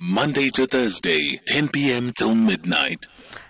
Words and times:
Monday 0.00 0.48
to 0.48 0.66
Thursday, 0.66 1.40
10 1.46 1.68
p.m. 1.68 2.10
till 2.10 2.34
midnight. 2.34 3.06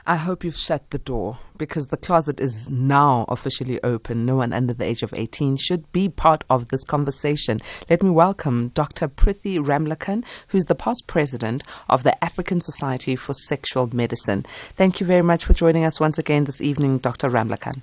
I 0.06 0.16
hope 0.16 0.44
you've 0.44 0.54
shut 0.54 0.90
the 0.90 0.98
door 0.98 1.38
because 1.56 1.86
the 1.86 1.96
closet 1.96 2.40
is 2.40 2.68
now 2.68 3.24
officially 3.28 3.82
open. 3.82 4.26
No 4.26 4.36
one 4.36 4.52
under 4.52 4.74
the 4.74 4.84
age 4.84 5.02
of 5.02 5.14
18 5.14 5.56
should 5.56 5.90
be 5.92 6.10
part 6.10 6.44
of 6.50 6.68
this 6.68 6.84
conversation. 6.84 7.62
Let 7.88 8.02
me 8.02 8.10
welcome 8.10 8.68
Dr. 8.74 9.08
Prithy 9.08 9.58
Ramlachan, 9.58 10.24
who's 10.48 10.66
the 10.66 10.74
past 10.74 11.04
president 11.06 11.62
of 11.88 12.02
the 12.02 12.22
African 12.22 12.60
Society 12.60 13.16
for 13.16 13.32
Sexual 13.32 13.94
Medicine. 13.94 14.44
Thank 14.76 15.00
you 15.00 15.06
very 15.06 15.22
much 15.22 15.46
for 15.46 15.54
joining 15.54 15.86
us 15.86 15.98
once 15.98 16.18
again 16.18 16.44
this 16.44 16.60
evening, 16.60 16.98
Dr. 16.98 17.30
Ramlachan. 17.30 17.80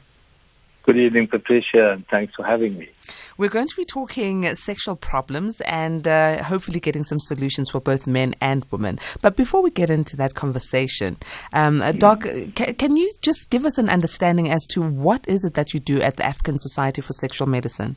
Good 0.84 0.98
evening, 0.98 1.28
Patricia, 1.28 1.92
and 1.92 2.08
thanks 2.08 2.34
for 2.34 2.44
having 2.44 2.76
me. 2.76 2.90
We're 3.38 3.50
going 3.50 3.68
to 3.68 3.76
be 3.76 3.86
talking 3.86 4.48
sexual 4.56 4.96
problems 4.96 5.62
and 5.62 6.08
uh, 6.08 6.44
hopefully 6.44 6.80
getting 6.80 7.04
some 7.04 7.20
solutions 7.20 7.70
for 7.70 7.80
both 7.80 8.08
men 8.08 8.34
and 8.42 8.66
women. 8.72 9.00
But 9.22 9.36
before 9.36 9.62
we 9.62 9.70
get 9.70 9.92
into 9.92 10.18
that 10.18 10.34
conversation, 10.34 11.18
um, 11.54 11.82
uh, 11.82 11.92
Doc, 11.92 12.24
ca- 12.56 12.74
can 12.74 12.98
you 12.98 13.12
just 13.22 13.52
give 13.52 13.64
us 13.64 13.78
an 13.78 13.90
understanding 13.90 14.50
as 14.50 14.66
to 14.72 14.82
what 14.82 15.28
is 15.28 15.44
it 15.44 15.54
that 15.54 15.74
you 15.74 15.80
do 15.80 16.02
at 16.02 16.18
the 16.18 16.26
African 16.26 16.58
Society 16.58 17.02
for 17.04 17.14
Sexual 17.14 17.48
Medicine? 17.48 17.96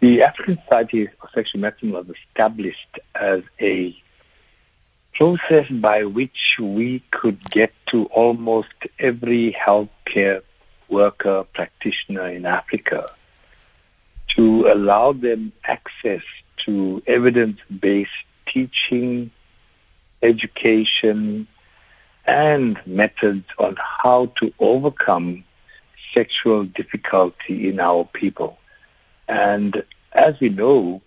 The 0.00 0.22
African 0.22 0.58
Society 0.64 1.06
for 1.20 1.30
Sexual 1.32 1.60
Medicine 1.60 1.92
was 1.92 2.06
established 2.10 2.98
as 3.14 3.42
a 3.60 3.96
process 5.14 5.68
by 5.70 6.04
which 6.04 6.56
we 6.60 7.00
could 7.12 7.42
get 7.50 7.72
to 7.86 8.06
almost 8.06 8.74
every 8.98 9.52
healthcare 9.52 10.42
worker, 10.88 11.44
practitioner 11.54 12.28
in 12.28 12.46
Africa 12.46 13.10
to 14.28 14.68
allow 14.68 15.12
them 15.12 15.52
access 15.64 16.22
to 16.64 17.02
evidence-based 17.06 18.10
teaching, 18.46 19.30
education, 20.22 21.46
and 22.26 22.80
methods 22.86 23.44
on 23.58 23.76
how 23.78 24.26
to 24.40 24.52
overcome 24.58 25.44
sexual 26.12 26.64
difficulty 26.64 27.68
in 27.68 27.78
our 27.78 28.04
people. 28.04 28.58
And 29.28 29.84
as 30.12 30.38
we 30.40 30.48
know, 30.48 31.02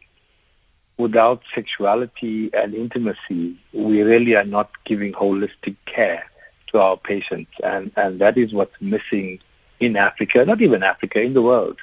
without 0.97 1.41
sexuality 1.55 2.49
and 2.53 2.73
intimacy, 2.73 3.57
we 3.73 4.01
really 4.03 4.35
are 4.35 4.45
not 4.45 4.69
giving 4.85 5.13
holistic 5.13 5.75
care 5.85 6.29
to 6.67 6.79
our 6.79 6.97
patients. 6.97 7.51
And, 7.63 7.91
and 7.95 8.19
that 8.19 8.37
is 8.37 8.53
what's 8.53 8.79
missing 8.79 9.39
in 9.79 9.95
Africa, 9.95 10.45
not 10.45 10.61
even 10.61 10.83
Africa, 10.83 11.21
in 11.21 11.33
the 11.33 11.41
world. 11.41 11.77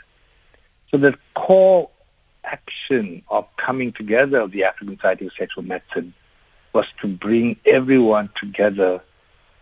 So 0.90 0.98
the 0.98 1.16
core 1.34 1.90
action 2.44 3.22
of 3.28 3.46
coming 3.56 3.92
together 3.92 4.40
of 4.40 4.52
the 4.52 4.64
African 4.64 4.96
Society 4.96 5.26
of 5.26 5.32
Sexual 5.36 5.64
Medicine 5.64 6.14
was 6.72 6.86
to 7.00 7.08
bring 7.08 7.56
everyone 7.64 8.30
together 8.38 9.00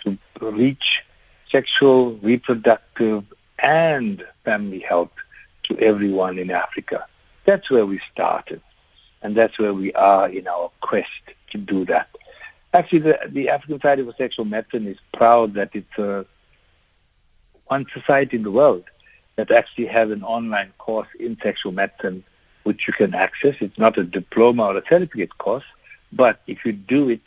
to 0.03 0.19
reach 0.41 1.03
sexual, 1.51 2.15
reproductive, 2.17 3.25
and 3.59 4.25
family 4.45 4.81
health 4.81 5.13
to 5.65 5.79
everyone 5.79 6.39
in 6.39 6.51
Africa. 6.51 7.07
That's 7.45 7.71
where 7.71 7.87
we 7.87 8.01
started. 8.13 8.61
And 9.23 9.35
that's 9.35 9.59
where 9.59 9.73
we 9.73 9.93
are 9.95 10.29
in 10.29 10.47
our 10.47 10.71
quest 10.81 11.09
to 11.53 11.59
do 11.59 11.87
that. 11.87 12.09
Actually, 12.75 12.99
the, 12.99 13.19
the 13.29 13.49
African 13.49 13.77
Society 13.77 14.05
for 14.05 14.13
Sexual 14.19 14.45
Medicine 14.47 14.87
is 14.87 14.99
proud 15.15 15.55
that 15.55 15.71
it's 15.73 15.99
a 15.99 16.27
one 17.67 17.87
society 17.93 18.37
in 18.37 18.43
the 18.43 18.51
world 18.51 18.85
that 19.37 19.51
actually 19.51 19.87
has 19.87 20.11
an 20.11 20.23
online 20.23 20.73
course 20.79 21.09
in 21.19 21.39
sexual 21.43 21.73
medicine 21.73 22.23
which 22.63 22.87
you 22.87 22.93
can 22.95 23.15
access. 23.15 23.57
It's 23.61 23.79
not 23.79 23.99
a 23.99 24.05
diploma 24.05 24.65
or 24.65 24.79
a 24.79 24.83
certificate 24.89 25.37
course, 25.39 25.65
but 26.13 26.41
if 26.47 26.65
you 26.65 26.73
do 26.73 27.09
it, 27.09 27.23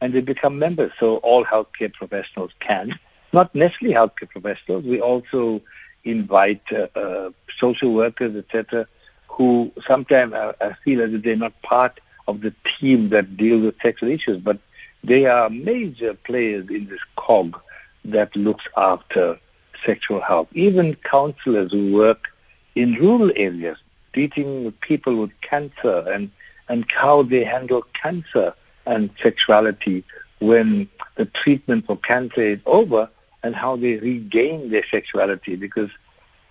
and 0.00 0.12
they 0.12 0.20
become 0.20 0.58
members. 0.58 0.90
So 0.98 1.18
all 1.18 1.44
healthcare 1.44 1.92
professionals 1.92 2.50
can. 2.60 2.98
Not 3.32 3.54
necessarily 3.54 3.94
healthcare 3.94 4.28
professionals. 4.28 4.84
We 4.84 5.00
also 5.00 5.62
invite 6.04 6.62
uh, 6.72 6.88
uh, 6.98 7.30
social 7.58 7.92
workers, 7.92 8.36
etc., 8.36 8.86
who 9.28 9.72
sometimes 9.86 10.32
uh, 10.34 10.74
feel 10.84 11.00
as 11.02 11.12
if 11.14 11.22
they're 11.22 11.36
not 11.36 11.60
part 11.62 12.00
of 12.28 12.40
the 12.40 12.54
team 12.78 13.08
that 13.10 13.36
deals 13.36 13.62
with 13.62 13.74
sexual 13.82 14.10
issues, 14.10 14.38
but 14.38 14.58
they 15.02 15.26
are 15.26 15.50
major 15.50 16.14
players 16.14 16.68
in 16.68 16.86
this 16.86 17.00
cog 17.16 17.58
that 18.04 18.34
looks 18.36 18.64
after 18.76 19.38
sexual 19.84 20.20
health. 20.20 20.48
Even 20.52 20.94
counselors 20.96 21.72
who 21.72 21.92
work 21.92 22.28
in 22.74 22.94
rural 22.94 23.32
areas, 23.36 23.78
treating 24.12 24.70
people 24.80 25.16
with 25.16 25.30
cancer 25.40 26.04
and, 26.10 26.30
and 26.68 26.84
how 26.92 27.22
they 27.22 27.44
handle 27.44 27.82
cancer 28.00 28.54
and 28.86 29.10
sexuality 29.22 30.04
when 30.38 30.88
the 31.16 31.24
treatment 31.26 31.86
for 31.86 31.96
cancer 31.96 32.42
is 32.42 32.60
over 32.66 33.08
and 33.42 33.54
how 33.54 33.76
they 33.76 33.96
regain 33.96 34.70
their 34.70 34.84
sexuality 34.90 35.56
because 35.56 35.90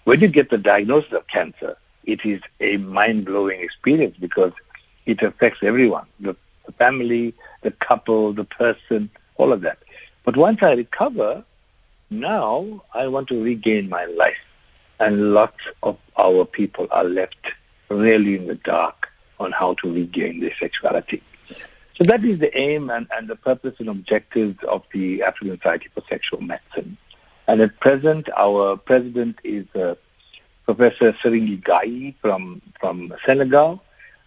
when 0.03 0.19
you 0.19 0.28
get 0.28 0.50
the 0.50 0.57
diagnosis 0.57 1.13
of 1.13 1.28
cancer, 1.28 1.78
it 2.03 2.25
is 2.25 2.41
a 2.59 2.78
mind-blowing 2.78 3.62
experience 3.62 4.16
because 4.19 4.53
it 5.06 5.22
affects 5.22 5.59
everyone, 5.62 6.06
the, 6.19 6.35
the 6.66 6.72
family, 6.74 7.34
the 7.62 7.72
couple, 7.72 8.34
the 8.34 8.44
person, 8.44 9.09
all 9.38 9.53
of 9.53 9.62
that. 9.62 9.78
But 10.24 10.38
once 10.38 10.59
I 10.62 10.74
recover, 10.74 11.44
now 12.09 12.84
I 12.94 13.07
want 13.07 13.28
to 13.30 13.41
regain 13.41 13.90
my 13.90 14.06
life. 14.06 14.38
And 15.00 15.34
lots 15.34 15.57
of 15.81 15.97
our 16.18 16.46
people 16.46 16.88
are 16.91 17.03
left 17.03 17.47
really 17.90 18.35
in 18.35 18.47
the 18.47 18.56
dark 18.56 19.07
on 19.40 19.51
how 19.51 19.74
to 19.75 19.91
regain 19.91 20.40
their 20.40 20.53
sexuality. 20.59 21.24
So 21.97 22.06
that 22.06 22.24
is 22.24 22.40
the 22.40 22.56
aim 22.57 22.90
and, 22.90 23.07
and 23.16 23.28
the 23.28 23.35
purpose 23.35 23.75
and 23.79 23.90
objectives 23.90 24.57
of 24.63 24.84
the 24.94 25.24
African 25.24 25.57
Society 25.57 25.90
for 25.94 26.03
Sexual 26.09 26.41
Medicine. 26.41 26.97
And 27.47 27.62
at 27.62 27.79
present, 27.79 28.29
our 28.35 28.78
president 28.78 29.40
is 29.44 29.66
uh, 29.75 29.96
Professor 30.66 31.13
Serigne 31.13 31.62
Gueye 31.62 32.16
from, 32.22 32.62
from 32.80 33.13
Senegal. 33.25 33.84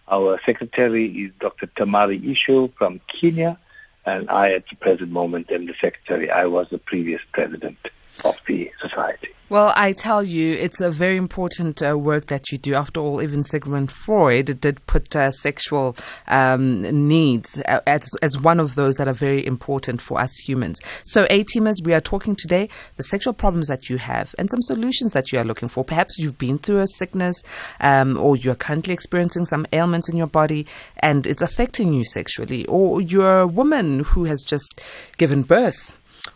Our 0.07 0.39
secretary 0.45 1.07
is 1.07 1.31
Dr. 1.39 1.67
Tamari 1.67 2.21
Isho 2.21 2.71
from 2.73 3.01
Kenya. 3.07 3.57
And 4.05 4.29
I, 4.29 4.51
at 4.53 4.65
the 4.69 4.75
present 4.75 5.11
moment, 5.11 5.51
am 5.51 5.65
the 5.65 5.73
secretary. 5.81 6.29
I 6.29 6.45
was 6.45 6.67
the 6.69 6.77
previous 6.77 7.21
president 7.31 7.77
of 8.25 8.35
the 8.47 8.71
society. 8.81 9.29
Well, 9.47 9.73
I 9.75 9.93
tell 9.93 10.23
you, 10.23 10.53
it's 10.53 10.81
a 10.81 10.89
very 10.89 11.17
important 11.17 11.83
uh, 11.83 11.95
work 11.95 12.25
that 12.27 12.51
you 12.51 12.57
do. 12.57 12.73
After 12.73 12.99
all, 12.99 13.21
even 13.21 13.43
Sigmund 13.43 13.91
Freud 13.91 14.59
did 14.59 14.83
put 14.87 15.15
uh, 15.15 15.29
sexual 15.29 15.95
um, 16.27 16.81
needs 16.81 17.61
uh, 17.67 17.79
as, 17.85 18.09
as 18.23 18.39
one 18.39 18.59
of 18.59 18.73
those 18.73 18.95
that 18.95 19.07
are 19.07 19.13
very 19.13 19.45
important 19.45 20.01
for 20.01 20.19
us 20.19 20.35
humans. 20.37 20.81
So, 21.05 21.27
A-teamers, 21.29 21.75
we 21.83 21.93
are 21.93 22.01
talking 22.01 22.35
today 22.35 22.69
the 22.97 23.03
sexual 23.03 23.33
problems 23.33 23.67
that 23.67 23.87
you 23.87 23.99
have 23.99 24.33
and 24.39 24.49
some 24.49 24.63
solutions 24.63 25.11
that 25.11 25.31
you 25.31 25.37
are 25.37 25.45
looking 25.45 25.69
for. 25.69 25.83
Perhaps 25.83 26.17
you've 26.17 26.39
been 26.39 26.57
through 26.57 26.79
a 26.79 26.87
sickness 26.87 27.43
um, 27.81 28.17
or 28.17 28.35
you're 28.35 28.55
currently 28.55 28.95
experiencing 28.95 29.45
some 29.45 29.67
ailments 29.71 30.09
in 30.09 30.17
your 30.17 30.25
body 30.25 30.65
and 30.97 31.27
it's 31.27 31.43
affecting 31.43 31.93
you 31.93 32.03
sexually, 32.03 32.65
or 32.65 32.99
you're 32.99 33.41
a 33.41 33.47
woman 33.47 33.99
who 33.99 34.23
has 34.23 34.41
just 34.41 34.81
given 35.19 35.43
birth 35.43 35.95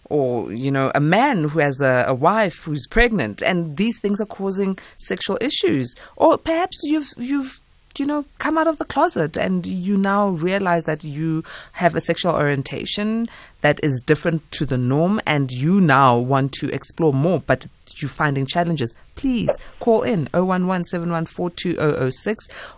or 0.10 0.52
you 0.52 0.72
know 0.72 0.92
a 0.96 1.00
man 1.00 1.44
who 1.50 1.60
has 1.60 1.82
a, 1.82 2.06
a, 2.08 2.14
wife 2.14 2.64
who's 2.64 2.88
pregnant 2.88 3.42
and 3.42 3.78
these 3.78 4.00
things 4.00 4.20
are 4.20 4.26
causing 4.26 4.78
sexual 4.98 5.38
issues. 5.42 5.96
Or 6.16 6.38
perhaps 6.38 6.82
you've 6.84 7.12
you've 7.18 7.60
you 7.98 8.06
know 8.06 8.26
come 8.38 8.58
out 8.58 8.68
of 8.68 8.78
the 8.78 8.86
closet 8.86 9.38
and 9.38 9.66
you 9.66 9.98
now 9.98 10.30
realize 10.30 10.86
that 10.86 11.04
you 11.04 11.44
have 11.74 11.96
a 11.96 12.02
sexual 12.02 12.34
orientation 12.34 13.28
that 13.62 13.80
is 13.84 14.02
different 14.06 14.50
to 14.52 14.66
the 14.66 14.78
norm 14.78 15.20
and 15.26 15.52
you 15.52 15.82
now 15.82 16.18
want 16.18 16.54
to 16.54 16.70
explore 16.74 17.14
more. 17.14 17.42
But 17.46 17.68
you're 18.02 18.10
finding 18.10 18.46
challenges 18.46 18.94
please 19.16 19.50
call 19.80 20.04
in 20.04 20.30
011 20.34 20.84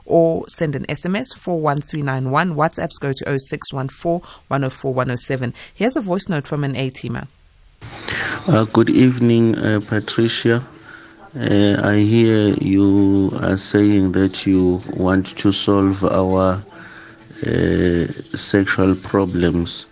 or 0.06 0.48
send 0.48 0.76
an 0.76 0.86
SMS 0.86 1.36
41391. 1.38 2.56
WhatsApps 2.56 3.00
go 3.00 3.14
to 3.14 3.40
0614 3.40 4.28
104 4.48 4.94
107. 4.94 5.54
Here's 5.74 5.96
a 5.96 6.02
voice 6.02 6.28
note 6.28 6.48
from 6.48 6.64
an 6.64 6.76
A 6.76 6.90
teamer. 6.90 7.28
Uh, 8.48 8.66
good 8.66 8.90
evening, 8.90 9.56
uh, 9.58 9.80
Patricia. 9.88 10.64
Uh, 11.36 11.80
I 11.84 11.98
hear 12.00 12.56
you 12.60 13.32
are 13.40 13.58
saying 13.58 14.12
that 14.14 14.46
you 14.46 14.82
want 14.98 15.38
to 15.38 15.52
solve 15.52 16.04
our 16.04 16.62
uh, 17.46 18.06
sexual 18.36 18.96
problems. 18.96 19.91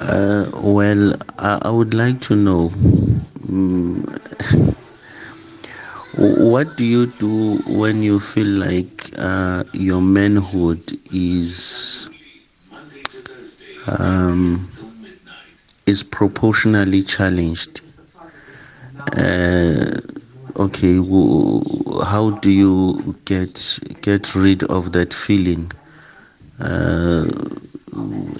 Uh, 0.00 0.50
well, 0.54 1.14
I, 1.38 1.58
I, 1.62 1.70
would 1.70 1.92
like 1.92 2.20
to 2.22 2.34
know 2.34 2.70
um, 3.48 4.02
what 6.16 6.76
do 6.76 6.84
you 6.86 7.06
do 7.06 7.56
when 7.66 8.02
you 8.02 8.18
feel 8.18 8.46
like 8.46 9.10
uh, 9.18 9.64
your 9.74 10.00
manhood 10.00 10.82
is 11.12 12.10
um, 13.86 14.68
is 15.86 16.02
proportionally 16.02 17.02
challenged. 17.02 17.82
Uh, 19.16 20.00
okay, 20.56 20.96
how 22.06 22.30
do 22.42 22.50
you 22.50 23.14
get 23.24 23.78
get 24.02 24.34
rid 24.34 24.62
of 24.64 24.92
that 24.92 25.12
feeling, 25.12 25.70
uh, 26.60 27.24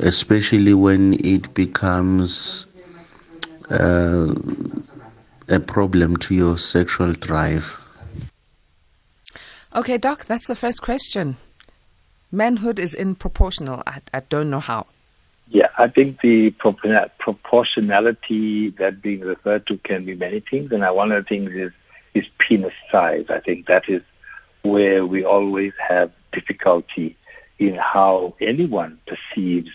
especially 0.00 0.74
when 0.74 1.14
it 1.24 1.54
becomes 1.54 2.66
uh, 3.70 4.34
a 5.48 5.60
problem 5.60 6.16
to 6.18 6.34
your 6.34 6.58
sexual 6.58 7.12
drive? 7.12 7.80
Okay, 9.74 9.98
Doc, 9.98 10.26
that's 10.26 10.46
the 10.46 10.56
first 10.56 10.82
question. 10.82 11.36
Manhood 12.32 12.78
is 12.78 12.94
in 12.94 13.14
proportional. 13.14 13.82
I, 13.86 14.00
I 14.12 14.20
don't 14.20 14.50
know 14.50 14.60
how. 14.60 14.86
Yeah, 15.48 15.68
I 15.78 15.88
think 15.88 16.20
the 16.20 16.50
proportionality 16.52 18.70
that 18.70 19.02
being 19.02 19.20
referred 19.20 19.66
to 19.66 19.78
can 19.78 20.04
be 20.04 20.14
many 20.14 20.40
things, 20.40 20.70
and 20.70 20.82
one 20.94 21.10
of 21.10 21.24
the 21.24 21.28
things 21.28 21.50
is 21.52 21.72
is 22.14 22.24
penis 22.38 22.74
size. 22.90 23.26
I 23.28 23.40
think 23.40 23.66
that 23.66 23.88
is 23.88 24.02
where 24.62 25.06
we 25.06 25.24
always 25.24 25.72
have 25.88 26.12
difficulty 26.32 27.16
in 27.60 27.76
how 27.76 28.34
anyone 28.40 28.98
perceives 29.06 29.70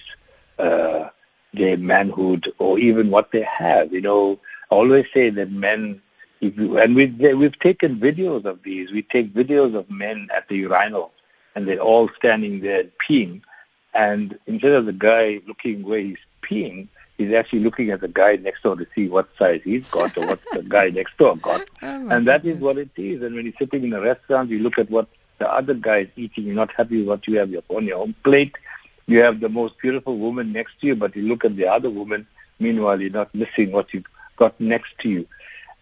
uh, 0.59 1.07
their 1.53 1.77
manhood 1.77 2.51
or 2.59 2.77
even 2.79 3.09
what 3.09 3.31
they 3.31 3.43
have. 3.43 3.93
You 3.93 4.01
know, 4.01 4.39
I 4.69 4.75
always 4.75 5.05
say 5.13 5.29
that 5.29 5.51
men, 5.51 6.01
if 6.41 6.57
you, 6.57 6.77
and 6.77 6.93
we've, 6.95 7.17
we've 7.17 7.59
taken 7.59 7.97
videos 7.99 8.43
of 8.43 8.61
these. 8.63 8.91
We 8.91 9.03
take 9.03 9.33
videos 9.33 9.73
of 9.73 9.89
men 9.89 10.27
at 10.35 10.49
the 10.49 10.57
urinal, 10.57 11.13
and 11.55 11.65
they're 11.65 11.79
all 11.79 12.09
standing 12.17 12.59
there 12.59 12.83
peeing 13.07 13.41
and 13.95 14.38
instead 14.45 14.73
of 14.73 14.85
the 14.85 14.93
guy 14.93 15.39
looking 15.47 15.83
where 15.83 16.01
he's 16.01 16.17
peeing, 16.43 16.89
he's 17.17 17.33
actually 17.33 17.61
looking 17.61 17.89
at 17.91 18.01
the 18.01 18.09
guy 18.09 18.35
next 18.35 18.61
door 18.61 18.75
to 18.75 18.85
see 18.93 19.07
what 19.07 19.29
size 19.39 19.61
he's 19.63 19.89
got 19.89 20.15
or 20.17 20.27
what 20.27 20.39
the 20.51 20.63
guy 20.63 20.89
next 20.89 21.17
door 21.17 21.38
got. 21.38 21.67
Oh 21.81 22.09
and 22.09 22.27
that 22.27 22.43
goodness. 22.43 22.57
is 22.57 22.61
what 22.61 22.77
it 22.77 22.89
is. 22.97 23.23
And 23.23 23.35
when 23.35 23.45
you're 23.45 23.53
sitting 23.57 23.85
in 23.85 23.93
a 23.93 24.01
restaurant, 24.01 24.49
you 24.49 24.59
look 24.59 24.77
at 24.77 24.89
what 24.91 25.07
the 25.37 25.51
other 25.51 25.73
guy 25.73 25.99
is 25.99 26.09
eating. 26.15 26.45
You're 26.45 26.55
not 26.55 26.71
happy 26.71 26.99
with 26.99 27.07
what 27.07 27.27
you 27.27 27.37
have 27.39 27.53
on 27.69 27.85
your 27.85 27.99
own 27.99 28.15
plate. 28.23 28.55
You 29.07 29.21
have 29.21 29.39
the 29.39 29.49
most 29.49 29.77
beautiful 29.79 30.17
woman 30.17 30.51
next 30.51 30.79
to 30.81 30.87
you, 30.87 30.95
but 30.95 31.15
you 31.15 31.23
look 31.23 31.45
at 31.45 31.55
the 31.55 31.67
other 31.67 31.89
woman. 31.89 32.27
Meanwhile, 32.59 33.01
you're 33.01 33.11
not 33.11 33.33
missing 33.35 33.71
what 33.71 33.93
you've 33.93 34.05
got 34.37 34.59
next 34.59 34.97
to 34.99 35.09
you. 35.09 35.27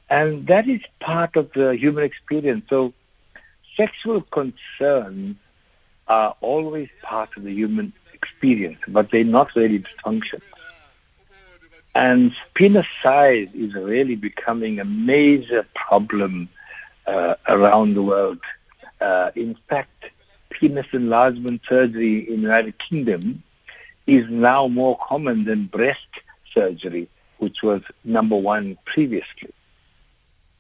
And 0.10 0.48
that 0.48 0.68
is 0.68 0.82
part 1.00 1.36
of 1.36 1.52
the 1.54 1.76
human 1.76 2.04
experience. 2.04 2.66
So 2.70 2.94
sexual 3.78 4.22
concerns 4.22 5.38
are 6.08 6.36
always 6.42 6.90
part 7.02 7.30
of 7.38 7.44
the 7.44 7.54
human 7.54 7.94
experience, 8.14 8.80
but 8.88 9.12
they're 9.12 9.24
not 9.24 9.56
really 9.56 9.80
dysfunction. 9.80 10.42
And 11.96 12.36
penis 12.56 12.88
size 13.02 13.50
is 13.54 13.74
really 13.74 14.16
becoming 14.16 14.80
a 14.80 14.86
major 14.86 15.66
problem 15.76 16.50
uh, 17.06 17.36
around 17.48 17.94
the 17.94 18.02
world. 18.02 18.40
Uh, 19.00 19.32
in 19.36 19.56
fact, 19.70 20.06
penis 20.50 20.86
enlargement 20.94 21.62
surgery 21.68 22.20
in 22.30 22.38
the 22.38 22.42
United 22.42 22.76
Kingdom 22.78 23.44
is 24.08 24.26
now 24.30 24.68
more 24.68 24.98
common 25.08 25.46
than 25.46 25.66
breast 25.66 26.00
surgery, 26.54 27.10
which 27.38 27.64
was 27.64 27.82
number 28.04 28.36
one 28.36 28.78
previously. 28.86 29.54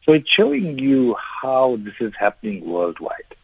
So 0.05 0.13
it's 0.13 0.29
showing 0.29 0.79
you 0.79 1.15
how 1.15 1.77
this 1.79 1.93
is 1.99 2.13
happening 2.17 2.65
worldwide. 2.65 3.35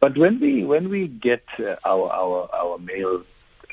But 0.00 0.16
when 0.18 0.40
we 0.40 0.64
when 0.64 0.88
we 0.88 1.08
get 1.08 1.44
uh, 1.58 1.76
our 1.84 2.10
our 2.10 2.48
our 2.52 2.78
male 2.78 3.22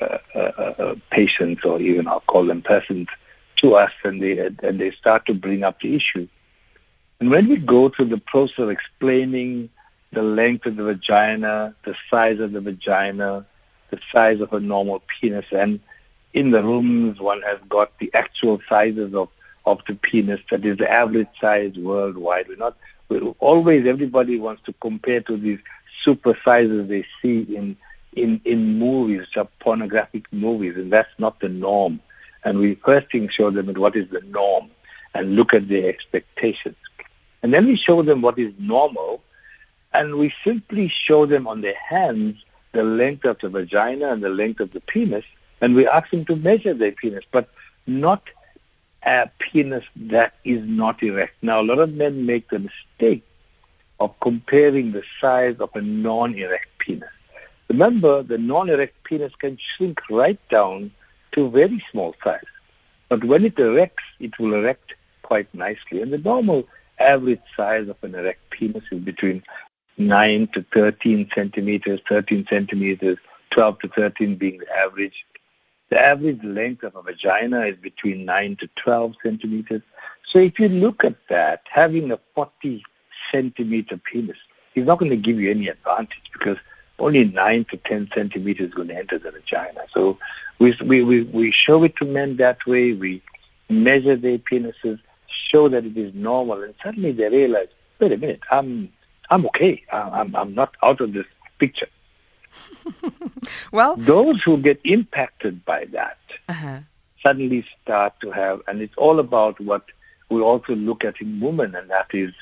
uh, 0.00 0.18
uh, 0.34 0.38
uh, 0.38 0.94
patients 1.10 1.64
or 1.64 1.80
even 1.80 2.08
I'll 2.08 2.20
call 2.20 2.44
them 2.44 2.62
persons 2.62 3.08
to 3.56 3.76
us 3.76 3.92
and 4.02 4.20
they, 4.20 4.38
and 4.38 4.80
they 4.80 4.90
start 4.90 5.26
to 5.26 5.34
bring 5.34 5.62
up 5.62 5.80
the 5.80 5.94
issue. 5.94 6.26
And 7.20 7.30
when 7.30 7.48
we 7.48 7.56
go 7.56 7.88
through 7.88 8.06
the 8.06 8.18
process 8.18 8.58
of 8.58 8.70
explaining 8.70 9.70
the 10.14 10.22
length 10.22 10.66
of 10.66 10.76
the 10.76 10.84
vagina, 10.84 11.74
the 11.84 11.94
size 12.10 12.40
of 12.40 12.52
the 12.52 12.60
vagina, 12.60 13.44
the 13.90 13.98
size 14.12 14.40
of 14.40 14.52
a 14.52 14.60
normal 14.60 15.02
penis, 15.20 15.46
and 15.52 15.80
in 16.32 16.50
the 16.50 16.62
rooms 16.62 17.20
one 17.20 17.42
has 17.42 17.58
got 17.68 17.96
the 17.98 18.10
actual 18.14 18.60
sizes 18.68 19.14
of, 19.14 19.28
of 19.66 19.80
the 19.86 19.94
penis, 19.94 20.40
that 20.50 20.64
is 20.64 20.78
the 20.78 20.90
average 20.90 21.28
size 21.40 21.76
worldwide. 21.76 22.48
We're 22.48 22.56
not, 22.56 22.76
we're 23.08 23.34
always, 23.38 23.86
everybody 23.86 24.38
wants 24.38 24.62
to 24.66 24.72
compare 24.80 25.20
to 25.22 25.36
these 25.36 25.60
super 26.02 26.36
sizes 26.44 26.88
they 26.88 27.04
see 27.20 27.42
in 27.42 27.76
in, 28.16 28.40
in 28.44 28.78
movies, 28.78 29.20
which 29.20 29.36
are 29.36 29.48
pornographic 29.60 30.32
movies, 30.32 30.76
and 30.76 30.92
that's 30.92 31.10
not 31.18 31.40
the 31.40 31.48
norm. 31.48 32.00
And 32.44 32.58
we 32.58 32.76
first 32.76 33.10
thing 33.10 33.28
show 33.28 33.50
them 33.50 33.72
what 33.74 33.96
is 33.96 34.08
the 34.10 34.20
norm 34.20 34.70
and 35.14 35.36
look 35.36 35.54
at 35.54 35.68
their 35.68 35.88
expectations. 35.88 36.76
And 37.42 37.52
then 37.52 37.66
we 37.66 37.76
show 37.76 38.02
them 38.02 38.22
what 38.22 38.38
is 38.38 38.52
normal, 38.58 39.22
and 39.94 40.16
we 40.16 40.34
simply 40.44 40.88
show 40.88 41.24
them 41.24 41.46
on 41.46 41.60
their 41.60 41.76
hands 41.76 42.36
the 42.72 42.82
length 42.82 43.24
of 43.24 43.38
the 43.38 43.48
vagina 43.48 44.12
and 44.12 44.22
the 44.22 44.28
length 44.28 44.60
of 44.60 44.72
the 44.72 44.80
penis, 44.80 45.24
and 45.60 45.74
we 45.74 45.86
ask 45.86 46.10
them 46.10 46.24
to 46.26 46.36
measure 46.36 46.74
their 46.74 46.92
penis, 46.92 47.24
but 47.30 47.48
not 47.86 48.22
a 49.04 49.30
penis 49.38 49.84
that 49.94 50.34
is 50.44 50.62
not 50.66 51.02
erect. 51.02 51.34
Now, 51.40 51.60
a 51.60 51.62
lot 51.62 51.78
of 51.78 51.94
men 51.94 52.26
make 52.26 52.50
the 52.50 52.58
mistake 52.58 53.24
of 54.00 54.18
comparing 54.20 54.92
the 54.92 55.04
size 55.20 55.56
of 55.60 55.70
a 55.74 55.80
non-erect 55.80 56.66
penis. 56.78 57.08
Remember, 57.68 58.22
the 58.22 58.38
non-erect 58.38 59.04
penis 59.04 59.32
can 59.38 59.56
shrink 59.76 59.98
right 60.10 60.40
down 60.50 60.90
to 61.32 61.48
very 61.48 61.82
small 61.92 62.14
size. 62.24 62.44
But 63.08 63.24
when 63.24 63.44
it 63.44 63.58
erects, 63.58 64.02
it 64.18 64.38
will 64.38 64.54
erect 64.54 64.94
quite 65.22 65.52
nicely. 65.54 66.02
And 66.02 66.12
the 66.12 66.18
normal 66.18 66.66
average 66.98 67.42
size 67.56 67.88
of 67.88 67.96
an 68.02 68.14
erect 68.14 68.50
penis 68.50 68.84
is 68.90 69.00
between 69.00 69.42
9 69.96 70.48
to 70.54 70.64
13 70.72 71.30
centimeters, 71.34 72.00
13 72.08 72.46
centimeters, 72.48 73.18
12 73.50 73.78
to 73.80 73.88
13 73.88 74.36
being 74.36 74.58
the 74.58 74.76
average. 74.76 75.24
The 75.90 76.00
average 76.00 76.42
length 76.42 76.82
of 76.82 76.96
a 76.96 77.02
vagina 77.02 77.66
is 77.66 77.76
between 77.76 78.24
9 78.24 78.56
to 78.56 78.68
12 78.82 79.14
centimeters. 79.22 79.82
So 80.28 80.38
if 80.38 80.58
you 80.58 80.68
look 80.68 81.04
at 81.04 81.16
that, 81.28 81.62
having 81.70 82.10
a 82.10 82.18
40 82.34 82.82
centimeter 83.30 83.98
penis 83.98 84.38
is 84.74 84.86
not 84.86 84.98
going 84.98 85.10
to 85.10 85.16
give 85.16 85.38
you 85.38 85.50
any 85.50 85.68
advantage 85.68 86.30
because 86.32 86.58
only 86.98 87.24
9 87.24 87.64
to 87.66 87.76
10 87.76 88.10
centimeters 88.14 88.68
is 88.68 88.74
going 88.74 88.88
to 88.88 88.96
enter 88.96 89.18
the 89.18 89.30
vagina. 89.30 89.80
So 89.92 90.18
we, 90.58 90.72
we, 90.82 91.22
we 91.22 91.50
show 91.50 91.82
it 91.84 91.96
to 91.96 92.04
men 92.04 92.36
that 92.36 92.64
way. 92.66 92.92
We 92.92 93.22
measure 93.68 94.16
their 94.16 94.38
penises, 94.38 95.00
show 95.26 95.68
that 95.68 95.84
it 95.84 95.96
is 95.96 96.14
normal, 96.14 96.62
and 96.62 96.74
suddenly 96.82 97.12
they 97.12 97.28
realize, 97.28 97.68
wait 97.98 98.12
a 98.12 98.16
minute, 98.16 98.40
I'm, 98.50 98.92
I'm 99.30 99.46
okay. 99.46 99.82
I'm, 99.92 100.34
I'm 100.36 100.54
not 100.54 100.74
out 100.82 101.00
of 101.00 101.12
this 101.12 101.26
picture. 101.58 101.88
well, 103.72 103.96
those 103.96 104.42
who 104.42 104.58
get 104.58 104.80
impacted 104.84 105.64
by 105.64 105.86
that 105.86 106.18
uh-huh. 106.48 106.80
suddenly 107.22 107.66
start 107.82 108.14
to 108.20 108.30
have, 108.30 108.60
and 108.68 108.80
it's 108.80 108.94
all 108.96 109.18
about 109.18 109.58
what 109.60 109.84
we 110.28 110.40
also 110.40 110.74
look 110.74 111.04
at 111.04 111.20
in 111.20 111.40
women, 111.40 111.74
and 111.74 111.90
that 111.90 112.08
is 112.12 112.32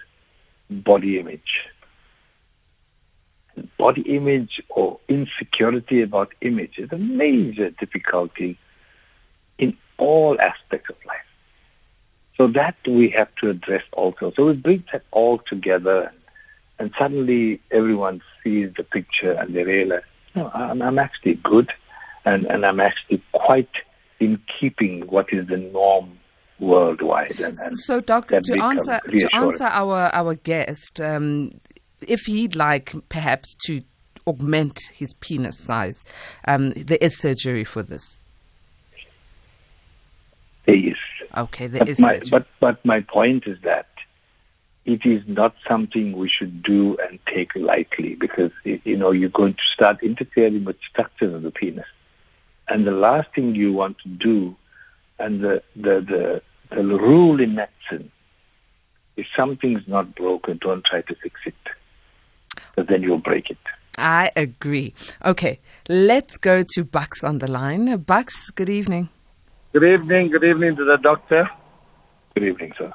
body 0.70 1.18
image 1.18 1.68
body 3.78 4.02
image 4.02 4.62
or 4.70 4.98
insecurity 5.08 6.02
about 6.02 6.32
image 6.40 6.78
is 6.78 6.90
a 6.92 6.98
major 6.98 7.70
difficulty 7.70 8.58
in 9.58 9.76
all 9.98 10.40
aspects 10.40 10.90
of 10.90 10.96
life. 11.06 11.18
So 12.36 12.46
that 12.48 12.76
we 12.86 13.08
have 13.10 13.34
to 13.36 13.50
address 13.50 13.84
also. 13.92 14.32
So 14.34 14.46
we 14.46 14.54
bring 14.54 14.84
that 14.92 15.04
all 15.10 15.38
together 15.38 16.12
and, 16.82 16.92
suddenly 16.98 17.60
everyone 17.70 18.20
sees 18.42 18.72
the 18.76 18.84
picture 18.84 19.32
and 19.32 19.54
they 19.54 19.64
realize, 19.64 20.02
no, 20.34 20.50
I'm, 20.54 20.82
I'm 20.82 20.98
actually 20.98 21.34
good 21.34 21.72
and, 22.24 22.44
and 22.46 22.64
I'm 22.64 22.80
actually 22.80 23.22
quite 23.32 23.70
in 24.20 24.40
keeping 24.58 25.02
what 25.08 25.32
is 25.32 25.46
the 25.48 25.56
norm 25.56 26.18
worldwide. 26.58 27.40
And, 27.40 27.56
and 27.58 27.78
so, 27.78 28.00
Doc, 28.00 28.28
to 28.28 28.62
answer 28.62 29.00
to 29.08 29.28
answer 29.34 29.64
our 29.64 30.10
our 30.12 30.34
guest, 30.34 31.00
um, 31.00 31.52
if 32.06 32.20
he'd 32.26 32.54
like 32.54 32.94
perhaps 33.08 33.54
to 33.66 33.82
augment 34.26 34.78
his 34.92 35.12
penis 35.14 35.58
size, 35.58 36.04
um, 36.46 36.70
there 36.70 36.98
is 37.00 37.18
surgery 37.18 37.64
for 37.64 37.82
this. 37.82 38.18
There 40.66 40.76
is. 40.76 40.96
Okay, 41.36 41.66
there 41.66 41.80
but 41.80 41.88
is 41.88 41.98
my, 41.98 42.20
But, 42.30 42.46
but 42.60 42.84
my 42.84 43.00
point 43.00 43.46
is 43.46 43.58
that 43.62 43.88
it 44.84 45.06
is 45.06 45.22
not 45.26 45.54
something 45.68 46.16
we 46.16 46.28
should 46.28 46.62
do 46.62 46.96
and 46.98 47.18
take 47.26 47.54
lightly 47.54 48.14
because, 48.16 48.50
you 48.64 48.96
know, 48.96 49.12
you're 49.12 49.30
going 49.30 49.54
to 49.54 49.64
start 49.64 50.02
interfering 50.02 50.64
with 50.64 50.76
structures 50.88 51.32
of 51.34 51.42
the 51.42 51.50
penis. 51.50 51.86
And 52.68 52.86
the 52.86 52.92
last 52.92 53.32
thing 53.34 53.54
you 53.54 53.72
want 53.72 53.98
to 53.98 54.08
do, 54.08 54.56
and 55.18 55.40
the, 55.40 55.62
the, 55.76 56.00
the, 56.00 56.42
the 56.70 56.82
rule 56.82 57.40
in 57.40 57.54
medicine, 57.54 58.10
if 59.16 59.26
something's 59.36 59.86
not 59.86 60.14
broken, 60.14 60.58
don't 60.60 60.84
try 60.84 61.02
to 61.02 61.14
fix 61.14 61.40
it 61.44 61.54
because 62.74 62.88
then 62.88 63.02
you'll 63.02 63.18
break 63.18 63.50
it. 63.50 63.58
I 63.98 64.30
agree. 64.34 64.94
Okay, 65.24 65.60
let's 65.88 66.38
go 66.38 66.64
to 66.74 66.84
Bucks 66.84 67.22
on 67.22 67.38
the 67.38 67.50
line. 67.50 67.98
Bucks, 67.98 68.50
good 68.50 68.70
evening. 68.70 69.10
Good 69.72 69.84
evening. 69.84 70.30
Good 70.30 70.44
evening 70.44 70.76
to 70.76 70.84
the 70.84 70.96
doctor. 70.96 71.48
Good 72.34 72.44
evening, 72.44 72.72
sir. 72.76 72.92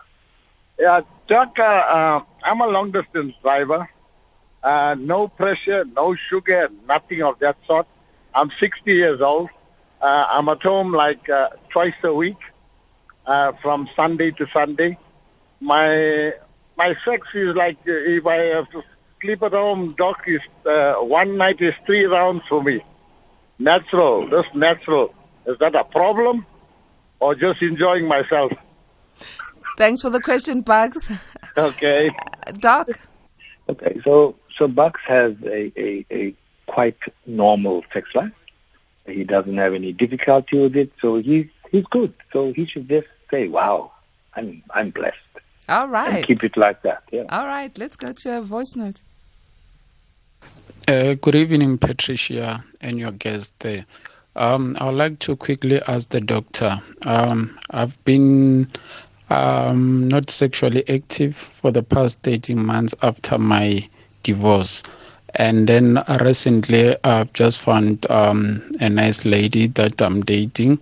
Yeah, 0.80 1.02
doctor, 1.28 1.64
uh, 1.64 2.22
I'm 2.44 2.62
a 2.62 2.68
long 2.68 2.92
distance 2.92 3.34
driver. 3.42 3.90
Uh, 4.64 4.96
no 5.00 5.28
pressure, 5.28 5.86
no 5.86 6.16
sugar, 6.30 6.70
nothing 6.88 7.24
of 7.24 7.40
that 7.40 7.58
sort. 7.66 7.88
I'm 8.34 8.52
60 8.60 8.94
years 8.94 9.22
old. 9.22 9.50
Uh, 10.02 10.26
I'm 10.30 10.50
at 10.50 10.62
home 10.62 10.92
like 10.94 11.30
uh, 11.30 11.50
twice 11.70 11.96
a 12.04 12.14
week, 12.14 12.38
uh, 13.26 13.54
from 13.62 13.90
Sunday 13.96 14.32
to 14.32 14.48
Sunday. 14.54 14.98
My 15.60 16.34
my 16.78 16.96
sex 17.04 17.28
is 17.34 17.56
like 17.56 17.78
uh, 17.88 17.94
if 17.94 18.26
I 18.28 18.36
have 18.56 18.70
to 18.72 18.84
sleep 19.22 19.42
at 19.42 19.54
home, 19.54 19.94
doc 19.98 20.24
is 20.28 20.42
uh, 20.66 20.96
one 20.96 21.38
night 21.38 21.62
is 21.62 21.74
three 21.86 22.06
rounds 22.06 22.44
for 22.48 22.62
me. 22.64 22.84
Natural, 23.58 24.28
just 24.30 24.54
natural. 24.54 25.14
Is 25.48 25.58
that 25.60 25.76
a 25.76 25.84
problem, 25.84 26.46
or 27.20 27.34
just 27.34 27.62
enjoying 27.64 28.08
myself? 28.08 28.52
Thanks 29.78 30.02
for 30.02 30.10
the 30.10 30.20
question, 30.20 30.62
Bucks. 30.62 31.10
Okay. 31.58 32.10
Doc? 32.60 32.88
Okay, 33.68 34.00
so 34.04 34.36
so 34.56 34.68
Bucks 34.68 35.02
has 35.08 35.34
a, 35.44 35.72
a, 35.76 36.06
a 36.12 36.36
quite 36.68 36.98
normal 37.26 37.84
sex 37.92 38.10
life. 38.14 38.32
He 39.08 39.24
doesn't 39.24 39.58
have 39.58 39.74
any 39.74 39.92
difficulty 39.92 40.60
with 40.60 40.76
it, 40.76 40.92
so 41.02 41.16
he's 41.16 41.48
he's 41.72 41.84
good. 41.86 42.16
So 42.32 42.54
he 42.54 42.68
should 42.68 42.88
just 42.88 43.08
say, 43.32 43.48
"Wow, 43.48 43.92
I'm 44.36 44.62
I'm 44.70 44.92
blessed," 44.92 45.18
All 45.68 45.88
right. 45.88 46.18
and 46.18 46.28
keep 46.28 46.44
it 46.44 46.56
like 46.58 46.84
that. 46.84 47.02
Yeah. 47.12 47.24
All 47.30 47.48
right, 47.48 47.76
let's 47.76 47.96
go 47.96 48.14
to 48.14 48.38
a 48.38 48.42
voice 48.44 48.76
note. 48.76 49.02
Uh, 50.88 51.16
good 51.16 51.34
evening, 51.34 51.80
Patricia, 51.80 52.64
and 52.82 53.00
your 53.00 53.12
guest 53.12 53.54
there. 53.62 53.86
Um, 54.36 54.78
I 54.80 54.86
would 54.86 54.96
like 54.96 55.18
to 55.20 55.36
quickly 55.36 55.82
ask 55.88 56.10
the 56.10 56.22
doctor. 56.22 56.78
Um, 57.08 57.58
I've 57.72 57.98
been 58.06 58.68
um, 59.30 60.08
not 60.08 60.30
sexually 60.30 60.88
active 60.90 61.36
for 61.36 61.72
the 61.72 61.84
past 61.84 62.28
18 62.28 62.64
months 62.66 62.94
after 63.02 63.38
my 63.38 63.88
divorce. 64.24 64.84
And 65.36 65.68
then 65.68 66.02
recently, 66.22 66.96
I've 67.04 67.32
just 67.34 67.60
found 67.60 68.10
um, 68.10 68.64
a 68.80 68.90
nice 68.90 69.26
lady 69.26 69.68
that 69.68 70.02
I'm 70.02 70.22
dating. 70.24 70.82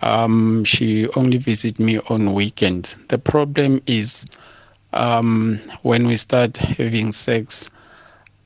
Um, 0.00 0.64
she 0.64 1.06
only 1.10 1.36
visits 1.36 1.78
me 1.78 1.98
on 2.08 2.34
weekends. 2.34 2.96
The 3.08 3.18
problem 3.18 3.80
is 3.86 4.26
um, 4.92 5.60
when 5.82 6.06
we 6.06 6.16
start 6.16 6.56
having 6.56 7.12
sex, 7.12 7.70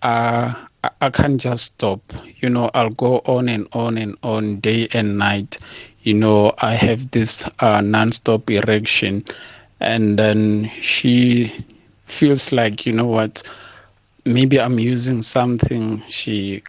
uh, 0.02 0.52
I 1.00 1.10
can't 1.10 1.40
just 1.40 1.64
stop. 1.64 2.00
You 2.40 2.50
know, 2.50 2.70
I'll 2.74 2.90
go 2.90 3.18
on 3.24 3.48
and 3.48 3.66
on 3.72 3.96
and 3.98 4.16
on, 4.22 4.60
day 4.60 4.88
and 4.92 5.18
night. 5.18 5.58
You 6.06 6.14
know, 6.14 6.54
I 6.58 6.75
have 6.75 7.10
this 7.10 7.48
uh, 7.60 7.82
non-stop 7.82 8.50
erection, 8.50 9.25
and 9.80 10.18
then 10.18 10.70
she 10.80 11.52
feels 12.06 12.52
like, 12.52 12.86
you 12.86 12.92
know 12.94 13.06
what, 13.08 13.42
maybe 14.25 14.60
I'm 14.60 14.78
using 14.78 15.22
something. 15.22 16.02
She 16.08 16.62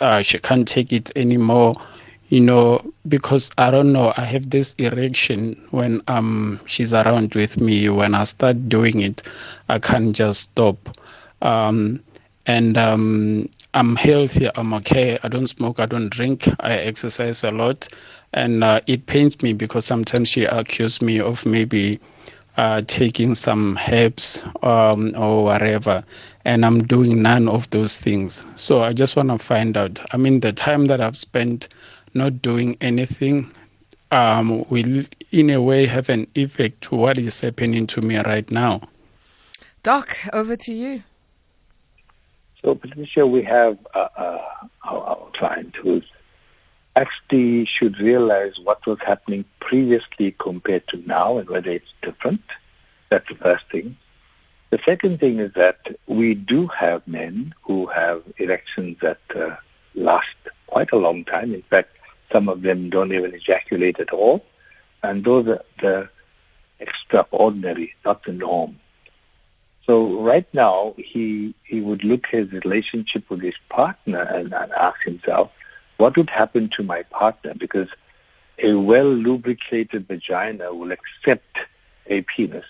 uh, 0.00 0.22
she 0.22 0.38
can't 0.38 0.66
take 0.68 0.92
it 0.92 1.10
anymore. 1.16 1.74
You 2.28 2.40
know, 2.40 2.92
because 3.08 3.50
I 3.58 3.70
don't 3.72 3.92
know. 3.92 4.12
I 4.16 4.24
have 4.24 4.50
this 4.50 4.74
erection 4.78 5.56
when 5.70 6.00
um 6.08 6.60
she's 6.66 6.94
around 6.94 7.34
with 7.34 7.60
me. 7.60 7.88
When 7.88 8.14
I 8.14 8.24
start 8.24 8.68
doing 8.68 9.00
it, 9.00 9.22
I 9.68 9.78
can't 9.80 10.14
just 10.14 10.42
stop. 10.42 10.76
Um, 11.42 12.00
and 12.46 12.76
um, 12.78 13.48
I'm 13.74 13.96
healthy. 13.96 14.48
I'm 14.54 14.72
okay. 14.74 15.18
I 15.22 15.28
don't 15.28 15.48
smoke. 15.48 15.80
I 15.80 15.86
don't 15.86 16.08
drink. 16.10 16.48
I 16.60 16.74
exercise 16.76 17.44
a 17.44 17.50
lot, 17.50 17.88
and 18.32 18.62
uh, 18.62 18.80
it 18.86 19.06
pains 19.06 19.42
me 19.42 19.52
because 19.52 19.84
sometimes 19.84 20.28
she 20.28 20.44
accuses 20.44 21.02
me 21.02 21.20
of 21.20 21.44
maybe 21.44 21.98
uh, 22.56 22.82
taking 22.86 23.34
some 23.34 23.78
herbs 23.88 24.42
um, 24.62 25.14
or 25.16 25.44
whatever, 25.44 26.04
and 26.44 26.64
I'm 26.64 26.82
doing 26.84 27.22
none 27.22 27.48
of 27.48 27.68
those 27.70 28.00
things. 28.00 28.44
So 28.56 28.82
I 28.82 28.92
just 28.92 29.16
want 29.16 29.30
to 29.30 29.38
find 29.38 29.76
out. 29.76 30.00
I 30.12 30.16
mean, 30.16 30.40
the 30.40 30.52
time 30.52 30.86
that 30.86 31.00
I've 31.00 31.16
spent 31.16 31.68
not 32.14 32.42
doing 32.42 32.76
anything 32.80 33.50
um, 34.12 34.64
will, 34.68 35.04
in 35.32 35.50
a 35.50 35.62
way, 35.62 35.86
have 35.86 36.08
an 36.08 36.26
effect 36.34 36.82
to 36.82 36.96
what 36.96 37.18
is 37.18 37.40
happening 37.40 37.86
to 37.88 38.00
me 38.00 38.18
right 38.18 38.50
now. 38.50 38.80
Doc, 39.82 40.16
over 40.32 40.56
to 40.56 40.72
you. 40.74 41.02
So, 42.62 42.74
Patricia, 42.74 43.26
we 43.26 43.42
have 43.42 43.78
uh, 43.94 44.08
uh, 44.16 44.38
our, 44.84 45.02
our 45.02 45.28
client 45.32 45.74
who's 45.76 46.04
actually 46.96 47.66
should 47.66 47.98
realize 47.98 48.58
what 48.62 48.84
was 48.86 48.98
happening 49.00 49.44
previously 49.60 50.34
compared 50.38 50.86
to 50.88 50.96
now 51.06 51.38
and 51.38 51.48
whether 51.48 51.70
it's 51.70 51.92
different. 52.02 52.42
That's 53.08 53.28
the 53.28 53.36
first 53.36 53.64
thing. 53.70 53.96
The 54.70 54.80
second 54.84 55.18
thing 55.18 55.40
is 55.40 55.52
that 55.54 55.80
we 56.06 56.34
do 56.34 56.68
have 56.68 57.06
men 57.06 57.54
who 57.62 57.86
have 57.86 58.22
erections 58.38 58.98
that 59.00 59.20
uh, 59.34 59.56
last 59.94 60.36
quite 60.66 60.92
a 60.92 60.96
long 60.96 61.24
time. 61.24 61.52
In 61.54 61.62
fact, 61.62 61.96
some 62.32 62.48
of 62.48 62.62
them 62.62 62.90
don't 62.90 63.12
even 63.12 63.34
ejaculate 63.34 63.98
at 63.98 64.12
all. 64.12 64.44
And 65.02 65.24
those 65.24 65.48
are 65.48 65.64
the 65.80 66.08
extraordinary, 66.78 67.94
not 68.04 68.24
the 68.24 68.32
norm. 68.32 68.78
So 69.86 70.20
right 70.20 70.46
now, 70.52 70.94
he 70.96 71.54
he 71.64 71.80
would 71.80 72.04
look 72.04 72.26
his 72.26 72.52
relationship 72.52 73.28
with 73.28 73.42
his 73.42 73.54
partner 73.68 74.20
and, 74.20 74.54
and 74.54 74.70
ask 74.72 75.02
himself, 75.02 75.50
what 76.00 76.16
would 76.16 76.30
happen 76.30 76.70
to 76.76 76.82
my 76.82 77.02
partner? 77.04 77.52
Because 77.54 77.88
a 78.58 78.72
well 78.74 79.06
lubricated 79.26 80.08
vagina 80.08 80.74
will 80.74 80.92
accept 80.92 81.58
a 82.06 82.22
penis 82.22 82.64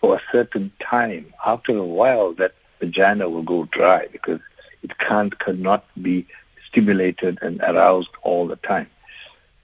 for 0.00 0.16
a 0.16 0.22
certain 0.30 0.70
time. 0.80 1.34
After 1.44 1.76
a 1.76 1.82
while, 1.82 2.32
that 2.34 2.54
vagina 2.78 3.28
will 3.28 3.42
go 3.42 3.64
dry 3.64 4.06
because 4.12 4.40
it 4.84 4.96
can't 4.98 5.36
cannot 5.40 5.84
be 6.00 6.26
stimulated 6.68 7.38
and 7.42 7.60
aroused 7.62 8.14
all 8.22 8.46
the 8.46 8.56
time. 8.56 8.88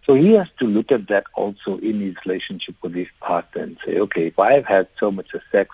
So 0.07 0.15
he 0.15 0.33
has 0.33 0.49
to 0.59 0.67
look 0.67 0.91
at 0.91 1.07
that 1.09 1.25
also 1.35 1.79
in 1.79 2.01
his 2.01 2.17
relationship 2.27 2.75
with 2.83 2.95
his 2.95 3.09
partner 3.21 3.63
and 3.63 3.79
say, 3.87 3.99
okay, 4.01 4.27
if 4.27 4.39
I've 4.39 4.67
had 4.67 4.89
so 4.99 5.13
much 5.13 5.29
sex, 5.53 5.71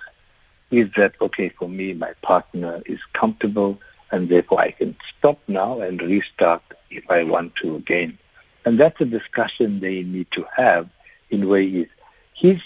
is 0.71 0.89
that 0.97 1.15
okay 1.21 1.49
for 1.49 1.69
me? 1.69 1.95
My 1.95 2.13
partner 2.23 2.83
is 2.87 3.01
comfortable, 3.15 3.81
and 4.13 4.29
therefore 4.29 4.61
I 4.61 4.71
can 4.73 4.97
stop 5.19 5.39
now 5.49 5.81
and 5.81 6.01
restart 6.01 6.63
if 6.91 7.09
I 7.11 7.25
want 7.25 7.55
to 7.57 7.77
again. 7.77 8.19
And 8.65 8.79
that's 8.79 9.01
a 9.01 9.05
discussion 9.05 9.81
they 9.81 10.03
need 10.03 10.27
to 10.33 10.47
have 10.57 10.89
in 11.31 11.49
ways 11.49 11.87
he's 12.35 12.61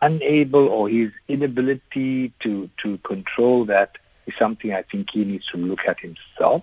unable 0.00 0.68
or 0.68 0.88
his 0.88 1.10
inability 1.28 2.32
to, 2.40 2.70
to 2.82 2.98
control 2.98 3.64
that 3.66 3.96
is 4.26 4.34
something 4.38 4.72
I 4.72 4.82
think 4.82 5.10
he 5.12 5.24
needs 5.24 5.46
to 5.48 5.58
look 5.58 5.80
at 5.86 5.98
himself, 6.00 6.62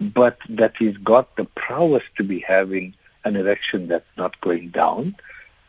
but 0.00 0.38
that 0.48 0.74
he's 0.78 0.96
got 0.96 1.36
the 1.36 1.44
prowess 1.44 2.04
to 2.16 2.24
be 2.24 2.40
having 2.40 2.94
an 3.24 3.36
erection 3.36 3.86
that's 3.88 4.08
not 4.16 4.40
going 4.40 4.70
down 4.70 5.14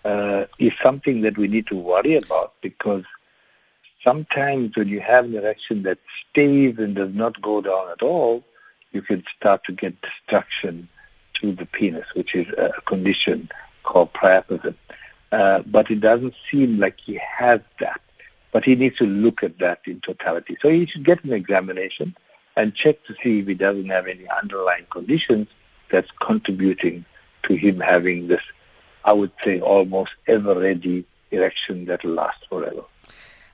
uh, 0.06 0.46
is 0.58 0.72
something 0.82 1.22
that 1.22 1.38
we 1.38 1.48
need 1.48 1.68
to 1.68 1.76
worry 1.76 2.16
about 2.16 2.54
because 2.62 3.04
sometimes 4.04 4.76
when 4.76 4.88
you 4.88 5.00
have 5.00 5.26
an 5.26 5.36
erection 5.36 5.84
that 5.84 6.00
stays 6.30 6.78
and 6.78 6.96
does 6.96 7.14
not 7.14 7.42
go 7.42 7.62
down 7.62 7.90
at 7.92 8.02
all, 8.02 8.44
you 8.92 9.02
can 9.02 9.24
start 9.38 9.64
to 9.66 9.72
get 9.72 9.96
destruction 10.02 10.88
to 11.36 11.52
the 11.54 11.66
penis, 11.66 12.06
which 12.14 12.36
is 12.36 12.48
a 12.58 12.72
condition 12.86 13.50
called 13.84 14.14
priapism. 14.14 14.76
Uh, 15.32 15.60
but 15.66 15.90
it 15.90 16.02
doesn't 16.02 16.34
seem 16.50 16.78
like 16.78 17.00
he 17.00 17.20
has 17.38 17.62
that. 17.80 18.02
But 18.52 18.66
he 18.66 18.76
needs 18.76 18.98
to 18.98 19.06
look 19.06 19.44
at 19.44 19.60
that 19.60 19.80
in 19.86 20.02
totality. 20.02 20.58
So 20.62 20.70
he 20.70 20.86
should 20.86 21.06
get 21.06 21.24
an 21.24 21.32
examination 21.32 22.16
and 22.58 22.76
check 22.76 23.04
to 23.06 23.16
see 23.24 23.40
if 23.40 23.48
he 23.48 23.54
doesn't 23.54 23.90
have 23.90 24.08
any 24.08 24.28
underlying 24.28 24.86
conditions 24.92 25.48
that's 25.90 26.10
contributing 26.20 27.06
to 27.44 27.56
him 27.56 27.80
having 27.80 28.28
this, 28.28 28.42
I 29.06 29.14
would 29.14 29.32
say, 29.42 29.62
almost 29.62 30.12
ever-ready 30.28 31.06
erection 31.32 31.86
that 31.86 32.04
will 32.04 32.14
last 32.14 32.46
forever. 32.50 32.84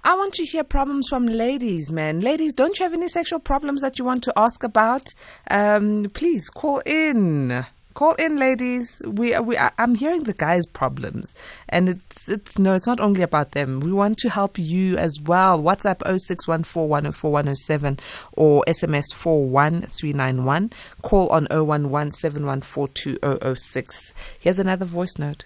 I 0.03 0.15
want 0.15 0.33
to 0.35 0.45
hear 0.45 0.63
problems 0.63 1.09
from 1.09 1.25
ladies, 1.25 1.91
man. 1.91 2.21
Ladies, 2.21 2.53
don't 2.53 2.79
you 2.79 2.83
have 2.83 2.93
any 2.93 3.07
sexual 3.07 3.39
problems 3.39 3.81
that 3.81 3.97
you 3.99 4.05
want 4.05 4.23
to 4.23 4.33
ask 4.37 4.63
about? 4.63 5.07
Um, 5.49 6.05
please 6.13 6.49
call 6.49 6.81
in. 6.85 7.65
Call 7.93 8.13
in, 8.13 8.37
ladies. 8.37 9.01
We, 9.07 9.37
we, 9.39 9.57
I'm 9.57 9.95
hearing 9.95 10.25
the 10.25 10.33
guys' 10.33 10.67
problems, 10.67 11.33
and 11.67 11.89
it's, 11.89 12.29
it's 12.29 12.59
no, 12.59 12.75
it's 12.75 12.85
not 12.85 12.99
only 12.99 13.23
about 13.23 13.53
them. 13.53 13.79
We 13.79 13.91
want 13.91 14.19
to 14.19 14.29
help 14.29 14.59
you 14.59 14.95
as 14.97 15.19
well. 15.19 15.59
WhatsApp 15.59 16.03
0614104107 16.05 17.99
or 18.33 18.63
SMS 18.67 19.15
41391. 19.15 20.69
Call 21.01 21.27
on 21.29 21.47
0117142006. 21.47 24.13
Here's 24.39 24.59
another 24.59 24.85
voice 24.85 25.17
note. 25.17 25.45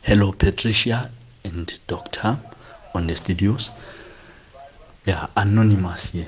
Hello, 0.00 0.32
Patricia 0.32 1.10
and 1.44 1.78
Doctor 1.86 2.38
on 2.94 3.06
the 3.06 3.14
studios. 3.14 3.70
Yeah, 5.06 5.26
anonymous 5.36 6.10
here. 6.10 6.26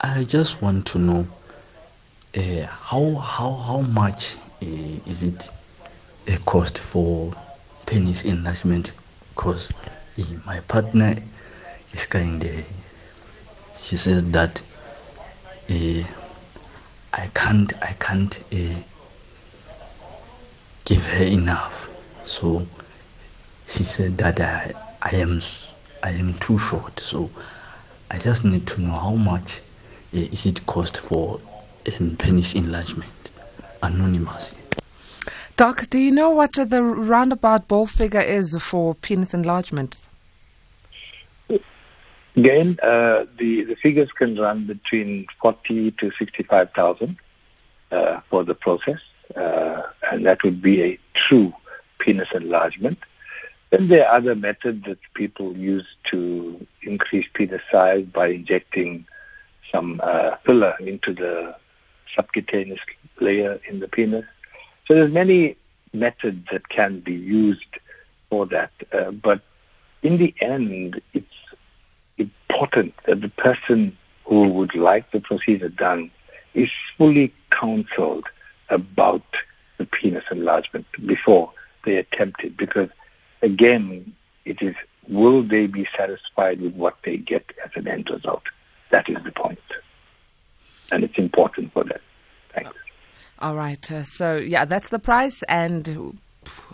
I 0.00 0.24
just 0.24 0.62
want 0.62 0.86
to 0.86 0.98
know 0.98 1.26
uh, 2.36 2.66
how 2.66 3.14
how 3.16 3.52
how 3.54 3.80
much 3.80 4.36
uh, 4.62 4.66
is 5.06 5.22
it 5.22 5.50
a 6.28 6.38
cost 6.46 6.78
for 6.78 7.34
penis 7.86 8.24
enlargement? 8.24 8.92
Because 9.34 9.70
uh, 10.18 10.22
my 10.46 10.60
partner 10.60 11.16
is 11.92 12.06
kind 12.06 12.42
of 12.42 12.64
she 13.76 13.96
says 13.96 14.24
that 14.30 14.62
I 15.68 17.26
can't 17.34 17.72
I 17.82 17.92
can't 17.98 18.38
give 20.84 21.04
her 21.04 21.24
enough. 21.24 21.90
So 22.26 22.66
she 23.66 23.84
said 23.84 24.18
that 24.18 24.40
I, 24.40 24.72
I 25.02 25.16
am 25.16 25.40
I 26.02 26.10
am 26.10 26.34
too 26.38 26.58
short. 26.58 26.98
So 27.00 27.30
I 28.10 28.18
just 28.18 28.44
need 28.44 28.66
to 28.68 28.80
know 28.80 28.92
how 28.92 29.14
much 29.14 29.60
uh, 30.14 30.18
is 30.18 30.46
it 30.46 30.64
cost 30.66 30.96
for 30.96 31.40
um, 31.98 32.16
penis 32.16 32.54
enlargement. 32.54 33.12
Anonymous. 33.82 34.54
Doc, 35.56 35.88
do 35.90 35.98
you 35.98 36.10
know 36.10 36.30
what 36.30 36.52
the 36.52 36.82
roundabout 36.82 37.68
ball 37.68 37.86
figure 37.86 38.20
is 38.20 38.56
for 38.62 38.94
penis 38.94 39.34
enlargement? 39.34 39.98
Again, 42.36 42.78
uh, 42.82 43.26
the 43.38 43.64
the 43.64 43.74
figures 43.74 44.10
can 44.12 44.38
run 44.38 44.66
between 44.66 45.26
forty 45.40 45.90
to 45.92 46.10
sixty 46.18 46.42
five 46.44 46.70
thousand 46.72 47.16
uh, 47.90 48.20
for 48.30 48.44
the 48.44 48.54
process, 48.54 49.00
uh, 49.36 49.82
and 50.10 50.24
that 50.24 50.42
would 50.44 50.62
be 50.62 50.82
a 50.82 50.98
true 51.14 51.52
penis 51.98 52.28
enlargement. 52.32 52.98
Then 53.70 53.88
there 53.88 54.08
are 54.08 54.16
other 54.16 54.34
methods 54.34 54.84
that 54.86 54.98
people 55.14 55.56
use 55.56 55.86
to 56.10 56.66
increase 56.82 57.26
penis 57.32 57.62
size 57.70 58.04
by 58.04 58.28
injecting 58.28 59.06
some 59.70 60.00
uh, 60.02 60.36
filler 60.44 60.74
into 60.80 61.14
the 61.14 61.54
subcutaneous 62.16 62.80
layer 63.20 63.60
in 63.68 63.78
the 63.78 63.88
penis. 63.88 64.24
So 64.86 64.94
there's 64.94 65.12
many 65.12 65.56
methods 65.92 66.48
that 66.50 66.68
can 66.68 67.00
be 67.00 67.14
used 67.14 67.78
for 68.28 68.46
that. 68.46 68.72
Uh, 68.92 69.12
but 69.12 69.40
in 70.02 70.18
the 70.18 70.34
end, 70.40 71.00
it's 71.12 71.26
important 72.18 72.94
that 73.06 73.20
the 73.20 73.28
person 73.28 73.96
who 74.24 74.48
would 74.48 74.74
like 74.74 75.10
the 75.10 75.20
procedure 75.20 75.68
done 75.68 76.10
is 76.54 76.70
fully 76.98 77.32
counseled 77.50 78.26
about 78.68 79.22
the 79.78 79.84
penis 79.84 80.24
enlargement 80.30 80.86
before 81.06 81.52
they 81.84 81.96
attempt 81.96 82.42
it 82.44 82.56
because 82.56 82.88
again 83.42 84.14
it 84.44 84.60
is 84.62 84.74
will 85.08 85.42
they 85.42 85.66
be 85.66 85.88
satisfied 85.96 86.60
with 86.60 86.74
what 86.74 86.96
they 87.04 87.16
get 87.16 87.44
as 87.64 87.70
an 87.74 87.88
end 87.88 88.08
result? 88.10 88.42
That 88.90 89.08
is 89.08 89.22
the 89.24 89.32
point. 89.32 89.58
and 90.92 91.04
it's 91.04 91.18
important 91.18 91.72
for 91.72 91.84
them. 91.84 92.00
Thanks. 92.52 92.72
All 93.38 93.56
right 93.56 93.90
uh, 93.90 94.02
so 94.04 94.36
yeah 94.36 94.64
that's 94.64 94.90
the 94.90 94.98
price 94.98 95.42
and 95.44 96.18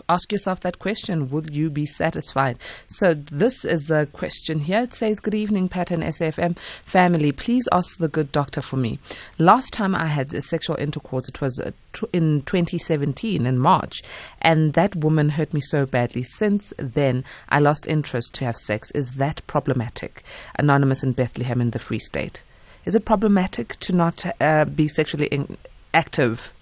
ask 0.09 0.31
yourself 0.31 0.61
that 0.61 0.79
question 0.79 1.27
Would 1.29 1.53
you 1.53 1.69
be 1.69 1.85
satisfied? 1.85 2.57
So, 2.87 3.13
this 3.13 3.65
is 3.65 3.85
the 3.85 4.07
question 4.13 4.59
here. 4.59 4.81
It 4.81 4.93
says, 4.93 5.19
Good 5.19 5.35
evening, 5.35 5.69
Pat 5.69 5.91
and 5.91 6.03
SAFM 6.03 6.57
family. 6.83 7.31
Please 7.31 7.67
ask 7.71 7.97
the 7.97 8.07
good 8.07 8.31
doctor 8.31 8.61
for 8.61 8.77
me. 8.77 8.99
Last 9.37 9.73
time 9.73 9.95
I 9.95 10.07
had 10.07 10.31
sexual 10.43 10.77
intercourse, 10.77 11.27
it 11.27 11.41
was 11.41 11.59
uh, 11.59 11.71
in 12.13 12.41
2017 12.43 13.45
in 13.45 13.59
March, 13.59 14.01
and 14.41 14.73
that 14.73 14.95
woman 14.95 15.29
hurt 15.29 15.53
me 15.53 15.61
so 15.61 15.85
badly. 15.85 16.23
Since 16.23 16.73
then, 16.77 17.23
I 17.49 17.59
lost 17.59 17.87
interest 17.87 18.33
to 18.35 18.45
have 18.45 18.57
sex. 18.57 18.91
Is 18.91 19.11
that 19.15 19.41
problematic? 19.47 20.23
Anonymous 20.57 21.03
in 21.03 21.13
Bethlehem 21.13 21.61
in 21.61 21.71
the 21.71 21.79
Free 21.79 21.99
State. 21.99 22.41
Is 22.85 22.95
it 22.95 23.03
problematic 23.03 23.75
to 23.81 23.93
not 23.93 24.25
uh, 24.39 24.63
be 24.63 24.87
sexually 24.87 25.27
in- 25.27 25.57
active? 25.93 26.53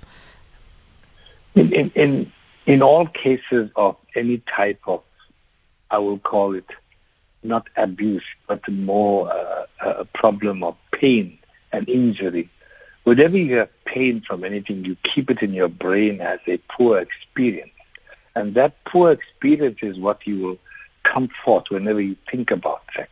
In, 1.53 1.71
in, 1.71 1.91
in 1.91 2.31
in 2.65 2.81
all 2.81 3.07
cases 3.07 3.69
of 3.75 3.95
any 4.15 4.41
type 4.55 4.79
of, 4.87 5.01
I 5.91 5.99
will 5.99 6.19
call 6.19 6.55
it 6.55 6.65
not 7.43 7.67
abuse, 7.77 8.23
but 8.47 8.67
more 8.67 9.31
uh, 9.31 9.65
a 9.81 10.05
problem 10.05 10.63
of 10.63 10.75
pain 10.91 11.37
and 11.71 11.87
injury. 11.87 12.49
Whenever 13.03 13.37
you 13.37 13.57
have 13.57 13.69
pain 13.85 14.21
from 14.21 14.43
anything, 14.43 14.83
you 14.83 14.97
keep 15.03 15.29
it 15.29 15.43
in 15.43 15.53
your 15.53 15.67
brain 15.67 16.21
as 16.21 16.39
a 16.47 16.57
poor 16.69 16.97
experience. 16.97 17.71
And 18.35 18.55
that 18.55 18.83
poor 18.85 19.11
experience 19.11 19.77
is 19.81 19.99
what 19.99 20.25
you 20.25 20.39
will 20.39 20.57
come 21.03 21.29
forth 21.43 21.65
whenever 21.69 22.01
you 22.01 22.15
think 22.29 22.49
about 22.51 22.81
sex. 22.95 23.09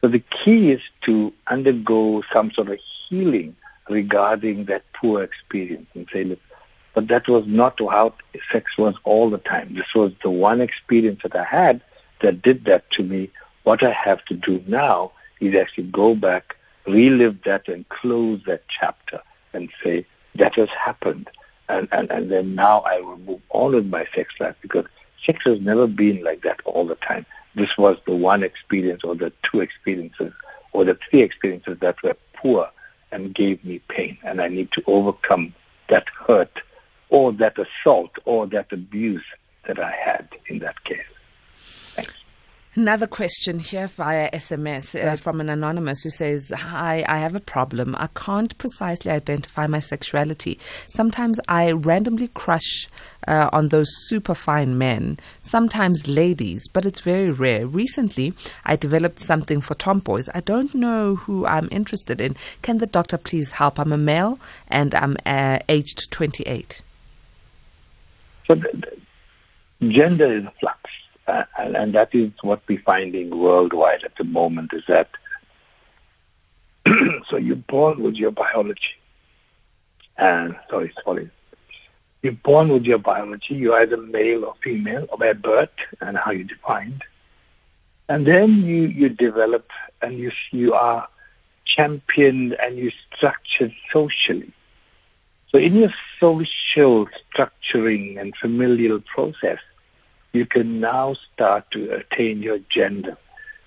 So 0.00 0.08
the 0.08 0.18
key 0.18 0.72
is 0.72 0.80
to 1.02 1.32
undergo 1.46 2.22
some 2.32 2.50
sort 2.50 2.68
of 2.68 2.78
healing 3.08 3.54
regarding 3.88 4.64
that 4.66 4.82
poor 4.92 5.22
experience 5.22 5.86
and 5.94 6.08
say, 6.12 6.24
look, 6.24 6.40
but 6.96 7.08
that 7.08 7.28
was 7.28 7.46
not 7.46 7.78
how 7.78 8.14
sex 8.50 8.78
was 8.78 8.94
all 9.04 9.28
the 9.28 9.36
time. 9.36 9.74
This 9.74 9.94
was 9.94 10.12
the 10.22 10.30
one 10.30 10.62
experience 10.62 11.20
that 11.24 11.36
I 11.36 11.44
had 11.44 11.82
that 12.22 12.40
did 12.40 12.64
that 12.64 12.90
to 12.92 13.02
me. 13.02 13.28
What 13.64 13.82
I 13.82 13.92
have 13.92 14.24
to 14.24 14.34
do 14.34 14.64
now 14.66 15.12
is 15.38 15.54
actually 15.54 15.88
go 15.88 16.14
back, 16.14 16.56
relive 16.86 17.42
that, 17.44 17.68
and 17.68 17.86
close 17.90 18.40
that 18.46 18.62
chapter 18.68 19.20
and 19.52 19.68
say, 19.84 20.06
that 20.36 20.54
has 20.54 20.70
happened. 20.70 21.28
And, 21.68 21.86
and, 21.92 22.10
and 22.10 22.30
then 22.32 22.54
now 22.54 22.80
I 22.80 23.00
will 23.00 23.18
move 23.18 23.42
on 23.50 23.74
with 23.74 23.88
my 23.88 24.06
sex 24.14 24.32
life 24.40 24.56
because 24.62 24.86
sex 25.26 25.40
has 25.44 25.60
never 25.60 25.86
been 25.86 26.24
like 26.24 26.44
that 26.44 26.60
all 26.64 26.86
the 26.86 26.94
time. 26.94 27.26
This 27.54 27.76
was 27.76 27.98
the 28.06 28.16
one 28.16 28.42
experience 28.42 29.04
or 29.04 29.14
the 29.14 29.34
two 29.42 29.60
experiences 29.60 30.32
or 30.72 30.86
the 30.86 30.98
three 31.10 31.20
experiences 31.20 31.76
that 31.80 32.02
were 32.02 32.16
poor 32.32 32.70
and 33.12 33.34
gave 33.34 33.62
me 33.66 33.80
pain. 33.90 34.16
And 34.22 34.40
I 34.40 34.48
need 34.48 34.72
to 34.72 34.82
overcome 34.86 35.52
that 35.88 36.06
hurt 36.26 36.62
or 37.08 37.32
that 37.32 37.56
assault 37.58 38.12
or 38.24 38.46
that 38.46 38.72
abuse 38.72 39.24
that 39.66 39.78
I 39.78 39.92
had 39.92 40.28
in 40.46 40.58
that 40.60 40.82
case. 40.84 41.04
Thanks. 41.56 42.12
Another 42.74 43.06
question 43.06 43.58
here 43.58 43.88
via 43.88 44.30
SMS 44.32 44.94
uh, 45.02 45.16
from 45.16 45.40
an 45.40 45.48
anonymous 45.48 46.02
who 46.02 46.10
says, 46.10 46.52
Hi, 46.54 47.04
I 47.08 47.18
have 47.18 47.34
a 47.34 47.40
problem. 47.40 47.96
I 47.98 48.08
can't 48.08 48.56
precisely 48.58 49.10
identify 49.10 49.66
my 49.66 49.78
sexuality. 49.78 50.58
Sometimes 50.86 51.40
I 51.48 51.72
randomly 51.72 52.28
crush 52.28 52.88
uh, 53.26 53.48
on 53.52 53.68
those 53.68 53.88
super 54.08 54.34
fine 54.34 54.76
men, 54.78 55.18
sometimes 55.42 56.06
ladies, 56.06 56.68
but 56.68 56.86
it's 56.86 57.00
very 57.00 57.30
rare. 57.30 57.66
Recently, 57.66 58.34
I 58.64 58.76
developed 58.76 59.20
something 59.20 59.60
for 59.60 59.74
tomboys. 59.74 60.28
I 60.34 60.40
don't 60.40 60.74
know 60.74 61.16
who 61.16 61.46
I'm 61.46 61.68
interested 61.72 62.20
in. 62.20 62.36
Can 62.62 62.78
the 62.78 62.86
doctor 62.86 63.18
please 63.18 63.52
help? 63.52 63.80
I'm 63.80 63.92
a 63.92 63.98
male 63.98 64.38
and 64.68 64.94
I'm 64.94 65.16
uh, 65.24 65.58
aged 65.68 66.10
28. 66.10 66.82
So 68.46 68.54
gender 69.80 70.32
is 70.32 70.44
a 70.44 70.52
flux, 70.60 70.78
uh, 71.26 71.44
and, 71.58 71.76
and, 71.76 71.94
that 71.94 72.14
is 72.14 72.30
what 72.42 72.62
we're 72.68 72.80
finding 72.80 73.30
worldwide 73.30 74.04
at 74.04 74.14
the 74.16 74.24
moment. 74.24 74.72
Is 74.72 74.84
that 74.88 75.10
so? 77.28 77.36
You're 77.36 77.56
born 77.56 78.02
with 78.02 78.14
your 78.14 78.30
biology, 78.30 78.94
and 80.16 80.56
sorry, 80.70 80.92
sorry. 81.04 81.30
You're 82.22 82.32
born 82.32 82.68
with 82.68 82.84
your 82.84 82.98
biology. 82.98 83.54
You're 83.54 83.80
either 83.80 83.96
male 83.96 84.44
or 84.44 84.54
female, 84.62 85.06
or 85.10 85.18
by 85.18 85.32
birth, 85.32 85.70
and 86.00 86.16
how 86.16 86.30
you're 86.30 86.44
defined. 86.44 87.02
And 88.08 88.26
then 88.26 88.62
you 88.62 88.84
you 88.84 89.08
develop, 89.08 89.68
and 90.00 90.18
you 90.18 90.30
you 90.52 90.74
are 90.74 91.08
championed, 91.64 92.54
and 92.54 92.76
you 92.76 92.92
structured 93.12 93.74
socially. 93.92 94.52
So 95.50 95.58
in 95.58 95.76
your 95.76 95.94
social 96.20 97.08
structuring 97.32 98.20
and 98.20 98.34
familial 98.36 99.00
process, 99.00 99.58
you 100.32 100.46
can 100.46 100.80
now 100.80 101.14
start 101.32 101.70
to 101.70 101.92
attain 101.92 102.42
your 102.42 102.58
gender, 102.68 103.16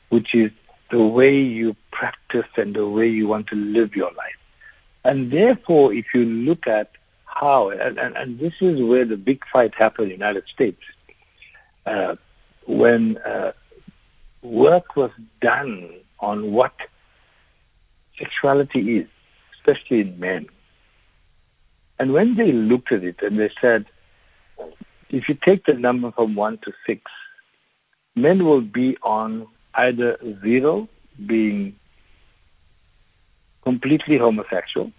which 0.09 0.35
is 0.35 0.51
the 0.91 1.03
way 1.03 1.39
you 1.39 1.75
practice 1.91 2.47
and 2.57 2.75
the 2.75 2.87
way 2.87 3.07
you 3.07 3.27
want 3.27 3.47
to 3.47 3.55
live 3.55 3.95
your 3.95 4.11
life. 4.11 4.35
And 5.03 5.31
therefore, 5.31 5.93
if 5.93 6.13
you 6.13 6.25
look 6.25 6.67
at 6.67 6.91
how, 7.25 7.69
and, 7.69 7.97
and, 7.97 8.17
and 8.17 8.39
this 8.39 8.53
is 8.59 8.81
where 8.81 9.05
the 9.05 9.17
big 9.17 9.43
fight 9.51 9.73
happened 9.75 10.11
in 10.11 10.19
the 10.19 10.25
United 10.25 10.45
States, 10.47 10.81
uh, 11.85 12.15
when 12.65 13.17
uh, 13.17 13.53
work 14.41 14.95
was 14.95 15.11
done 15.41 15.89
on 16.19 16.51
what 16.51 16.73
sexuality 18.17 18.97
is, 18.97 19.07
especially 19.55 20.01
in 20.01 20.19
men, 20.19 20.47
and 21.99 22.13
when 22.13 22.35
they 22.35 22.51
looked 22.51 22.91
at 22.91 23.03
it 23.03 23.21
and 23.21 23.37
they 23.39 23.51
said, 23.59 23.85
if 25.09 25.27
you 25.27 25.35
take 25.35 25.65
the 25.65 25.73
number 25.73 26.11
from 26.11 26.35
1 26.35 26.59
to 26.59 26.73
6, 26.87 27.11
men 28.15 28.45
will 28.45 28.61
be 28.61 28.97
on 29.03 29.47
either 29.75 30.17
0, 30.41 30.87
being 31.25 31.75
completely 33.63 34.17
homosexual, 34.17 34.91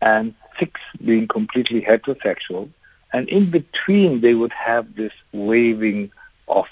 and 0.00 0.34
6 0.58 0.80
being 1.04 1.26
completely 1.26 1.80
heterosexual, 1.80 2.68
and 3.12 3.28
in 3.28 3.50
between 3.50 4.20
they 4.20 4.34
would 4.34 4.52
have 4.52 4.94
this 4.94 5.12
waving 5.32 6.10
of 6.48 6.66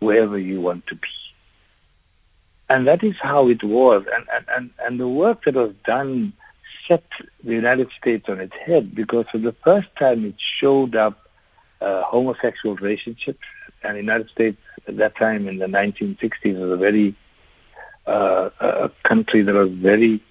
wherever 0.00 0.38
you 0.38 0.60
want 0.60 0.86
to 0.88 0.94
be. 0.94 1.08
And 2.68 2.86
that 2.86 3.04
is 3.04 3.14
how 3.20 3.48
it 3.48 3.62
was. 3.62 4.04
And, 4.14 4.26
and, 4.34 4.46
and, 4.48 4.70
and 4.80 5.00
the 5.00 5.08
work 5.08 5.44
that 5.44 5.54
was 5.54 5.74
done 5.84 6.32
set 6.88 7.04
the 7.42 7.52
United 7.52 7.90
States 7.98 8.28
on 8.28 8.40
its 8.40 8.54
head 8.54 8.94
because 8.94 9.26
for 9.30 9.38
the 9.38 9.54
first 9.64 9.88
time 9.98 10.24
it 10.24 10.34
showed 10.38 10.94
up 10.96 11.28
uh, 11.80 12.02
homosexual 12.02 12.76
relationships. 12.76 13.44
And 13.82 13.96
the 13.96 14.00
United 14.00 14.30
States 14.30 14.58
at 14.88 14.96
that 14.96 15.16
time 15.16 15.48
in 15.48 15.58
the 15.58 15.66
1960s 15.66 16.58
was 16.58 16.70
a 16.70 16.76
very 16.76 17.14
uh, 18.06 18.50
a 18.60 18.90
country 19.02 19.42
that 19.42 19.54
was 19.54 19.70
very 19.70 20.22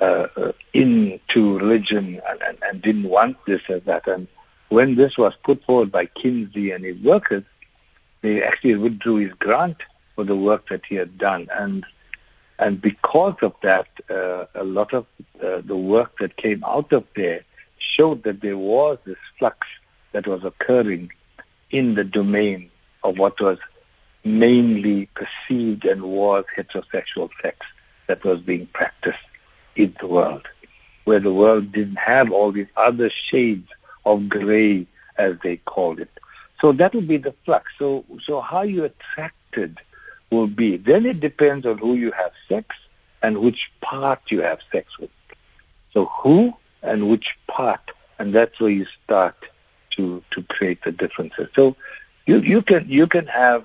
uh, 0.00 0.26
uh, 0.36 0.52
into 0.72 1.58
religion 1.58 2.20
and, 2.28 2.42
and, 2.42 2.58
and 2.62 2.82
didn't 2.82 3.08
want 3.08 3.36
this 3.46 3.60
as 3.68 3.82
that. 3.84 4.06
And 4.06 4.26
when 4.70 4.94
this 4.96 5.16
was 5.16 5.34
put 5.44 5.62
forward 5.64 5.92
by 5.92 6.06
Kinsey 6.06 6.70
and 6.70 6.84
his 6.84 6.96
workers, 6.98 7.44
they 8.22 8.42
actually 8.42 8.76
withdrew 8.76 9.16
his 9.16 9.32
grant 9.34 9.76
for 10.14 10.24
the 10.24 10.36
work 10.36 10.68
that 10.70 10.82
he 10.88 10.94
had 10.94 11.18
done. 11.18 11.48
And 11.52 11.84
and 12.62 12.80
because 12.80 13.34
of 13.42 13.54
that, 13.62 13.88
uh, 14.08 14.44
a 14.54 14.62
lot 14.62 14.94
of 14.94 15.04
uh, 15.42 15.62
the 15.64 15.76
work 15.76 16.18
that 16.20 16.36
came 16.36 16.62
out 16.62 16.92
of 16.92 17.04
there 17.16 17.42
showed 17.78 18.22
that 18.22 18.40
there 18.40 18.56
was 18.56 18.98
this 19.04 19.16
flux 19.36 19.66
that 20.12 20.28
was 20.28 20.44
occurring 20.44 21.10
in 21.72 21.94
the 21.96 22.04
domain 22.04 22.70
of 23.02 23.18
what 23.18 23.40
was 23.40 23.58
mainly 24.22 25.08
perceived 25.20 25.84
and 25.84 26.02
was 26.02 26.44
heterosexual 26.56 27.30
sex 27.42 27.66
that 28.06 28.22
was 28.22 28.38
being 28.40 28.66
practiced 28.66 29.18
in 29.74 29.96
the 29.98 30.06
world, 30.06 30.46
where 31.02 31.18
the 31.18 31.32
world 31.32 31.72
didn't 31.72 31.96
have 31.96 32.30
all 32.30 32.52
these 32.52 32.68
other 32.76 33.10
shades 33.10 33.68
of 34.04 34.28
gray, 34.28 34.86
as 35.16 35.34
they 35.42 35.56
called 35.56 35.98
it. 35.98 36.10
So 36.60 36.70
that 36.70 36.94
would 36.94 37.08
be 37.08 37.16
the 37.16 37.34
flux. 37.44 37.72
So, 37.76 38.04
so 38.24 38.40
how 38.40 38.62
you 38.62 38.84
attracted 38.84 39.80
will 40.32 40.48
be. 40.48 40.76
Then 40.76 41.06
it 41.06 41.20
depends 41.20 41.64
on 41.66 41.78
who 41.78 41.94
you 41.94 42.10
have 42.12 42.32
sex 42.48 42.74
and 43.22 43.38
which 43.38 43.70
part 43.80 44.20
you 44.30 44.40
have 44.42 44.58
sex 44.72 44.98
with. 44.98 45.10
So 45.92 46.06
who 46.06 46.54
and 46.82 47.08
which 47.08 47.36
part, 47.46 47.92
and 48.18 48.34
that's 48.34 48.58
where 48.58 48.70
you 48.70 48.86
start 49.04 49.36
to 49.92 50.24
to 50.32 50.42
create 50.44 50.82
the 50.84 50.92
differences. 50.92 51.48
So 51.54 51.76
you 52.26 52.38
you 52.38 52.62
can 52.62 52.88
you 52.88 53.06
can 53.06 53.26
have 53.26 53.64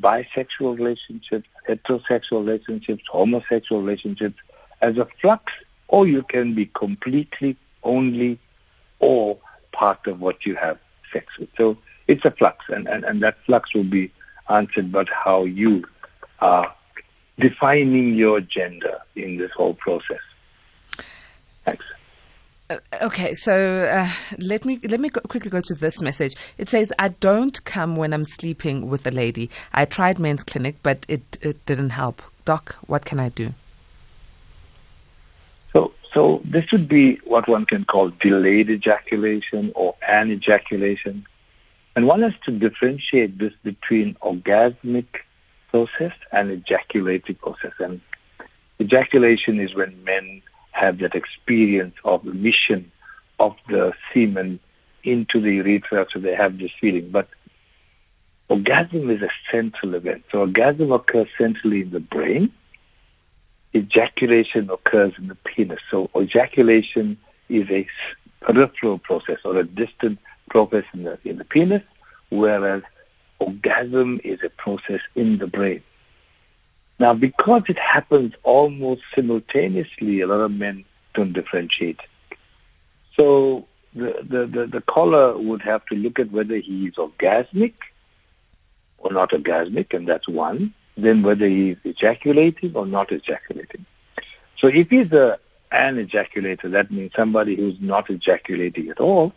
bisexual 0.00 0.78
relationships, 0.78 1.48
heterosexual 1.68 2.46
relationships, 2.46 3.02
homosexual 3.10 3.82
relationships 3.82 4.38
as 4.80 4.96
a 4.96 5.06
flux, 5.20 5.52
or 5.88 6.06
you 6.06 6.22
can 6.22 6.54
be 6.54 6.66
completely 6.66 7.56
only 7.82 8.38
or 9.00 9.38
part 9.72 10.06
of 10.06 10.20
what 10.20 10.46
you 10.46 10.54
have 10.54 10.78
sex 11.12 11.26
with. 11.38 11.48
So 11.56 11.76
it's 12.06 12.24
a 12.24 12.30
flux, 12.30 12.64
and, 12.68 12.88
and, 12.88 13.04
and 13.04 13.22
that 13.22 13.36
flux 13.44 13.74
will 13.74 13.84
be 13.84 14.10
answered 14.48 14.90
but 14.92 15.08
how 15.08 15.44
you 15.44 15.84
are 16.40 16.72
defining 17.38 18.14
your 18.14 18.40
gender 18.40 18.98
in 19.14 19.36
this 19.36 19.50
whole 19.52 19.74
process. 19.74 20.20
Thanks. 21.64 21.84
Uh, 22.70 22.78
okay, 23.02 23.32
so 23.34 23.84
uh, 23.84 24.10
let 24.38 24.64
me 24.64 24.78
let 24.88 25.00
me 25.00 25.08
go, 25.08 25.20
quickly 25.22 25.50
go 25.50 25.60
to 25.60 25.74
this 25.74 26.02
message. 26.02 26.34
It 26.58 26.68
says, 26.68 26.92
"I 26.98 27.08
don't 27.08 27.64
come 27.64 27.96
when 27.96 28.12
I'm 28.12 28.24
sleeping 28.24 28.88
with 28.88 29.06
a 29.06 29.10
lady. 29.10 29.48
I 29.72 29.86
tried 29.86 30.18
men's 30.18 30.44
clinic, 30.44 30.76
but 30.82 31.06
it 31.08 31.38
it 31.40 31.64
didn't 31.64 31.90
help. 31.90 32.20
Doc, 32.44 32.76
what 32.86 33.06
can 33.06 33.18
I 33.18 33.30
do?" 33.30 33.54
So, 35.72 35.92
so 36.12 36.42
this 36.44 36.70
would 36.72 36.88
be 36.88 37.16
what 37.24 37.48
one 37.48 37.64
can 37.64 37.84
call 37.84 38.10
delayed 38.10 38.68
ejaculation 38.68 39.72
or 39.74 39.94
anejaculation, 40.06 41.26
and 41.98 42.06
one 42.06 42.22
has 42.22 42.34
to 42.44 42.52
differentiate 42.52 43.38
this 43.38 43.52
between 43.64 44.14
orgasmic 44.22 45.06
process 45.72 46.12
and 46.30 46.48
ejaculating 46.48 47.34
process. 47.34 47.72
And 47.80 48.00
ejaculation 48.80 49.58
is 49.58 49.74
when 49.74 50.04
men 50.04 50.40
have 50.70 50.98
that 50.98 51.16
experience 51.16 51.96
of 52.04 52.24
emission 52.24 52.92
of 53.40 53.56
the 53.68 53.94
semen 54.14 54.60
into 55.02 55.40
the 55.40 55.56
urethra, 55.56 56.06
so 56.12 56.20
they 56.20 56.36
have 56.36 56.58
this 56.58 56.70
feeling. 56.80 57.10
But 57.10 57.28
orgasm 58.48 59.10
is 59.10 59.20
a 59.22 59.30
central 59.50 59.96
event. 59.96 60.22
So 60.30 60.42
orgasm 60.42 60.92
occurs 60.92 61.26
centrally 61.36 61.80
in 61.80 61.90
the 61.90 61.98
brain. 61.98 62.52
Ejaculation 63.74 64.70
occurs 64.70 65.14
in 65.18 65.26
the 65.26 65.34
penis. 65.34 65.80
So 65.90 66.10
ejaculation 66.16 67.18
is 67.48 67.68
a 67.70 67.88
peripheral 68.42 68.98
process 68.98 69.38
or 69.44 69.56
a 69.56 69.64
distant 69.64 70.20
process 70.48 70.84
in 70.92 71.04
the, 71.04 71.18
in 71.24 71.38
the 71.38 71.44
penis, 71.44 71.82
whereas 72.30 72.82
orgasm 73.38 74.20
is 74.24 74.40
a 74.42 74.50
process 74.50 75.00
in 75.14 75.38
the 75.38 75.46
brain. 75.46 75.82
Now, 76.98 77.14
because 77.14 77.62
it 77.68 77.78
happens 77.78 78.34
almost 78.42 79.02
simultaneously, 79.14 80.20
a 80.20 80.26
lot 80.26 80.40
of 80.40 80.50
men 80.50 80.84
don't 81.14 81.32
differentiate. 81.32 82.00
So 83.16 83.66
the, 83.94 84.18
the, 84.22 84.46
the, 84.46 84.66
the 84.66 84.80
caller 84.80 85.38
would 85.38 85.62
have 85.62 85.84
to 85.86 85.94
look 85.94 86.18
at 86.18 86.32
whether 86.32 86.56
he 86.56 86.86
is 86.86 86.94
orgasmic 86.94 87.74
or 88.98 89.12
not 89.12 89.30
orgasmic, 89.30 89.94
and 89.94 90.08
that's 90.08 90.28
one. 90.28 90.74
Then 90.96 91.22
whether 91.22 91.46
he 91.46 91.70
is 91.70 91.78
ejaculating 91.84 92.74
or 92.74 92.84
not 92.84 93.12
ejaculating. 93.12 93.86
So 94.58 94.66
if 94.66 94.90
he's 94.90 95.12
a, 95.12 95.38
anejaculator, 95.72 96.70
that 96.72 96.90
means 96.90 97.12
somebody 97.14 97.56
who's 97.56 97.80
not 97.80 98.10
ejaculating 98.10 98.88
at 98.88 99.00
all, 99.00 99.32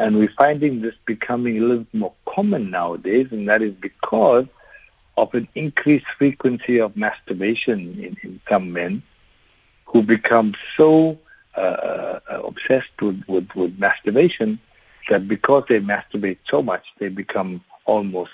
and 0.00 0.16
we're 0.16 0.32
finding 0.38 0.80
this 0.80 0.94
becoming 1.04 1.58
a 1.58 1.60
little 1.60 1.86
more 1.92 2.14
common 2.24 2.70
nowadays, 2.70 3.28
and 3.32 3.46
that 3.50 3.60
is 3.60 3.74
because 3.74 4.46
of 5.18 5.34
an 5.34 5.46
increased 5.54 6.06
frequency 6.16 6.80
of 6.80 6.96
masturbation 6.96 7.78
in, 8.02 8.16
in 8.22 8.40
some 8.48 8.72
men 8.72 9.02
who 9.84 10.02
become 10.02 10.54
so 10.74 11.18
uh, 11.54 11.60
uh, 11.60 12.40
obsessed 12.44 12.96
with, 13.02 13.22
with, 13.28 13.48
with 13.54 13.78
masturbation 13.78 14.58
that 15.10 15.28
because 15.28 15.64
they 15.68 15.80
masturbate 15.80 16.38
so 16.50 16.62
much, 16.62 16.84
they 16.98 17.08
become 17.08 17.62
almost 17.84 18.30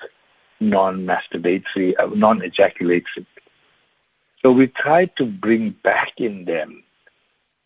non-masturbatory, 0.60 1.94
uh, 1.98 2.06
non-ejaculatory. 2.14 3.26
So 4.40 4.52
we 4.52 4.68
try 4.68 5.06
to 5.18 5.26
bring 5.26 5.70
back 5.82 6.12
in 6.18 6.44
them 6.44 6.84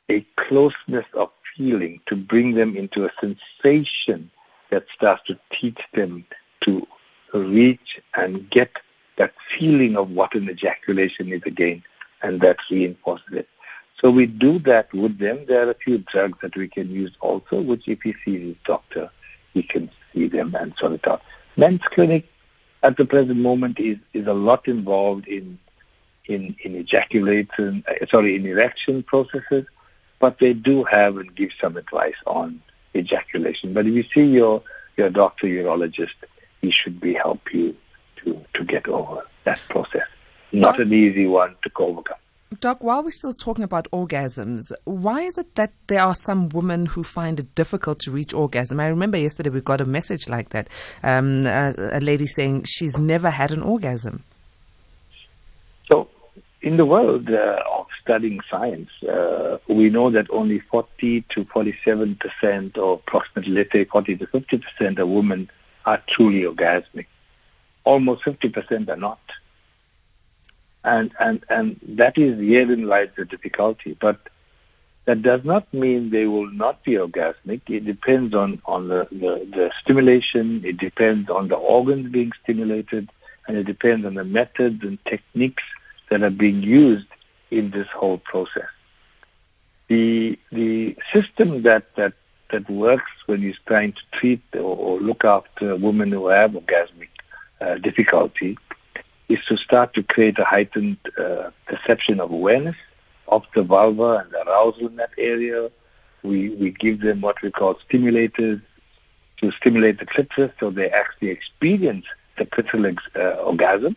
a 0.09 0.27
closeness 0.37 1.05
of 1.13 1.31
feeling, 1.57 2.01
to 2.07 2.17
bring 2.17 2.55
them 2.55 2.77
into 2.77 3.05
a 3.05 3.11
sensation 3.21 4.31
that 4.71 4.85
starts 4.95 5.23
to 5.27 5.39
teach 5.51 5.81
them 5.95 6.25
to 6.63 6.87
reach 7.33 8.01
and 8.15 8.49
get 8.51 8.71
that 9.17 9.33
feeling 9.59 9.97
of 9.97 10.11
what 10.11 10.35
an 10.35 10.49
ejaculation 10.49 11.33
is 11.33 11.43
again, 11.45 11.83
and 12.23 12.41
that 12.41 12.57
reinforces 12.71 13.33
it. 13.33 13.49
So 14.01 14.11
we 14.11 14.27
do 14.27 14.59
that 14.61 14.93
with 14.95 15.19
them. 15.19 15.45
There 15.47 15.67
are 15.67 15.71
a 15.71 15.75
few 15.75 15.99
drugs 15.99 16.39
that 16.43 16.57
we 16.57 16.69
can 16.69 16.91
use 16.91 17.13
also, 17.21 17.61
which 17.61 17.87
if 17.87 18.01
he 18.03 18.15
sees 18.25 18.41
his 18.41 18.57
doctor, 18.65 19.11
he 19.53 19.63
can 19.63 19.91
see 20.13 20.27
them 20.27 20.55
and 20.59 20.75
sort 20.79 20.93
it 20.93 21.07
out. 21.07 21.23
Men's 21.57 21.83
clinic 21.83 22.27
at 22.83 22.97
the 22.97 23.05
present 23.05 23.39
moment 23.39 23.79
is, 23.79 23.99
is 24.15 24.27
a 24.27 24.33
lot 24.33 24.69
involved 24.69 25.29
in 25.29 25.59
in, 26.27 26.55
in 26.63 26.77
ejaculation, 26.77 27.83
uh, 27.89 28.07
sorry, 28.11 28.37
in 28.37 28.47
erection 28.47 29.03
processes, 29.03 29.67
but 30.21 30.39
they 30.39 30.53
do 30.53 30.85
have 30.85 31.17
and 31.17 31.35
give 31.35 31.51
some 31.61 31.77
advice 31.77 32.15
on 32.27 32.63
ejaculation. 32.95 33.73
But 33.73 33.87
if 33.87 33.95
you 33.95 34.05
see 34.15 34.31
your, 34.31 34.63
your 34.97 35.11
doctor, 35.11 35.49
urologist, 35.49 36.15
he 36.61 36.71
should 36.71 37.01
be 37.01 37.15
help 37.15 37.53
you 37.53 37.75
to, 38.17 38.45
to 38.55 38.65
get 38.65 38.87
over 38.87 39.27
that 39.45 39.61
process. 39.69 40.07
Not 40.53 40.77
Doc, 40.77 40.87
an 40.87 40.93
easy 40.93 41.27
one 41.27 41.57
to 41.63 41.71
overcome. 41.79 42.19
Doc, 42.61 42.83
while 42.83 43.03
we're 43.03 43.11
still 43.11 43.33
talking 43.33 43.65
about 43.65 43.89
orgasms, 43.93 44.73
why 44.85 45.21
is 45.23 45.39
it 45.39 45.55
that 45.55 45.73
there 45.87 46.03
are 46.03 46.15
some 46.15 46.49
women 46.51 46.87
who 46.87 47.03
find 47.05 47.39
it 47.39 47.55
difficult 47.55 48.01
to 48.01 48.11
reach 48.11 48.35
orgasm? 48.35 48.81
I 48.81 48.89
remember 48.89 49.17
yesterday 49.17 49.51
we 49.51 49.61
got 49.61 49.81
a 49.81 49.85
message 49.85 50.29
like 50.29 50.51
that. 50.51 50.69
Um, 51.03 51.47
a, 51.47 51.73
a 51.93 52.01
lady 52.01 52.27
saying 52.27 52.65
she's 52.65 52.99
never 52.99 53.31
had 53.31 53.53
an 53.53 53.63
orgasm. 53.63 54.25
So, 55.89 56.09
in 56.61 56.77
the 56.77 56.85
world 56.85 57.31
uh, 57.31 57.63
studying 58.11 58.41
science, 58.51 58.91
uh, 59.05 59.59
we 59.69 59.89
know 59.89 60.11
that 60.11 60.27
only 60.31 60.59
40 60.59 61.23
to 61.31 61.45
47 61.45 62.17
percent, 62.17 62.77
or 62.77 62.95
approximately, 62.95 63.53
let's 63.53 63.73
say 63.73 63.85
40 63.85 64.17
to 64.17 64.27
50 64.27 64.59
percent 64.59 64.99
of 64.99 65.09
women 65.09 65.51
are 65.87 66.03
truly 66.09 66.43
orgasmic 66.43 67.07
almost 67.85 68.23
50% 68.25 68.89
are 68.89 68.97
not. 68.97 69.21
And, 70.83 71.13
and, 71.21 71.45
and 71.49 71.79
that 71.83 72.17
is 72.17 72.39
herein 72.39 72.87
lies 72.87 73.11
the 73.17 73.25
difficulty. 73.25 73.97
But 74.01 74.19
that 75.05 75.23
does 75.23 75.45
not 75.45 75.73
mean 75.75 76.11
they 76.11 76.27
will 76.27 76.51
not 76.51 76.83
be 76.85 76.93
orgasmic. 76.93 77.63
It 77.69 77.85
depends 77.85 78.35
on, 78.35 78.63
on 78.65 78.89
the, 78.89 79.09
the, 79.11 79.47
the 79.57 79.73
stimulation, 79.83 80.63
it 80.65 80.79
depends 80.79 81.29
on 81.31 81.49
the 81.49 81.57
organs 81.57 82.11
being 82.11 82.33
stimulated, 82.43 83.11
and 83.47 83.57
it 83.57 83.65
depends 83.65 84.07
on 84.07 84.15
the 84.15 84.25
methods 84.25 84.83
and 84.83 85.03
techniques 85.05 85.65
that 86.09 86.23
are 86.23 86.31
being 86.31 86.63
used 86.63 87.07
in 87.51 87.71
this 87.71 87.89
whole 87.89 88.19
process. 88.19 88.69
The, 89.89 90.39
the 90.53 90.97
system 91.13 91.63
that, 91.63 91.95
that, 91.97 92.15
that 92.51 92.69
works 92.71 93.11
when 93.27 93.43
you're 93.43 93.55
trying 93.67 93.93
to 93.93 94.03
treat 94.13 94.43
or, 94.55 94.77
or 94.77 95.01
look 95.01 95.25
after 95.25 95.77
women 95.77 96.13
who 96.13 96.29
have 96.29 96.53
orgasmic 96.53 97.09
uh, 97.61 97.75
difficulty 97.75 98.57
is 99.29 99.39
to 99.49 99.57
start 99.57 99.95
to 99.95 100.03
create 100.03 100.39
a 100.39 100.45
heightened 100.45 100.99
uh, 101.19 101.51
perception 101.67 102.21
of 102.21 102.31
awareness 102.31 102.77
of 103.29 103.45
the 103.55 103.63
vulva 103.63 104.19
and 104.23 104.31
the 104.33 104.43
arousal 104.47 104.89
in 104.89 104.97
that 104.97 105.11
area. 105.19 105.71
We, 106.23 106.51
we 106.51 106.71
give 106.73 107.01
them 107.01 107.21
what 107.21 107.41
we 107.43 107.51
call 107.51 107.77
stimulators 107.89 108.61
to 109.39 109.53
stimulate 109.53 109.99
the 109.99 110.07
clitoris 110.07 110.53
so 110.61 110.71
they 110.71 110.91
actually 110.91 111.29
experience 111.29 112.05
the 112.39 112.45
clitoral 112.47 112.97
uh, 113.17 113.43
orgasm. 113.43 113.97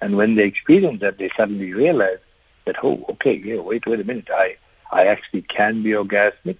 And 0.00 0.16
when 0.16 0.34
they 0.34 0.44
experience 0.44 1.00
that, 1.00 1.18
they 1.18 1.30
suddenly 1.36 1.72
realize 1.72 2.18
that, 2.64 2.76
oh, 2.82 3.04
okay, 3.10 3.34
yeah, 3.36 3.60
wait, 3.60 3.86
wait 3.86 4.00
a 4.00 4.04
minute, 4.04 4.28
I, 4.30 4.56
I 4.90 5.06
actually 5.06 5.42
can 5.42 5.82
be 5.82 5.90
orgasmic. 5.90 6.58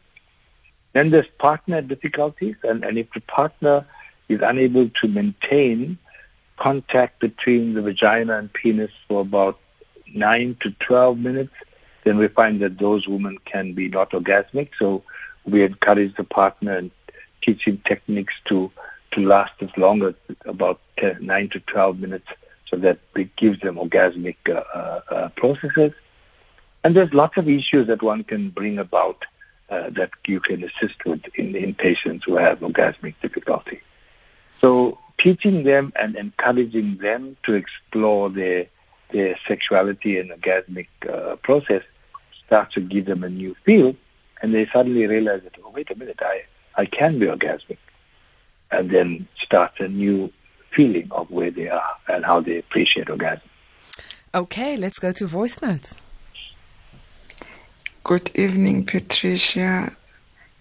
Then 0.92 1.10
there's 1.10 1.26
partner 1.38 1.82
difficulties, 1.82 2.56
and, 2.62 2.84
and 2.84 2.98
if 2.98 3.12
the 3.12 3.20
partner 3.20 3.86
is 4.28 4.40
unable 4.42 4.88
to 4.88 5.08
maintain 5.08 5.98
contact 6.56 7.20
between 7.20 7.74
the 7.74 7.82
vagina 7.82 8.38
and 8.38 8.52
penis 8.52 8.90
for 9.08 9.20
about 9.20 9.58
9 10.14 10.56
to 10.60 10.70
12 10.70 11.18
minutes, 11.18 11.54
then 12.04 12.18
we 12.18 12.28
find 12.28 12.60
that 12.60 12.78
those 12.78 13.08
women 13.08 13.38
can 13.44 13.72
be 13.72 13.88
not 13.88 14.10
orgasmic. 14.12 14.70
So 14.78 15.02
we 15.44 15.62
encourage 15.62 16.14
the 16.16 16.24
partner 16.24 16.76
and 16.76 16.90
teach 17.42 17.66
him 17.66 17.82
techniques 17.86 18.34
to, 18.46 18.70
to 19.12 19.20
last 19.20 19.54
as 19.60 19.70
long 19.76 20.02
as 20.02 20.14
about 20.44 20.80
10, 20.98 21.18
9 21.20 21.48
to 21.50 21.60
12 21.60 21.98
minutes, 21.98 22.28
so 22.74 22.80
that 22.80 22.98
it 23.14 23.34
gives 23.37 23.60
them 23.60 23.76
orgasmic 23.76 24.37
uh, 24.48 24.52
uh, 24.52 25.00
uh, 25.10 25.28
processes. 25.37 25.92
And 26.82 26.96
there's 26.96 27.14
lots 27.14 27.37
of 27.37 27.48
issues 27.48 27.87
that 27.87 28.02
one 28.02 28.24
can 28.24 28.50
bring 28.50 28.78
about 28.78 29.24
that 29.68 30.10
you 30.24 30.38
can 30.38 30.62
assist 30.62 31.04
with 31.04 31.22
in, 31.34 31.56
in 31.56 31.74
patients 31.74 32.22
who 32.24 32.37
have 32.37 32.60
orgasmic 32.60 33.14
difficulty. 33.20 33.80
So 34.60 34.98
teaching 35.18 35.64
them 35.64 35.92
and 35.96 36.14
encouraging 36.14 36.98
them 36.98 37.37
to 37.44 37.54
explore 37.54 38.30
their 38.30 38.66
their 39.10 39.37
sexuality 39.48 40.18
and 40.20 40.30
orgasmic 40.30 40.88
uh, 41.12 41.37
process 41.37 41.82
starts 42.46 42.74
to 42.74 42.80
give 42.80 43.06
them 43.06 43.24
a 43.24 43.28
new 43.28 43.56
feel, 43.64 43.96
and 44.40 44.54
they 44.54 44.66
suddenly 44.72 45.06
realize 45.08 45.42
that 45.42 45.56
oh 45.64 45.70
wait 45.70 45.90
a 45.90 45.96
minute 45.96 46.20
I 46.22 46.44
I 46.76 46.87
can 46.87 47.18
be 47.18 47.26
orgasmic, 47.26 47.78
and 48.70 48.90
then 48.90 49.26
starts 49.42 49.80
a 49.80 49.88
new 49.88 50.32
feeling 50.74 51.08
of 51.10 51.30
where 51.30 51.50
they 51.50 51.68
are 51.68 51.96
and 52.08 52.24
how 52.24 52.40
they 52.40 52.58
appreciate 52.58 53.08
orgasm. 53.10 53.48
Okay, 54.34 54.76
let's 54.76 54.98
go 54.98 55.12
to 55.12 55.26
voice 55.26 55.62
notes. 55.62 55.96
Good 58.02 58.30
evening, 58.34 58.84
Patricia, 58.84 59.90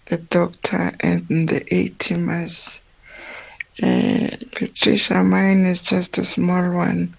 the 0.06 0.18
doctor, 0.18 0.92
and 1.00 1.26
the 1.48 1.64
A 1.70 1.88
teamers. 1.88 2.80
Uh, 3.82 4.30
Patricia, 4.54 5.22
mine 5.24 5.66
is 5.66 5.82
just 5.82 6.16
a 6.18 6.24
small 6.24 6.72
one. 6.72 7.14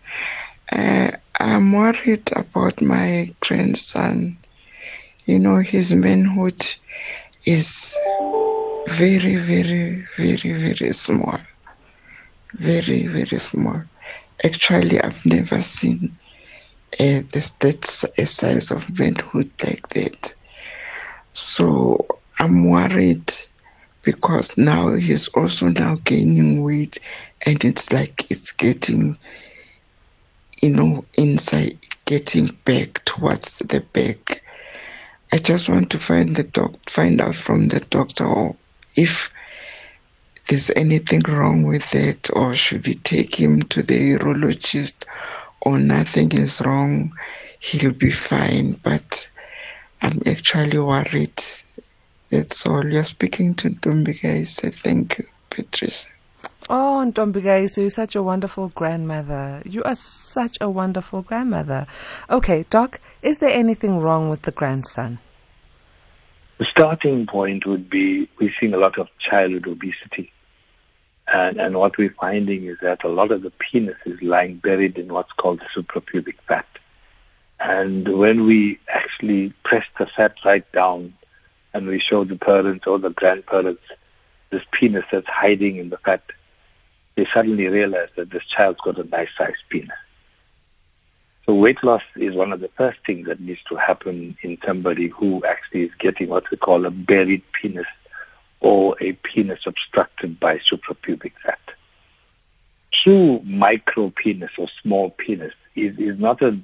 Uh, 0.71 1.11
I'm 1.39 1.73
worried 1.73 2.29
about 2.35 2.81
my 2.81 3.33
grandson. 3.41 4.37
You 5.25 5.39
know, 5.39 5.57
his 5.57 5.91
manhood 5.91 6.61
is 7.45 7.95
very, 8.87 9.35
very, 9.35 10.07
very, 10.17 10.53
very 10.53 10.93
small. 10.93 11.37
Very, 12.55 13.05
very 13.07 13.39
small. 13.39 13.83
Actually, 14.43 15.01
I've 15.01 15.25
never 15.25 15.61
seen 15.61 16.17
uh, 16.99 17.21
this, 17.31 17.49
that 17.59 17.85
size 17.85 18.71
of 18.71 18.97
manhood 18.97 19.51
like 19.63 19.87
that. 19.89 20.33
So 21.33 22.05
I'm 22.39 22.69
worried 22.69 23.31
because 24.03 24.57
now 24.57 24.93
he's 24.93 25.27
also 25.29 25.67
now 25.67 25.97
gaining 26.05 26.63
weight 26.63 26.97
and 27.45 27.63
it's 27.65 27.91
like 27.91 28.29
it's 28.31 28.51
getting 28.51 29.17
you 30.61 30.69
know 30.69 31.03
inside 31.17 31.77
getting 32.05 32.55
back 32.65 33.03
towards 33.05 33.59
the 33.59 33.81
back 33.93 34.43
i 35.33 35.37
just 35.37 35.67
want 35.67 35.89
to 35.89 35.97
find 35.99 36.35
the 36.35 36.43
doc 36.43 36.71
find 36.87 37.19
out 37.19 37.35
from 37.35 37.67
the 37.69 37.79
doctor 37.89 38.51
if 38.95 39.33
there's 40.47 40.71
anything 40.75 41.21
wrong 41.27 41.63
with 41.63 41.95
it 41.95 42.29
or 42.33 42.55
should 42.55 42.85
we 42.85 42.93
take 42.93 43.35
him 43.35 43.61
to 43.63 43.81
the 43.81 44.13
urologist 44.13 45.05
or 45.61 45.79
nothing 45.79 46.31
is 46.31 46.61
wrong 46.65 47.11
he'll 47.59 47.93
be 47.93 48.11
fine 48.11 48.73
but 48.83 49.29
i'm 50.01 50.19
actually 50.27 50.79
worried 50.79 51.41
that's 52.29 52.65
all. 52.65 52.85
You're 52.85 53.03
speaking 53.03 53.53
to 53.55 53.69
Ntombikai. 53.69 54.45
Say 54.45 54.69
thank 54.69 55.19
you, 55.19 55.25
Patricia. 55.49 56.09
Oh, 56.69 57.03
Ntombikai, 57.05 57.69
so 57.69 57.81
you're 57.81 57.89
such 57.89 58.15
a 58.15 58.23
wonderful 58.23 58.69
grandmother. 58.69 59.61
You 59.65 59.83
are 59.83 59.95
such 59.95 60.57
a 60.59 60.69
wonderful 60.69 61.21
grandmother. 61.21 61.85
Okay, 62.29 62.65
Doc, 62.69 62.99
is 63.21 63.37
there 63.37 63.51
anything 63.51 63.99
wrong 63.99 64.29
with 64.29 64.41
the 64.41 64.51
grandson? 64.51 65.19
The 66.57 66.65
starting 66.65 67.27
point 67.27 67.65
would 67.65 67.89
be 67.89 68.27
we're 68.39 68.53
seeing 68.59 68.73
a 68.73 68.77
lot 68.77 68.97
of 68.97 69.07
childhood 69.19 69.67
obesity. 69.67 70.31
And, 71.27 71.59
and 71.59 71.77
what 71.77 71.97
we're 71.97 72.15
finding 72.19 72.65
is 72.65 72.77
that 72.81 73.03
a 73.03 73.09
lot 73.09 73.31
of 73.31 73.41
the 73.41 73.51
penis 73.51 73.97
is 74.05 74.21
lying 74.21 74.57
buried 74.57 74.97
in 74.97 75.11
what's 75.11 75.31
called 75.31 75.61
suprapubic 75.75 76.35
fat. 76.47 76.67
And 77.59 78.17
when 78.17 78.45
we 78.45 78.79
actually 78.87 79.53
press 79.63 79.85
the 79.97 80.05
fat 80.05 80.35
right 80.45 80.69
down 80.71 81.13
and 81.73 81.87
we 81.87 81.99
show 81.99 82.23
the 82.23 82.35
parents 82.35 82.85
or 82.85 82.99
the 82.99 83.09
grandparents 83.09 83.81
this 84.51 84.63
penis 84.71 85.05
that's 85.11 85.27
hiding 85.27 85.77
in 85.77 85.89
the 85.89 85.97
fat, 85.97 86.21
they 87.15 87.25
suddenly 87.33 87.67
realize 87.67 88.09
that 88.15 88.29
this 88.29 88.45
child's 88.45 88.79
got 88.81 88.99
a 88.99 89.03
nice 89.03 89.29
sized 89.37 89.63
penis. 89.69 89.97
So 91.45 91.53
weight 91.53 91.83
loss 91.83 92.01
is 92.15 92.35
one 92.35 92.51
of 92.53 92.59
the 92.59 92.69
first 92.69 92.99
things 93.05 93.27
that 93.27 93.39
needs 93.39 93.61
to 93.69 93.75
happen 93.75 94.37
in 94.41 94.57
somebody 94.65 95.07
who 95.07 95.43
actually 95.45 95.83
is 95.83 95.91
getting 95.99 96.29
what 96.29 96.49
we 96.49 96.57
call 96.57 96.85
a 96.85 96.91
buried 96.91 97.43
penis 97.53 97.87
or 98.65 98.95
a 98.99 99.11
penis 99.27 99.59
obstructed 99.67 100.39
by 100.39 100.57
suprapubic 100.57 101.33
fat. 101.43 101.59
True 102.91 103.39
micro 103.43 104.09
penis 104.09 104.49
or 104.57 104.67
small 104.81 105.11
penis 105.11 105.53
is, 105.75 105.95
is 105.99 106.17
not 106.17 106.41
a 106.41 106.57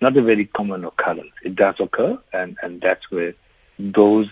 not 0.00 0.16
a 0.16 0.22
very 0.22 0.46
common 0.46 0.84
occurrence. 0.84 1.30
It 1.44 1.54
does 1.54 1.76
occur 1.78 2.18
and, 2.32 2.56
and 2.62 2.80
that's 2.80 3.08
where 3.08 3.34
those 3.78 4.28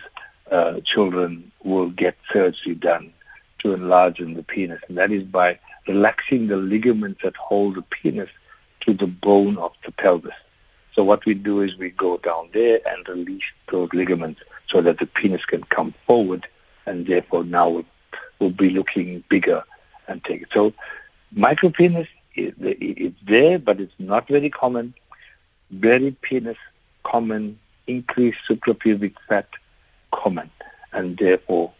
uh, 0.51 0.81
children 0.85 1.53
will 1.63 1.91
get 1.91 2.17
surgery 2.33 2.75
done 2.75 3.13
to 3.61 3.73
enlarge 3.73 4.19
the 4.19 4.43
penis, 4.43 4.81
and 4.89 4.99
that 4.99 5.13
is 5.13 5.23
by 5.23 5.61
relaxing 5.87 6.49
the 6.49 6.57
ligaments 6.57 7.21
that 7.23 7.37
hold 7.37 7.77
the 7.77 7.83
penis 7.83 8.31
to 8.81 8.93
the 8.95 9.07
bone 9.07 9.57
of 9.59 9.73
the 9.87 9.93
pelvis. 9.93 10.35
So 10.95 11.05
what 11.05 11.25
we 11.25 11.35
do 11.35 11.61
is 11.61 11.79
we 11.79 11.91
go 11.91 12.19
down 12.19 12.49
there 12.53 12.81
and 12.85 13.09
release 13.09 13.49
those 13.71 13.91
ligaments 13.93 14.41
so 14.69 14.83
that 14.83 14.99
the 14.99 15.07
penis 15.07 15.45
can 15.45 15.63
come 15.65 15.95
forward, 16.07 16.47
and 16.87 17.07
therefore 17.07 17.45
now 17.45 17.69
we'll, 17.69 17.85
be 18.51 18.71
looking 18.71 19.23
bigger 19.29 19.63
and 20.09 20.25
take 20.25 20.43
it. 20.43 20.49
So 20.53 20.75
micropenis 21.33 22.09
is 22.35 22.53
it's 22.59 23.17
there, 23.25 23.61
but 23.61 23.81
it's 23.81 23.95
not 24.01 24.27
very 24.27 24.51
common. 24.51 24.95
Very 25.71 26.11
penis 26.23 26.57
common, 27.05 27.61
increased 27.87 28.39
suprapubic 28.51 29.15
fat 29.29 29.47
common. 30.13 30.51
And 30.93 31.17
therefore, 31.19 31.73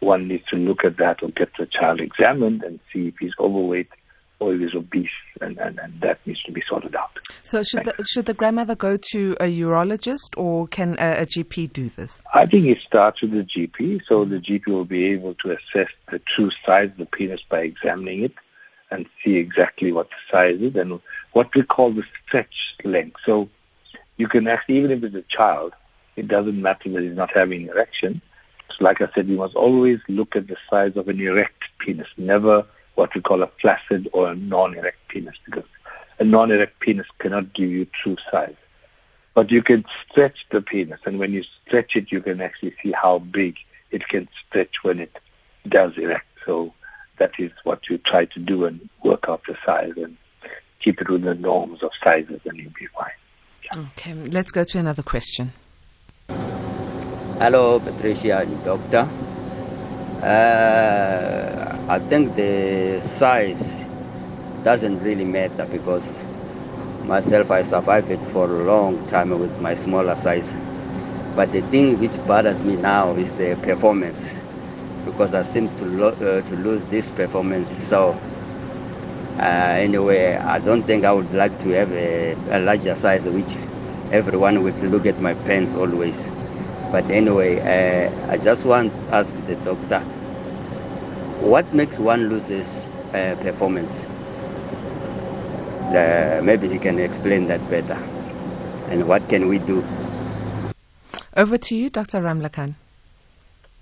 one 0.00 0.28
needs 0.28 0.46
to 0.48 0.56
look 0.56 0.84
at 0.84 0.98
that 0.98 1.22
or 1.22 1.30
get 1.30 1.50
the 1.58 1.66
child 1.66 2.00
examined 2.00 2.62
and 2.62 2.80
see 2.92 3.08
if 3.08 3.18
he's 3.18 3.32
overweight 3.38 3.88
or 4.40 4.54
if 4.54 4.74
obese, 4.74 5.08
and, 5.40 5.58
and, 5.58 5.78
and 5.78 6.00
that 6.00 6.18
needs 6.26 6.42
to 6.44 6.52
be 6.52 6.62
sorted 6.66 6.96
out. 6.96 7.10
So, 7.42 7.62
should 7.62 7.84
the, 7.84 7.94
should 8.04 8.24
the 8.26 8.34
grandmother 8.34 8.74
go 8.74 8.96
to 9.12 9.36
a 9.38 9.44
urologist 9.44 10.36
or 10.36 10.66
can 10.66 10.96
a, 10.98 11.22
a, 11.22 11.26
GP 11.26 11.72
do 11.72 11.88
this? 11.88 12.22
I 12.32 12.46
think 12.46 12.66
it 12.66 12.78
starts 12.86 13.20
with 13.20 13.32
the 13.32 13.44
GP. 13.44 14.00
So, 14.08 14.24
the 14.24 14.38
GP 14.38 14.66
will 14.68 14.84
be 14.84 15.04
able 15.06 15.34
to 15.34 15.52
assess 15.52 15.90
the 16.10 16.18
true 16.20 16.50
size 16.64 16.90
of 16.90 16.96
the 16.96 17.06
penis 17.06 17.40
by 17.48 17.60
examining 17.60 18.24
it 18.24 18.34
and 18.90 19.06
see 19.22 19.36
exactly 19.36 19.92
what 19.92 20.08
the 20.08 20.16
size 20.32 20.60
is 20.60 20.74
and 20.74 21.00
what 21.32 21.54
we 21.54 21.62
call 21.62 21.92
the 21.92 22.04
stretch 22.26 22.74
length. 22.82 23.20
So, 23.24 23.48
you 24.16 24.26
can 24.26 24.48
actually, 24.48 24.78
even 24.78 24.90
if 24.90 25.04
it's 25.04 25.14
a 25.14 25.22
child, 25.22 25.74
it 26.16 26.28
doesn't 26.28 26.60
matter 26.60 26.88
that 26.90 27.02
he's 27.02 27.16
not 27.16 27.30
having 27.34 27.64
an 27.64 27.70
erection. 27.70 28.20
So 28.68 28.84
like 28.84 29.00
I 29.00 29.08
said, 29.14 29.28
you 29.28 29.36
must 29.36 29.54
always 29.54 29.98
look 30.08 30.36
at 30.36 30.46
the 30.48 30.56
size 30.68 30.96
of 30.96 31.08
an 31.08 31.20
erect 31.20 31.64
penis, 31.78 32.08
never 32.16 32.66
what 33.00 33.14
we 33.14 33.22
call 33.22 33.42
a 33.42 33.46
flaccid 33.62 34.08
or 34.12 34.30
a 34.30 34.34
non-erect 34.36 35.08
penis, 35.08 35.34
because 35.46 35.64
a 36.18 36.24
non-erect 36.24 36.78
penis 36.80 37.06
cannot 37.18 37.54
give 37.54 37.70
you 37.70 37.86
true 37.86 38.18
size. 38.30 38.54
But 39.32 39.50
you 39.50 39.62
can 39.62 39.86
stretch 40.04 40.44
the 40.50 40.60
penis, 40.60 41.00
and 41.06 41.18
when 41.18 41.32
you 41.32 41.42
stretch 41.66 41.96
it, 41.96 42.12
you 42.12 42.20
can 42.20 42.42
actually 42.42 42.74
see 42.82 42.92
how 42.92 43.20
big 43.20 43.56
it 43.90 44.06
can 44.06 44.28
stretch 44.46 44.84
when 44.84 45.00
it 45.00 45.18
does 45.66 45.96
erect. 45.96 46.26
So 46.44 46.74
that 47.16 47.32
is 47.38 47.52
what 47.64 47.88
you 47.88 47.96
try 47.96 48.26
to 48.26 48.38
do 48.38 48.66
and 48.66 48.86
work 49.02 49.30
out 49.30 49.42
the 49.48 49.56
size 49.64 49.94
and 49.96 50.18
keep 50.80 51.00
it 51.00 51.08
within 51.08 51.26
the 51.26 51.34
norms 51.34 51.82
of 51.82 51.92
sizes, 52.04 52.42
and 52.44 52.58
you'll 52.58 52.78
be 52.78 52.86
fine. 52.98 53.18
Yeah. 53.64 53.86
Okay, 53.92 54.12
let's 54.12 54.52
go 54.52 54.62
to 54.64 54.78
another 54.78 55.02
question. 55.02 55.52
Hello, 56.28 57.80
Patricia, 57.80 58.46
doctor. 58.62 59.08
Uh, 60.22 61.78
I 61.88 61.98
think 61.98 62.34
the 62.34 63.00
size 63.02 63.80
doesn't 64.62 64.98
really 65.02 65.24
matter 65.24 65.66
because 65.66 66.26
myself, 67.04 67.50
I 67.50 67.62
survived 67.62 68.10
it 68.10 68.22
for 68.26 68.44
a 68.44 68.64
long 68.64 68.98
time 69.06 69.30
with 69.38 69.58
my 69.60 69.74
smaller 69.74 70.14
size. 70.16 70.52
But 71.34 71.52
the 71.52 71.62
thing 71.62 71.98
which 71.98 72.18
bothers 72.26 72.62
me 72.62 72.76
now 72.76 73.14
is 73.14 73.34
the 73.34 73.56
performance, 73.62 74.34
because 75.06 75.32
I 75.32 75.42
seem 75.42 75.68
to 75.68 75.84
lo- 75.86 76.18
uh, 76.20 76.42
to 76.42 76.54
lose 76.56 76.84
this 76.86 77.10
performance. 77.10 77.70
So 77.70 78.12
uh, 79.38 79.76
anyway, 79.80 80.36
I 80.36 80.58
don't 80.58 80.82
think 80.82 81.04
I 81.04 81.12
would 81.12 81.32
like 81.32 81.58
to 81.60 81.68
have 81.70 81.90
a, 81.92 82.36
a 82.50 82.60
larger 82.60 82.94
size, 82.94 83.24
which 83.26 83.56
everyone 84.10 84.62
would 84.62 84.78
look 84.82 85.06
at 85.06 85.18
my 85.18 85.32
pants 85.32 85.74
always. 85.74 86.30
But 86.90 87.08
anyway, 87.08 87.60
uh, 87.60 88.32
I 88.32 88.36
just 88.36 88.64
want 88.64 88.96
to 88.96 89.14
ask 89.14 89.36
the 89.44 89.54
doctor, 89.56 90.00
what 91.40 91.72
makes 91.72 92.00
one 92.00 92.28
lose 92.28 92.48
this 92.48 92.88
uh, 93.14 93.36
performance? 93.40 94.02
Uh, 95.94 96.40
maybe 96.42 96.68
he 96.68 96.78
can 96.78 96.98
explain 96.98 97.46
that 97.46 97.60
better. 97.70 97.98
And 98.88 99.06
what 99.06 99.28
can 99.28 99.46
we 99.46 99.58
do? 99.60 99.84
Over 101.36 101.58
to 101.58 101.76
you, 101.76 101.90
Dr. 101.90 102.20
Ramlachan. 102.22 102.74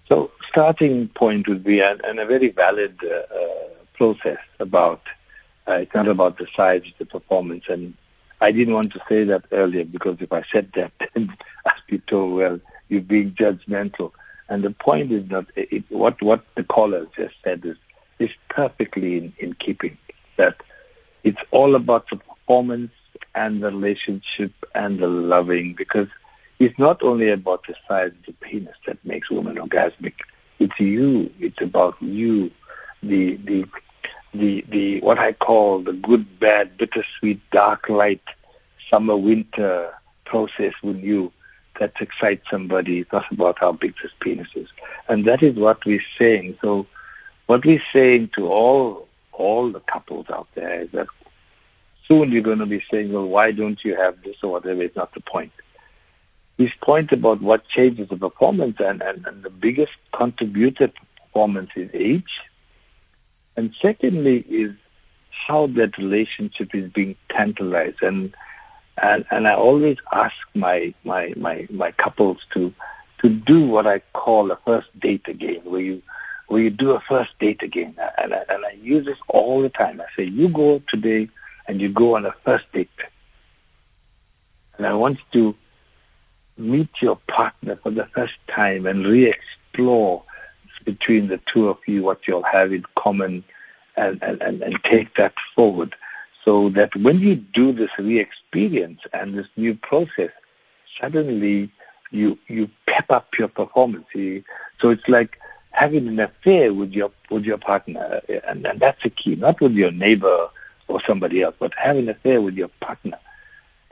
So, 0.07 0.31
starting 0.47 1.09
point 1.09 1.49
would 1.49 1.65
be, 1.65 1.81
and, 1.81 2.03
and 2.05 2.21
a 2.21 2.27
very 2.27 2.49
valid 2.49 2.99
uh, 3.03 3.35
uh, 3.35 3.69
process 3.95 4.39
about, 4.61 5.01
uh, 5.67 5.73
it's 5.73 5.95
not 5.95 6.09
about 6.09 6.37
the 6.37 6.47
size, 6.55 6.83
it's 6.85 6.99
the 6.99 7.07
performance. 7.07 7.65
And 7.69 7.95
I 8.43 8.53
didn't 8.53 8.75
want 8.75 8.93
to 8.93 9.01
say 9.09 9.25
that 9.25 9.45
earlier 9.51 9.85
because 9.85 10.19
if 10.21 10.31
I 10.31 10.45
said 10.53 10.71
that, 10.75 10.93
then 11.15 11.35
I'd 11.65 11.73
be 11.89 11.99
told, 12.01 12.35
well, 12.35 12.61
you're 12.89 13.01
being 13.01 13.33
judgmental. 13.33 14.13
And 14.49 14.63
the 14.63 14.71
point 14.71 15.13
is 15.13 15.29
not, 15.29 15.47
it, 15.57 15.85
what, 15.91 16.21
what 16.23 16.45
the 16.55 16.65
caller 16.65 17.07
just 17.17 17.35
said 17.45 17.65
is, 17.65 17.77
is 18.19 18.31
perfectly 18.49 19.19
in, 19.19 19.33
in 19.39 19.55
keeping 19.55 19.97
that 20.37 20.57
it's 21.25 21.41
all 21.51 21.75
about 21.75 22.09
the 22.11 22.17
performance 22.17 22.93
and 23.35 23.63
the 23.63 23.71
relationship 23.71 24.53
and 24.75 24.99
the 24.99 25.07
loving 25.07 25.75
because 25.75 26.09
it's 26.59 26.79
not 26.79 27.03
only 27.03 27.31
about 27.31 27.67
the 27.67 27.75
size 27.87 28.13
of 28.13 28.27
the 28.27 28.33
penis 28.33 28.75
that 28.87 29.05
makes 29.05 29.31
women 29.31 29.57
orgasmic. 29.57 30.15
It's 30.59 30.79
you. 30.81 31.31
It's 31.39 31.61
about 31.61 32.01
you. 32.03 32.51
The 33.03 33.37
the 33.37 33.65
the 34.35 34.65
the 34.69 35.01
what 35.01 35.19
I 35.19 35.33
call 35.33 35.81
the 35.81 35.93
good, 35.93 36.41
bad, 36.41 36.77
bittersweet, 36.77 37.41
dark, 37.53 37.89
light, 37.89 38.23
summer, 38.91 39.17
winter 39.17 39.93
process 40.25 40.75
with 40.83 40.99
you 40.99 41.33
that 41.79 41.93
excites 42.01 42.45
somebody. 42.51 43.01
It's 43.01 43.13
not 43.13 43.31
about 43.31 43.59
how 43.59 43.73
big 43.73 43.95
this 44.03 44.13
penis 44.21 44.49
is, 44.55 44.69
and 45.09 45.25
that 45.27 45.43
is 45.43 45.57
what 45.57 45.85
we're 45.85 46.05
saying. 46.19 46.59
So, 46.61 46.87
what 47.47 47.65
we're 47.65 47.83
saying 47.93 48.31
to 48.37 48.49
all 48.49 49.09
all 49.33 49.71
the 49.71 49.81
couples 49.81 50.27
out 50.31 50.49
there 50.55 50.81
is 50.83 50.91
that 50.91 51.07
soon 52.07 52.33
you're 52.33 52.43
going 52.43 52.59
to 52.59 52.67
be 52.67 52.83
saying, 52.91 53.13
well, 53.13 53.29
why 53.29 53.53
don't 53.53 53.85
you 53.85 53.95
have 53.95 54.21
this 54.23 54.37
or 54.43 54.53
whatever? 54.53 54.83
It's 54.83 54.97
not 54.97 55.15
the 55.15 55.21
point. 55.21 55.53
His 56.57 56.71
point 56.83 57.13
about 57.13 57.41
what 57.41 57.69
changes 57.69 58.09
the 58.09 58.17
performance 58.17 58.77
and, 58.81 59.01
and, 59.01 59.25
and 59.27 59.43
the 59.45 59.51
biggest 59.51 59.93
contributor 60.13 60.89
to 60.89 61.01
performance 61.23 61.71
is 61.77 61.89
age. 61.95 62.41
And 63.57 63.73
secondly 63.81 64.45
is 64.49 64.73
how 65.31 65.69
that 65.69 65.99
relationship 65.99 66.75
is 66.75 66.91
being 66.91 67.15
tantalized. 67.31 68.03
And, 68.03 68.35
and, 69.03 69.25
and 69.31 69.47
I 69.49 69.55
always 69.55 69.97
ask 70.13 70.35
my, 70.55 70.95
my, 71.05 71.33
my, 71.37 71.67
my 71.71 71.93
couples 71.93 72.39
to, 72.55 72.73
to 73.23 73.29
do 73.29 73.67
what 73.67 73.87
I 73.87 74.01
call 74.13 74.51
a 74.51 74.57
first 74.65 74.89
date 74.99 75.29
again, 75.29 75.61
where 75.65 75.81
you, 75.81 76.03
where 76.49 76.63
you 76.63 76.71
do 76.71 76.93
a 76.93 77.01
first 77.01 77.39
date 77.39 77.63
again. 77.63 77.95
And 78.19 78.35
I, 78.35 78.45
and 78.49 78.65
I 78.65 78.73
use 78.81 79.05
this 79.07 79.19
all 79.29 79.61
the 79.61 79.69
time. 79.69 80.01
I 80.01 80.07
say, 80.17 80.25
you 80.25 80.49
go 80.49 80.83
today 80.89 81.29
and 81.67 81.81
you 81.81 81.89
go 81.89 82.17
on 82.17 82.27
a 82.27 82.33
first 82.45 82.71
date. 82.73 82.91
And 84.77 84.87
I 84.87 84.95
want 84.95 85.19
you 85.33 85.53
to 85.53 85.59
meet 86.63 86.91
your 87.01 87.17
partner 87.29 87.77
for 87.77 87.91
the 87.91 88.07
first 88.07 88.35
time 88.49 88.87
and 88.87 89.07
re-explore 89.07 90.23
between 90.85 91.29
the 91.29 91.41
two 91.53 91.69
of 91.69 91.79
you 91.87 92.03
what 92.03 92.27
you'll 92.27 92.43
have 92.43 92.73
in 92.73 92.85
common 92.97 93.45
and, 93.97 94.23
and, 94.23 94.41
and, 94.41 94.63
and 94.63 94.83
take 94.85 95.15
that 95.17 95.35
forward 95.55 95.95
so 96.45 96.69
that 96.71 96.95
when 96.97 97.21
you 97.21 97.37
do 97.37 97.73
this 97.73 97.91
re-experience 97.99 99.01
and 99.13 99.37
this 99.37 99.47
new 99.57 99.75
process, 99.75 100.31
suddenly 101.01 101.71
you 102.11 102.39
you 102.49 102.71
pep 102.87 103.11
up 103.11 103.29
your 103.39 103.49
performance. 103.49 104.07
So 104.81 104.91
it's 104.91 105.09
like 105.09 105.39
having 105.73 106.09
an 106.09 106.19
affair 106.21 106.73
with 106.73 106.93
your 106.93 107.11
with 107.31 107.45
your 107.45 107.59
partner, 107.59 108.21
and, 108.47 108.67
and 108.67 108.81
that's 108.81 109.03
the 109.03 109.11
key. 109.11 109.37
Not 109.37 109.61
with 109.61 109.73
your 109.73 109.91
neighbor 109.91 110.49
or 110.89 111.01
somebody 111.07 111.43
else, 111.43 111.55
but 111.59 111.73
having 111.77 112.05
an 112.05 112.11
affair 112.11 112.41
with 112.41 112.55
your 112.55 112.71
partner. 112.81 113.19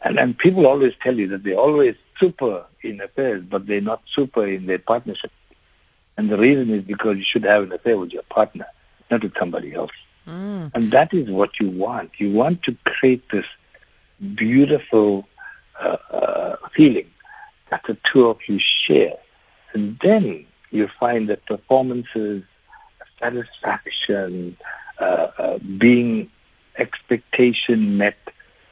And 0.02 0.18
and 0.18 0.38
people 0.38 0.66
always 0.66 0.94
tell 1.02 1.16
you 1.18 1.28
that 1.28 1.42
they're 1.42 1.56
always 1.58 1.96
super 2.20 2.64
in 2.82 3.00
affairs, 3.00 3.44
but 3.48 3.66
they're 3.66 3.80
not 3.80 4.02
super 4.14 4.46
in 4.46 4.66
their 4.66 4.78
partnership. 4.78 5.32
And 6.16 6.30
the 6.30 6.38
reason 6.38 6.70
is 6.70 6.82
because 6.82 7.18
you 7.18 7.24
should 7.24 7.44
have 7.44 7.64
an 7.64 7.72
affair 7.72 7.98
with 7.98 8.12
your 8.12 8.22
partner, 8.22 8.66
not 9.10 9.22
with 9.22 9.34
somebody 9.38 9.74
else. 9.74 9.90
Mm. 10.26 10.76
And 10.76 10.90
that 10.90 11.14
is 11.14 11.28
what 11.30 11.60
you 11.60 11.70
want. 11.70 12.12
You 12.18 12.32
want 12.32 12.62
to 12.64 12.76
create 12.84 13.28
this 13.30 13.46
beautiful 14.34 15.28
uh, 15.80 15.96
uh, 16.10 16.56
feeling 16.74 17.10
that 17.70 17.82
the 17.86 17.96
two 18.04 18.28
of 18.28 18.38
you 18.46 18.58
share. 18.58 19.16
And 19.72 19.98
then 20.02 20.46
you 20.70 20.88
find 20.98 21.28
that 21.28 21.44
performances, 21.46 22.42
satisfaction, 23.20 24.56
uh, 24.98 25.28
uh 25.38 25.58
being 25.58 26.30
expectation 26.78 27.96
met, 27.96 28.18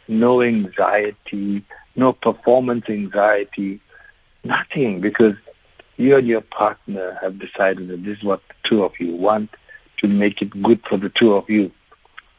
no 0.09 0.43
anxiety, 0.43 1.63
no 1.97 2.13
performance 2.13 2.89
anxiety, 2.89 3.81
nothing, 4.43 5.01
because 5.01 5.37
you 5.97 6.17
and 6.17 6.27
your 6.27 6.41
partner 6.41 7.19
have 7.23 7.39
decided 7.39 7.89
that 7.89 8.05
this 8.05 8.19
is 8.19 8.25
what 8.25 8.43
the 8.49 8.55
two 8.69 8.85
of 8.85 8.99
you 8.99 9.15
want 9.15 9.51
to 9.99 10.09
make 10.09 10.43
it 10.43 10.63
good 10.63 10.81
for 10.89 10.97
the 10.97 11.09
two 11.09 11.35
of 11.35 11.49
you, 11.49 11.71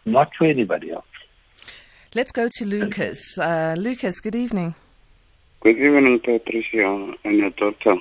not 0.05 0.33
for 0.35 0.45
anybody 0.45 0.91
else. 0.91 1.05
Let's 2.13 2.31
go 2.31 2.47
to 2.49 2.65
Lucas. 2.65 3.37
Uh, 3.37 3.75
Lucas, 3.77 4.21
good 4.21 4.35
evening. 4.35 4.75
Good 5.61 5.77
evening, 5.77 6.19
Patricia 6.19 7.13
and 7.23 7.37
your 7.37 7.49
daughter. 7.49 7.97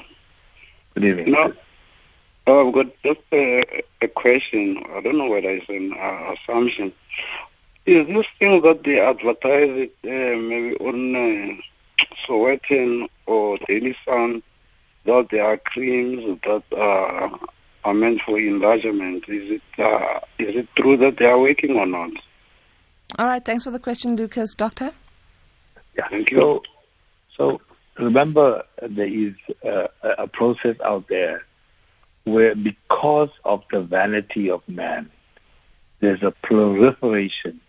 Good 0.94 1.04
evening. 1.04 1.32
No, 1.32 1.52
I've 2.46 2.72
got 2.72 3.02
just 3.02 3.20
a, 3.32 3.82
a, 4.02 4.08
question. 4.08 4.84
I 4.94 5.00
don't 5.00 5.16
know 5.16 5.28
whether 5.28 5.50
it's 5.50 5.68
an 5.68 5.94
uh, 5.94 6.34
assumption. 6.34 6.92
Is 7.86 8.06
this 8.06 8.26
thing 8.38 8.60
that 8.62 8.84
they 8.84 9.00
advertise 9.00 9.70
it 9.70 9.94
uh, 10.04 10.38
maybe 10.38 10.76
on 10.76 11.16
uh, 11.16 12.04
Sowetan 12.26 13.08
or 13.26 13.58
Daily 13.66 13.96
Sun 14.04 14.42
that 15.06 15.28
there 15.30 15.44
are 15.44 15.56
creams 15.56 16.38
that 16.44 16.62
uh, 16.76 17.30
are 17.84 17.94
meant 17.94 18.20
for 18.22 18.38
enlargement? 18.38 19.24
Is 19.28 19.60
it 19.60 19.82
uh, 19.82 20.20
is 20.38 20.56
it 20.56 20.68
true 20.76 20.96
that 20.98 21.18
they 21.18 21.26
are 21.26 21.38
working 21.38 21.76
or 21.76 21.86
not? 21.86 22.10
All 23.18 23.26
right. 23.26 23.44
Thanks 23.44 23.64
for 23.64 23.70
the 23.70 23.78
question, 23.78 24.16
Lucas. 24.16 24.54
Doctor. 24.54 24.92
Yeah. 25.96 26.08
Thank 26.08 26.30
you. 26.30 26.38
So, 26.38 26.62
so 27.36 27.60
remember, 27.98 28.64
there 28.82 29.06
is 29.06 29.34
uh, 29.64 29.88
a 30.02 30.26
process 30.26 30.76
out 30.84 31.08
there 31.08 31.44
where, 32.24 32.54
because 32.54 33.30
of 33.44 33.62
the 33.70 33.82
vanity 33.82 34.50
of 34.50 34.66
man, 34.68 35.10
there's 36.00 36.22
a 36.22 36.30
proliferation 36.30 37.60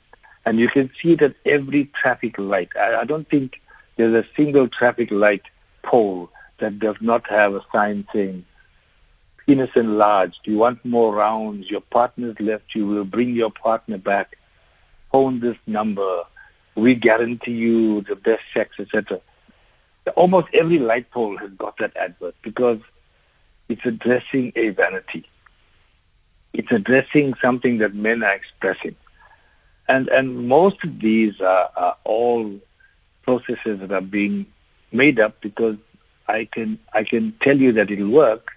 and 0.46 0.60
you 0.60 0.68
can 0.68 0.92
see 1.02 1.16
that 1.16 1.36
every 1.46 1.86
traffic 1.86 2.38
light, 2.38 2.70
I, 2.80 2.98
I 2.98 3.04
don't 3.06 3.28
think 3.28 3.62
there's 3.96 4.14
a 4.14 4.28
single 4.36 4.68
traffic 4.68 5.10
light 5.12 5.44
pole 5.84 6.30
that 6.60 6.80
does 6.80 6.98
not 7.02 7.28
have 7.30 7.56
a 7.56 7.66
sign 7.72 8.08
saying 8.14 8.46
penis 9.46 9.70
enlarged. 9.76 10.40
You 10.46 10.58
want 10.58 10.84
more 10.84 11.14
rounds. 11.14 11.70
Your 11.70 11.82
partner's 11.82 12.40
left. 12.40 12.76
You 12.76 12.88
will 12.88 13.06
bring 13.06 13.36
your 13.36 13.52
partner 13.52 13.98
back. 13.98 14.38
Phone 15.12 15.40
this 15.40 15.58
number. 15.68 16.24
We 16.76 16.96
guarantee 16.96 17.54
you 17.54 18.02
the 18.02 18.16
best 18.16 18.44
sex, 18.54 18.76
etc. 18.80 19.22
Almost 20.16 20.48
every 20.54 20.80
light 20.80 21.10
pole 21.12 21.38
has 21.38 21.52
got 21.52 21.78
that 21.78 21.96
advert 21.96 22.36
because 22.42 22.80
it's 23.70 23.86
addressing 23.86 24.52
a 24.56 24.70
vanity. 24.70 25.26
It's 26.54 26.72
addressing 26.72 27.34
something 27.42 27.80
that 27.80 27.94
men 27.94 28.24
are 28.24 28.34
expressing. 28.34 28.96
And, 29.88 30.08
and 30.10 30.48
most 30.48 30.84
of 30.84 31.00
these 31.00 31.40
are, 31.42 31.70
are 31.76 31.98
all 32.04 32.60
processes 33.24 33.80
that 33.80 33.92
are 33.92 34.02
being 34.02 34.46
made 34.92 35.20
up 35.20 35.42
because 35.42 35.78
I 36.28 36.46
can, 36.46 36.80
I 36.94 37.04
can 37.04 37.34
tell 37.42 37.58
you 37.58 37.72
that 37.74 37.92
it'll 37.92 38.10
work. 38.10 38.55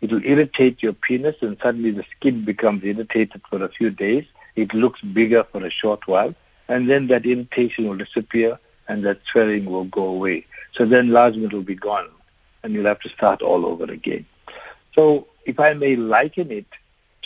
It'll 0.00 0.24
irritate 0.24 0.82
your 0.82 0.92
penis 0.92 1.36
and 1.40 1.56
suddenly 1.62 1.90
the 1.90 2.04
skin 2.16 2.44
becomes 2.44 2.84
irritated 2.84 3.42
for 3.48 3.62
a 3.62 3.68
few 3.68 3.90
days. 3.90 4.24
It 4.56 4.72
looks 4.74 5.00
bigger 5.00 5.44
for 5.44 5.64
a 5.64 5.70
short 5.70 6.06
while 6.06 6.34
and 6.68 6.88
then 6.88 7.08
that 7.08 7.26
irritation 7.26 7.88
will 7.88 7.96
disappear 7.96 8.58
and 8.88 9.04
that 9.04 9.20
swelling 9.30 9.66
will 9.66 9.84
go 9.84 10.04
away. 10.04 10.46
So 10.74 10.84
then 10.84 11.06
enlargement 11.06 11.52
will 11.52 11.62
be 11.62 11.74
gone 11.74 12.08
and 12.62 12.72
you'll 12.72 12.86
have 12.86 13.00
to 13.00 13.08
start 13.08 13.42
all 13.42 13.66
over 13.66 13.84
again. 13.84 14.26
So 14.94 15.26
if 15.44 15.58
I 15.58 15.72
may 15.74 15.96
liken 15.96 16.50
it 16.50 16.66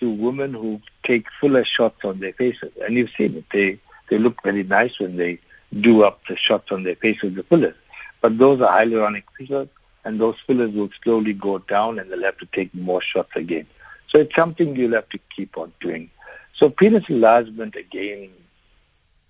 to 0.02 0.10
women 0.10 0.52
who 0.52 0.80
take 1.04 1.26
fuller 1.40 1.64
shots 1.64 2.04
on 2.04 2.18
their 2.18 2.32
faces. 2.32 2.72
And 2.84 2.94
you've 2.94 3.10
seen 3.16 3.36
it. 3.36 3.44
They, 3.52 3.78
they 4.10 4.18
look 4.18 4.42
very 4.42 4.64
nice 4.64 4.98
when 4.98 5.16
they 5.16 5.38
do 5.80 6.02
up 6.02 6.20
the 6.28 6.36
shots 6.36 6.72
on 6.72 6.82
their 6.82 6.96
faces, 6.96 7.34
the 7.36 7.44
fillers. 7.44 7.76
But 8.20 8.36
those 8.36 8.60
are 8.60 8.68
hyaluronic 8.68 9.22
fillers, 9.38 9.68
and 10.04 10.20
those 10.20 10.36
fillers 10.46 10.72
will 10.72 10.90
slowly 11.02 11.32
go 11.32 11.58
down, 11.58 11.98
and 11.98 12.10
they'll 12.10 12.22
have 12.22 12.38
to 12.38 12.48
take 12.52 12.74
more 12.74 13.02
shots 13.02 13.32
again. 13.34 13.66
So 14.10 14.18
it's 14.18 14.34
something 14.34 14.76
you'll 14.76 14.92
have 14.92 15.08
to 15.10 15.18
keep 15.34 15.56
on 15.56 15.72
doing. 15.80 16.10
So 16.56 16.68
penis 16.68 17.04
enlargement 17.08 17.76
again 17.76 18.30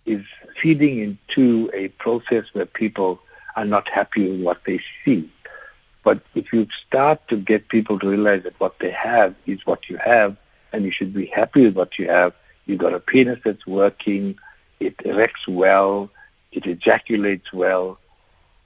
is 0.05 0.25
feeding 0.61 0.99
into 0.99 1.71
a 1.73 1.89
process 1.89 2.47
where 2.53 2.67
people 2.67 3.21
are 3.55 3.65
not 3.65 3.89
happy 3.89 4.29
with 4.31 4.41
what 4.43 4.65
they 4.65 4.81
see. 5.05 5.31
But 6.03 6.21
if 6.35 6.53
you 6.53 6.67
start 6.87 7.27
to 7.29 7.37
get 7.37 7.69
people 7.69 7.99
to 8.01 8.09
realize 8.09 8.43
that 8.43 8.59
what 8.59 8.79
they 8.81 8.91
have 8.91 9.37
is 9.47 9.65
what 9.65 9.89
you 9.89 9.99
have, 9.99 10.37
and 10.73 10.85
you 10.85 10.91
should 10.91 11.13
be 11.15 11.27
happy 11.27 11.65
with 11.65 11.77
what 11.77 11.99
you 11.99 12.09
have, 12.09 12.33
you've 12.67 12.79
got 12.79 12.95
a 12.95 12.99
penis 12.99 13.39
that's 13.45 13.67
working, 13.67 14.37
it 14.81 14.97
erects 15.05 15.47
well, 15.47 16.11
it 16.51 16.67
ejaculates 16.67 17.53
well. 17.53 17.99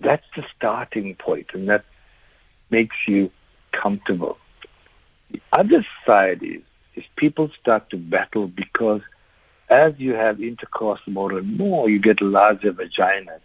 That's 0.01 0.25
the 0.35 0.45
starting 0.57 1.15
point, 1.17 1.49
and 1.53 1.69
that 1.69 1.85
makes 2.71 2.97
you 3.07 3.31
comfortable. 3.73 4.39
The 5.31 5.41
other 5.53 5.87
side 6.07 6.43
is, 6.43 6.63
is 6.95 7.05
people 7.17 7.51
start 7.61 7.91
to 7.91 7.97
battle 7.97 8.47
because 8.49 9.03
as 9.69 9.95
you 9.99 10.15
have 10.15 10.41
intercourse 10.41 11.01
more 11.07 11.37
and 11.37 11.57
more, 11.59 11.89
you 11.89 11.99
get 11.99 12.21
larger 12.21 12.73
vaginas. 12.73 13.41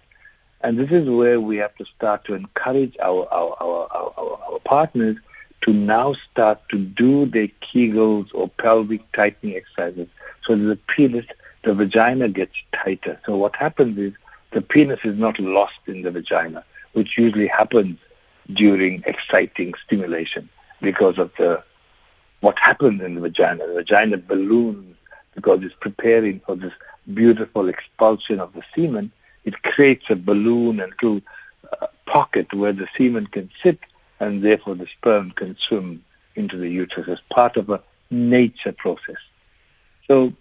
And 0.61 0.78
this 0.78 0.91
is 0.91 1.09
where 1.09 1.41
we 1.41 1.57
have 1.57 1.76
to 1.78 1.86
start 1.86 2.26
to 2.26 2.36
encourage 2.36 2.95
our, 3.01 3.28
our, 3.34 3.57
our, 3.59 3.88
our, 3.91 4.39
our 4.51 4.59
partners 4.59 5.17
to 5.61 5.74
now 5.74 6.15
start 6.32 6.61
to 6.69 6.78
do 6.78 7.26
their 7.26 7.47
Kegels 7.61 8.30
or 8.34 8.47
pelvic 8.47 9.01
tightening 9.11 9.55
exercises 9.55 10.07
so 10.45 10.55
the 10.55 10.76
penis, 10.76 11.26
the 11.63 11.74
vagina 11.74 12.28
gets 12.30 12.53
tighter. 12.74 13.19
So 13.26 13.38
what 13.38 13.55
happens 13.55 13.97
is 13.97 14.13
the 14.51 14.61
penis 14.61 14.99
is 15.03 15.17
not 15.17 15.39
lost 15.39 15.80
in 15.88 16.01
the 16.01 16.11
vagina, 16.11 16.63
which 16.93 17.17
usually 17.17 17.47
happens 17.47 17.97
during 18.54 19.04
exciting 19.06 19.74
stimulation 19.86 20.50
because 20.82 21.18
of 21.18 21.32
the 21.38 21.64
what 22.42 22.58
happens 22.58 23.02
in 23.02 23.16
the 23.16 23.22
vagina. 23.22 23.68
The 23.68 23.74
vagina 23.74 24.18
balloons 24.18 24.96
because 25.36 25.64
it's 25.64 25.76
preparing 25.80 26.39
for 26.46 26.56
this 26.56 26.74
beautiful 27.14 27.70
expulsion 27.70 28.39
of 28.39 28.54
the 28.54 28.64
semen. 28.76 29.12
It 29.46 29.62
creates 29.64 30.06
a 30.10 30.16
balloon 30.16 30.80
and 30.80 30.92
little 31.02 31.22
uh, 31.82 31.88
pocket 32.06 32.54
where 32.54 32.74
the 32.74 32.88
semen 32.98 33.28
can 33.28 33.50
sit 33.64 33.80
and 34.20 34.44
therefore 34.44 34.76
the 34.76 34.88
sperm 34.88 35.32
can 35.32 35.56
swim 35.58 36.04
into 36.36 36.58
the 36.58 36.70
uterus 36.70 37.08
as 37.08 37.20
part 37.34 37.58
of 37.58 37.70
a 37.70 37.82
nature 38.10 38.72
process. 38.72 39.18
So 40.08 40.34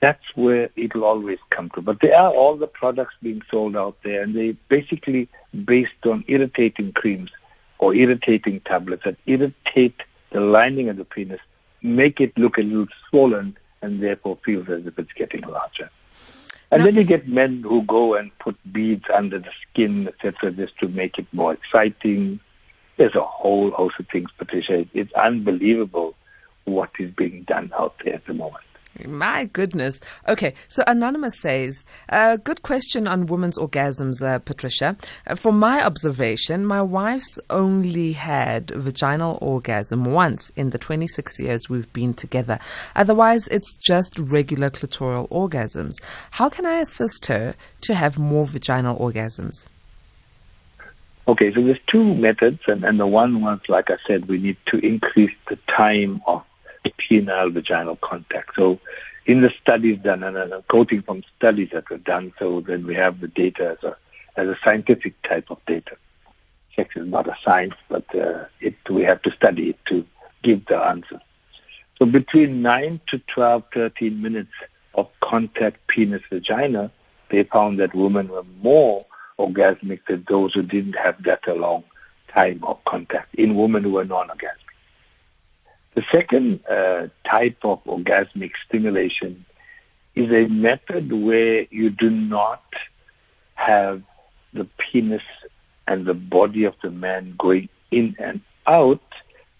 that's 0.00 0.24
where 0.34 0.70
it'll 0.76 1.04
always 1.04 1.38
come 1.50 1.70
to. 1.70 1.80
But 1.80 2.00
there 2.00 2.18
are 2.18 2.32
all 2.32 2.56
the 2.56 2.66
products 2.66 3.14
being 3.22 3.42
sold 3.50 3.76
out 3.76 3.96
there, 4.02 4.22
and 4.22 4.34
they 4.34 4.52
basically 4.68 5.28
based 5.64 6.04
on 6.04 6.24
irritating 6.28 6.92
creams 6.92 7.30
or 7.78 7.94
irritating 7.94 8.60
tablets 8.60 9.04
that 9.04 9.16
irritate 9.26 10.02
the 10.30 10.40
lining 10.40 10.88
of 10.88 10.96
the 10.96 11.04
penis, 11.04 11.40
make 11.82 12.20
it 12.20 12.36
look 12.36 12.58
a 12.58 12.62
little 12.62 12.86
swollen, 13.08 13.56
and 13.82 14.02
therefore 14.02 14.38
feels 14.44 14.68
as 14.68 14.86
if 14.86 14.98
it's 14.98 15.12
getting 15.12 15.42
larger. 15.42 15.90
And 16.70 16.80
now, 16.80 16.86
then 16.86 16.96
you 16.96 17.04
get 17.04 17.28
men 17.28 17.62
who 17.62 17.82
go 17.82 18.14
and 18.14 18.36
put 18.38 18.56
beads 18.72 19.04
under 19.12 19.38
the 19.38 19.50
skin, 19.62 20.08
etc., 20.08 20.50
just 20.50 20.76
to 20.78 20.88
make 20.88 21.18
it 21.18 21.26
more 21.32 21.52
exciting. 21.52 22.40
There's 22.96 23.14
a 23.14 23.22
whole 23.22 23.70
host 23.70 23.96
of 24.00 24.08
things, 24.08 24.30
Patricia. 24.36 24.86
It's 24.92 25.12
unbelievable 25.12 26.14
what 26.64 26.90
is 26.98 27.10
being 27.10 27.42
done 27.42 27.72
out 27.78 27.94
there 28.04 28.14
at 28.14 28.26
the 28.26 28.34
moment. 28.34 28.63
My 29.06 29.46
goodness. 29.46 30.00
Okay, 30.28 30.54
so 30.68 30.84
Anonymous 30.86 31.40
says, 31.40 31.84
uh, 32.10 32.36
good 32.36 32.62
question 32.62 33.08
on 33.08 33.26
women's 33.26 33.58
orgasms, 33.58 34.22
uh, 34.22 34.38
Patricia. 34.38 34.96
Uh, 35.26 35.34
from 35.34 35.58
my 35.58 35.84
observation, 35.84 36.64
my 36.64 36.80
wife's 36.80 37.40
only 37.50 38.12
had 38.12 38.70
vaginal 38.70 39.38
orgasm 39.40 40.04
once 40.04 40.50
in 40.50 40.70
the 40.70 40.78
26 40.78 41.40
years 41.40 41.68
we've 41.68 41.92
been 41.92 42.14
together. 42.14 42.58
Otherwise, 42.94 43.48
it's 43.48 43.74
just 43.74 44.18
regular 44.18 44.70
clitoral 44.70 45.28
orgasms. 45.28 45.94
How 46.32 46.48
can 46.48 46.64
I 46.64 46.78
assist 46.78 47.26
her 47.26 47.56
to 47.82 47.94
have 47.94 48.16
more 48.16 48.46
vaginal 48.46 48.96
orgasms? 48.98 49.66
Okay, 51.26 51.52
so 51.52 51.62
there's 51.62 51.78
two 51.86 52.14
methods, 52.14 52.60
and, 52.68 52.84
and 52.84 53.00
the 53.00 53.06
one 53.06 53.40
was, 53.40 53.58
like 53.68 53.90
I 53.90 53.96
said, 54.06 54.28
we 54.28 54.38
need 54.38 54.58
to 54.66 54.78
increase 54.78 55.34
the 55.48 55.56
time 55.66 56.22
of 56.26 56.44
penile 56.92 57.52
vaginal 57.52 57.96
contact. 57.96 58.54
So 58.56 58.80
in 59.26 59.40
the 59.40 59.52
studies 59.62 59.98
done, 59.98 60.22
and 60.22 60.36
I'm 60.36 60.62
quoting 60.68 61.02
from 61.02 61.22
studies 61.36 61.70
that 61.72 61.88
were 61.90 61.98
done, 61.98 62.32
so 62.38 62.60
then 62.60 62.86
we 62.86 62.94
have 62.94 63.20
the 63.20 63.28
data 63.28 63.76
as 63.78 63.84
a, 63.84 63.96
as 64.36 64.48
a 64.48 64.58
scientific 64.64 65.20
type 65.22 65.50
of 65.50 65.58
data. 65.66 65.96
Sex 66.76 66.96
is 66.96 67.06
not 67.06 67.28
a 67.28 67.36
science, 67.44 67.74
but 67.88 68.04
uh, 68.14 68.44
it, 68.60 68.74
we 68.90 69.02
have 69.02 69.22
to 69.22 69.30
study 69.30 69.70
it 69.70 69.78
to 69.86 70.04
give 70.42 70.66
the 70.66 70.76
answer. 70.76 71.20
So 71.98 72.06
between 72.06 72.62
9 72.62 73.00
to 73.08 73.18
12, 73.18 73.62
13 73.72 74.20
minutes 74.20 74.52
of 74.94 75.08
contact 75.20 75.86
penis 75.86 76.22
vagina, 76.30 76.90
they 77.30 77.44
found 77.44 77.78
that 77.80 77.94
women 77.94 78.28
were 78.28 78.44
more 78.60 79.06
orgasmic 79.38 80.00
than 80.06 80.24
those 80.28 80.54
who 80.54 80.62
didn't 80.62 80.94
have 80.94 81.22
that 81.22 81.46
long 81.56 81.84
time 82.28 82.62
of 82.64 82.84
contact 82.84 83.34
in 83.34 83.54
women 83.54 83.84
who 83.84 83.92
were 83.92 84.04
non-orgasmic. 84.04 84.63
The 85.94 86.04
second 86.10 86.60
uh, 86.66 87.08
type 87.24 87.58
of 87.62 87.82
orgasmic 87.84 88.52
stimulation 88.66 89.44
is 90.14 90.32
a 90.32 90.48
method 90.48 91.12
where 91.12 91.66
you 91.70 91.90
do 91.90 92.10
not 92.10 92.64
have 93.54 94.02
the 94.52 94.64
penis 94.78 95.22
and 95.86 96.04
the 96.04 96.14
body 96.14 96.64
of 96.64 96.74
the 96.82 96.90
man 96.90 97.34
going 97.38 97.68
in 97.90 98.16
and 98.18 98.40
out, 98.66 99.02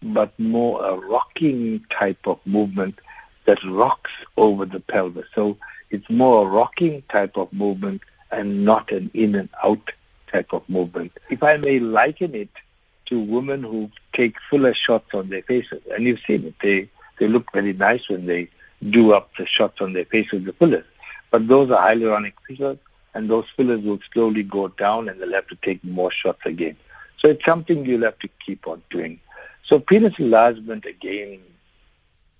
but 0.02 0.36
more 0.38 0.84
a 0.84 0.96
rocking 0.96 1.84
type 1.90 2.26
of 2.26 2.38
movement 2.44 2.98
that 3.44 3.58
rocks 3.64 4.10
over 4.36 4.64
the 4.64 4.80
pelvis. 4.80 5.26
So 5.34 5.56
it's 5.90 6.08
more 6.10 6.46
a 6.46 6.50
rocking 6.50 7.02
type 7.10 7.36
of 7.36 7.52
movement 7.52 8.02
and 8.30 8.64
not 8.64 8.90
an 8.90 9.10
in 9.14 9.34
and 9.34 9.48
out 9.62 9.92
type 10.32 10.52
of 10.52 10.68
movement. 10.68 11.12
If 11.30 11.42
I 11.42 11.56
may 11.58 11.78
liken 11.78 12.34
it 12.34 12.50
to 13.14 13.20
women 13.20 13.62
who 13.62 13.88
take 14.12 14.34
fuller 14.50 14.74
shots 14.74 15.14
on 15.14 15.28
their 15.28 15.42
faces. 15.42 15.80
And 15.92 16.04
you've 16.04 16.18
seen 16.26 16.44
it. 16.44 16.54
They, 16.60 16.90
they 17.18 17.28
look 17.28 17.52
very 17.52 17.72
nice 17.72 18.08
when 18.08 18.26
they 18.26 18.48
do 18.90 19.12
up 19.12 19.30
the 19.38 19.46
shots 19.46 19.80
on 19.80 19.92
their 19.92 20.04
faces, 20.04 20.44
the 20.44 20.52
fillers. 20.52 20.84
But 21.30 21.46
those 21.46 21.70
are 21.70 21.78
hyaluronic 21.78 22.32
fillers, 22.46 22.78
and 23.14 23.30
those 23.30 23.44
fillers 23.56 23.82
will 23.82 24.00
slowly 24.12 24.42
go 24.42 24.66
down, 24.66 25.08
and 25.08 25.20
they'll 25.20 25.32
have 25.32 25.46
to 25.48 25.58
take 25.62 25.82
more 25.84 26.10
shots 26.10 26.40
again. 26.44 26.76
So 27.20 27.28
it's 27.28 27.44
something 27.44 27.86
you'll 27.86 28.02
have 28.02 28.18
to 28.18 28.28
keep 28.44 28.66
on 28.66 28.82
doing. 28.90 29.20
So 29.68 29.78
penis 29.78 30.14
enlargement, 30.18 30.84
again, 30.84 31.40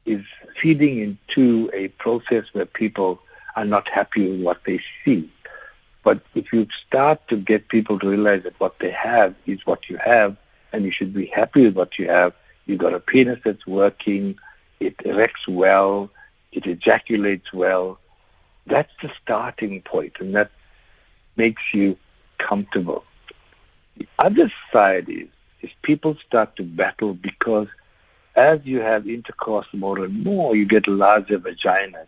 is 0.05 0.25
feeding 0.61 0.99
into 0.99 1.71
a 1.73 1.89
process 1.89 2.45
where 2.53 2.67
people 2.67 3.21
are 3.55 3.65
not 3.65 3.89
happy 3.89 4.29
with 4.29 4.43
what 4.43 4.59
they 4.67 4.81
see. 5.05 5.31
But 6.03 6.21
if 6.35 6.53
you 6.53 6.67
start 6.87 7.27
to 7.29 7.37
get 7.37 7.69
people 7.69 7.99
to 8.01 8.09
realize 8.09 8.43
that 8.43 8.59
what 8.59 8.79
they 8.81 8.91
have 8.91 9.37
is 9.47 9.65
what 9.65 9.89
you 9.89 9.99
have, 9.99 10.37
and 10.75 10.85
you 10.85 10.91
should 10.91 11.15
be 11.15 11.27
happy 11.27 11.65
with 11.65 11.77
what 11.77 11.99
you 11.99 12.09
have. 12.09 12.33
You've 12.67 12.81
got 12.81 12.95
a 12.95 13.01
penis 13.01 13.39
that's 13.45 13.67
working, 13.67 14.37
it 14.81 14.97
erects 15.05 15.47
well, 15.47 16.11
it 16.53 16.67
ejaculates 16.67 17.53
well. 17.53 17.99
That's 18.67 18.91
the 19.01 19.11
starting 19.23 19.81
point, 19.83 20.15
and 20.19 20.35
that 20.35 20.51
makes 21.37 21.63
you 21.73 21.97
comfortable. 22.39 23.05
The 23.97 24.09
other 24.19 24.53
side 24.73 25.09
is, 25.09 25.29
is 25.63 25.71
people 25.83 26.17
start 26.27 26.57
to 26.57 26.65
battle 26.65 27.15
because 27.15 27.69
as 28.35 28.59
you 28.65 28.81
have 28.81 29.09
intercourse 29.09 29.69
more 29.73 30.05
and 30.05 30.25
more, 30.25 30.57
you 30.57 30.67
get 30.67 30.89
larger 30.89 31.39
vaginas. 31.39 32.07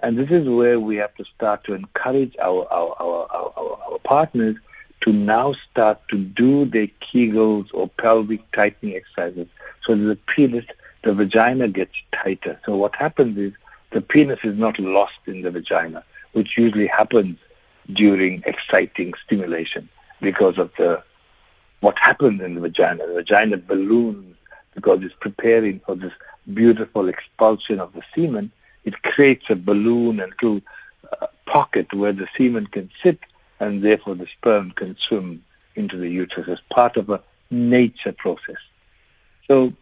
And 0.00 0.18
this 0.18 0.30
is 0.30 0.48
where 0.48 0.80
we 0.80 0.96
have 0.96 1.14
to 1.14 1.24
start 1.36 1.62
to 1.64 1.74
encourage 1.74 2.34
our, 2.42 2.66
our, 2.72 2.96
our, 3.00 3.26
our, 3.30 3.78
our 3.92 3.98
partners 4.00 4.56
to 5.02 5.12
now 5.12 5.54
start 5.70 6.00
to 6.08 6.18
do 6.18 6.64
their 6.64 6.88
Kegels 7.00 7.68
or 7.72 7.88
pelvic 7.88 8.40
tightening 8.52 8.96
exercises 8.96 9.48
so 9.86 9.96
the 9.96 10.16
penis, 10.16 10.64
the 11.02 11.14
vagina 11.14 11.68
gets 11.68 11.94
tighter. 12.12 12.58
So 12.64 12.76
what 12.76 12.94
happens 12.94 13.36
is 13.38 13.52
the 13.90 14.00
penis 14.00 14.38
is 14.44 14.56
not 14.56 14.78
lost 14.78 15.18
in 15.26 15.42
the 15.42 15.50
vagina, 15.50 16.04
which 16.32 16.56
usually 16.56 16.86
happens 16.86 17.38
during 17.92 18.42
exciting 18.46 19.12
stimulation 19.24 19.88
because 20.20 20.58
of 20.58 20.70
the 20.78 21.02
what 21.80 21.98
happens 21.98 22.40
in 22.40 22.54
the 22.54 22.60
vagina. 22.60 23.06
The 23.06 23.14
vagina 23.14 23.56
balloons 23.56 24.36
because 24.74 25.02
it's 25.02 25.14
preparing 25.20 25.80
for 25.80 25.94
this 25.96 26.12
beautiful 26.54 27.08
expulsion 27.08 27.80
of 27.80 27.92
the 27.92 28.02
semen. 28.14 28.50
It 28.84 29.02
creates 29.02 29.44
a 29.50 29.56
balloon 29.56 30.20
and 30.20 30.32
a 30.32 30.46
little 30.46 30.62
uh, 31.20 31.26
pocket 31.46 31.92
where 31.92 32.12
the 32.12 32.26
semen 32.36 32.66
can 32.68 32.88
sit 33.02 33.18
and 33.62 33.80
therefore 33.80 34.16
the 34.16 34.26
sperm 34.26 34.72
can 34.72 34.96
swim 34.96 35.42
into 35.76 35.96
the 35.96 36.08
uterus 36.08 36.48
as 36.48 36.58
part 36.70 36.96
of 36.96 37.08
a 37.08 37.22
nature 37.50 38.12
process. 38.12 38.56
So 39.46 39.72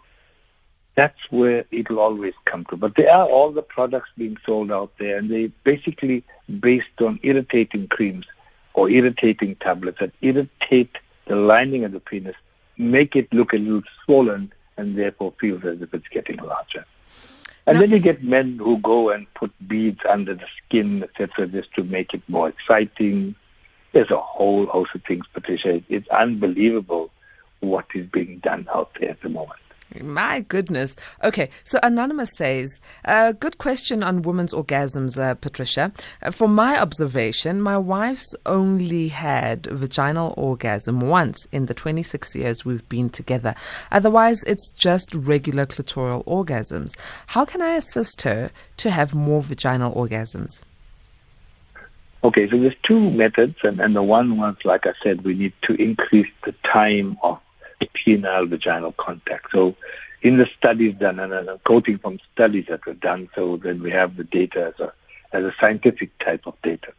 that's 0.96 1.18
where 1.30 1.64
it'll 1.70 1.98
always 1.98 2.34
come 2.44 2.66
to. 2.66 2.76
But 2.76 2.96
there 2.96 3.10
are 3.10 3.26
all 3.26 3.50
the 3.50 3.62
products 3.62 4.10
being 4.18 4.36
sold 4.44 4.70
out 4.70 4.92
there, 4.98 5.16
and 5.16 5.30
they 5.30 5.46
basically 5.64 6.22
based 6.60 7.00
on 7.00 7.18
irritating 7.22 7.88
creams 7.88 8.26
or 8.74 8.90
irritating 8.90 9.56
tablets 9.56 9.98
that 10.00 10.12
irritate 10.20 10.98
the 11.24 11.36
lining 11.36 11.84
of 11.84 11.92
the 11.92 12.00
penis, 12.00 12.36
make 12.76 13.16
it 13.16 13.32
look 13.32 13.54
a 13.54 13.56
little 13.56 13.82
swollen, 14.04 14.52
and 14.76 14.96
therefore 14.96 15.32
feels 15.40 15.64
as 15.64 15.80
if 15.80 15.94
it's 15.94 16.08
getting 16.08 16.36
larger. 16.36 16.84
And 17.66 17.76
now, 17.76 17.80
then 17.80 17.90
you 17.92 17.98
get 17.98 18.22
men 18.22 18.58
who 18.58 18.76
go 18.78 19.10
and 19.10 19.32
put 19.32 19.52
beads 19.66 20.00
under 20.06 20.34
the 20.34 20.46
skin, 20.58 21.02
etc., 21.02 21.46
just 21.46 21.72
to 21.76 21.84
make 21.84 22.12
it 22.12 22.22
more 22.28 22.48
exciting. 22.48 23.34
There's 23.92 24.10
a 24.10 24.18
whole 24.18 24.66
host 24.66 24.94
of 24.94 25.02
things, 25.04 25.24
Patricia. 25.32 25.82
It's 25.88 26.08
unbelievable 26.08 27.10
what 27.60 27.86
is 27.94 28.06
being 28.06 28.38
done 28.38 28.68
out 28.72 28.90
there 28.98 29.10
at 29.10 29.20
the 29.20 29.28
moment. 29.28 29.58
My 30.00 30.40
goodness. 30.40 30.94
Okay, 31.24 31.50
so 31.64 31.80
Anonymous 31.82 32.36
says, 32.36 32.80
uh, 33.04 33.32
good 33.32 33.58
question 33.58 34.04
on 34.04 34.22
women's 34.22 34.54
orgasms, 34.54 35.18
uh, 35.18 35.34
Patricia. 35.34 35.92
Uh, 36.22 36.30
for 36.30 36.48
my 36.48 36.80
observation, 36.80 37.60
my 37.60 37.76
wife's 37.76 38.34
only 38.46 39.08
had 39.08 39.66
vaginal 39.66 40.32
orgasm 40.36 41.00
once 41.00 41.46
in 41.50 41.66
the 41.66 41.74
26 41.74 42.36
years 42.36 42.64
we've 42.64 42.88
been 42.88 43.10
together. 43.10 43.54
Otherwise, 43.90 44.44
it's 44.44 44.70
just 44.70 45.12
regular 45.12 45.66
clitoral 45.66 46.24
orgasms. 46.24 46.96
How 47.28 47.44
can 47.44 47.60
I 47.60 47.74
assist 47.74 48.22
her 48.22 48.52
to 48.76 48.90
have 48.90 49.12
more 49.12 49.42
vaginal 49.42 49.92
orgasms? 49.94 50.62
Okay, 52.22 52.50
so 52.50 52.58
there's 52.58 52.74
two 52.82 53.10
methods, 53.10 53.56
and, 53.62 53.80
and 53.80 53.96
the 53.96 54.02
one 54.02 54.36
was, 54.36 54.56
like 54.64 54.86
I 54.86 54.92
said, 55.02 55.24
we 55.24 55.34
need 55.34 55.54
to 55.62 55.74
increase 55.74 56.30
the 56.44 56.52
time 56.64 57.16
of 57.22 57.40
penile 57.80 58.48
vaginal 58.48 58.92
contact. 58.92 59.46
So 59.52 59.74
in 60.20 60.36
the 60.36 60.46
studies 60.58 60.94
done, 60.96 61.18
and 61.18 61.32
I'm 61.32 61.58
quoting 61.60 61.98
from 61.98 62.18
studies 62.34 62.66
that 62.68 62.84
were 62.84 62.94
done, 62.94 63.30
so 63.34 63.56
then 63.56 63.82
we 63.82 63.90
have 63.90 64.16
the 64.16 64.24
data 64.24 64.72
as 64.74 64.80
a, 64.80 64.92
as 65.32 65.44
a 65.44 65.54
scientific 65.58 66.10
type 66.18 66.46
of 66.46 66.60
data. 66.62 66.92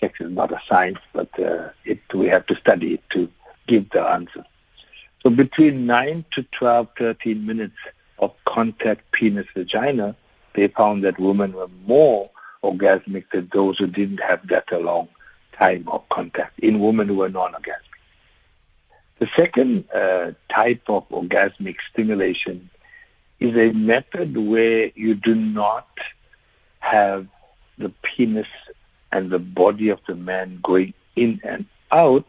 Sex 0.00 0.18
is 0.20 0.30
not 0.30 0.50
a 0.50 0.60
science, 0.66 1.00
but 1.12 1.28
uh, 1.38 1.68
it, 1.84 2.00
we 2.14 2.26
have 2.28 2.46
to 2.46 2.56
study 2.56 2.94
it 2.94 3.02
to 3.10 3.28
give 3.66 3.90
the 3.90 4.00
answer. 4.00 4.46
So 5.22 5.30
between 5.30 5.84
9 5.84 6.24
to 6.32 6.42
12, 6.58 6.88
13 6.96 7.44
minutes 7.44 7.76
of 8.18 8.32
contact 8.46 9.10
penis-vagina, 9.12 10.16
they 10.54 10.68
found 10.68 11.04
that 11.04 11.18
women 11.18 11.52
were 11.52 11.68
more 11.86 12.30
orgasmic 12.62 13.24
than 13.32 13.50
those 13.52 13.78
who 13.78 13.86
didn't 13.86 14.18
have 14.18 14.46
that 14.48 14.70
a 14.72 14.78
long 14.78 15.08
time 15.52 15.88
of 15.88 16.08
contact 16.08 16.58
in 16.60 16.80
women 16.80 17.08
who 17.08 17.22
are 17.22 17.28
non-orgasmic. 17.28 17.88
The 19.18 19.28
second 19.36 19.90
uh, 19.90 20.32
type 20.48 20.82
of 20.88 21.08
orgasmic 21.08 21.76
stimulation 21.92 22.70
is 23.40 23.56
a 23.56 23.72
method 23.72 24.36
where 24.36 24.90
you 24.94 25.14
do 25.14 25.34
not 25.34 25.88
have 26.80 27.26
the 27.78 27.90
penis 28.02 28.46
and 29.12 29.30
the 29.30 29.38
body 29.38 29.88
of 29.88 30.00
the 30.06 30.14
man 30.14 30.60
going 30.62 30.94
in 31.16 31.40
and 31.44 31.64
out, 31.90 32.26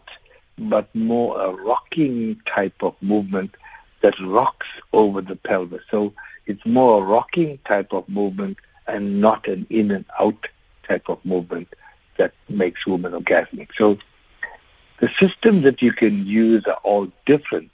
but 0.57 0.93
more 0.95 1.39
a 1.39 1.51
rocking 1.51 2.39
type 2.45 2.81
of 2.81 2.95
movement 3.01 3.55
that 4.01 4.15
rocks 4.21 4.67
over 4.93 5.21
the 5.21 5.35
pelvis. 5.35 5.81
So 5.91 6.13
it's 6.45 6.65
more 6.65 7.01
a 7.01 7.05
rocking 7.05 7.59
type 7.65 7.93
of 7.93 8.07
movement 8.09 8.57
and 8.89 9.21
not 9.21 9.47
an 9.47 9.65
in 9.69 9.91
and 9.91 10.05
out 10.19 10.47
type 10.87 11.09
of 11.09 11.23
movement 11.23 11.67
that 12.17 12.33
makes 12.49 12.85
women 12.85 13.13
orgasmic. 13.13 13.69
So 13.77 13.97
the 14.99 15.09
systems 15.19 15.63
that 15.63 15.81
you 15.81 15.93
can 15.93 16.25
use 16.25 16.65
are 16.65 16.79
all 16.83 17.11
different. 17.25 17.71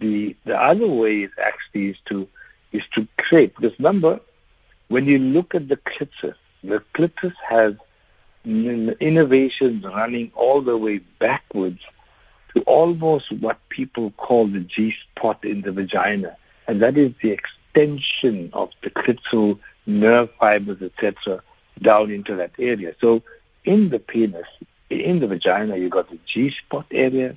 The 0.00 0.34
the 0.44 0.58
other 0.60 0.86
way 0.86 1.22
is 1.22 1.30
actually 1.40 1.90
is 1.90 1.96
to 2.06 2.28
is 2.72 2.82
to 2.94 3.06
create 3.18 3.54
because 3.54 3.78
remember 3.78 4.20
when 4.88 5.06
you 5.06 5.18
look 5.18 5.54
at 5.54 5.68
the 5.68 5.76
clitoris, 5.76 6.36
the 6.62 6.82
clitoris 6.94 7.34
has 7.48 7.74
innovations 8.44 9.84
running 9.84 10.30
all 10.34 10.60
the 10.60 10.76
way 10.76 10.98
backwards 11.18 11.80
to 12.54 12.62
almost 12.62 13.30
what 13.32 13.58
people 13.68 14.10
call 14.16 14.46
the 14.46 14.60
G 14.60 14.94
spot 15.04 15.44
in 15.44 15.62
the 15.62 15.72
vagina, 15.72 16.36
and 16.66 16.82
that 16.82 16.98
is 16.98 17.12
the 17.22 17.30
extension 17.30 18.50
of 18.52 18.70
the 18.82 18.90
clitoral 18.90 19.58
nerve 19.86 20.30
fibers, 20.38 20.80
etc., 20.82 21.42
down 21.80 22.10
into 22.10 22.36
that 22.36 22.52
area. 22.58 22.94
So 23.00 23.22
in 23.64 23.88
the 23.90 23.98
penis, 23.98 24.46
in 24.90 25.20
the 25.20 25.26
vagina, 25.26 25.76
you've 25.76 25.90
got 25.90 26.10
the 26.10 26.18
G-spot 26.26 26.86
area, 26.90 27.36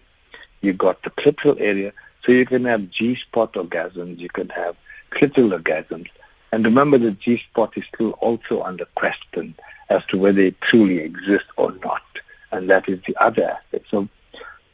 you've 0.62 0.78
got 0.78 1.02
the 1.04 1.10
clitoral 1.10 1.60
area, 1.60 1.94
so 2.26 2.32
you 2.32 2.46
can 2.46 2.66
have 2.66 2.90
G-spot 2.90 3.54
orgasms, 3.54 4.20
you 4.20 4.30
can 4.30 4.50
have 4.50 4.76
clitoral 5.12 5.60
orgasms. 5.60 6.08
And 6.52 6.66
remember 6.66 6.98
the 6.98 7.12
G-spot 7.12 7.78
is 7.78 7.84
still 7.94 8.12
also 8.12 8.62
under 8.62 8.86
question 8.96 9.56
as 9.90 10.04
to 10.08 10.18
whether 10.18 10.42
it 10.42 10.60
truly 10.62 11.00
exists 11.00 11.50
or 11.58 11.72
not. 11.84 12.02
And 12.52 12.70
that 12.70 12.88
is 12.88 13.00
the 13.06 13.16
other 13.22 13.44
aspect. 13.44 13.88
So 13.92 14.08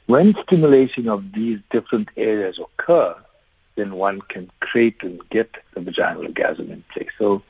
when 0.08 0.36
stimulation 0.44 1.08
of 1.08 1.32
these 1.34 1.60
different 1.72 2.10
areas 2.18 2.60
occur, 2.60 3.16
then 3.76 3.94
one 3.96 4.22
can 4.22 4.52
create 4.60 5.02
and 5.02 5.22
get 5.30 5.56
the 5.74 5.82
vaginal 5.82 6.26
orgasm 6.26 6.72
in 6.72 6.84
place. 6.94 7.10
So 7.18 7.42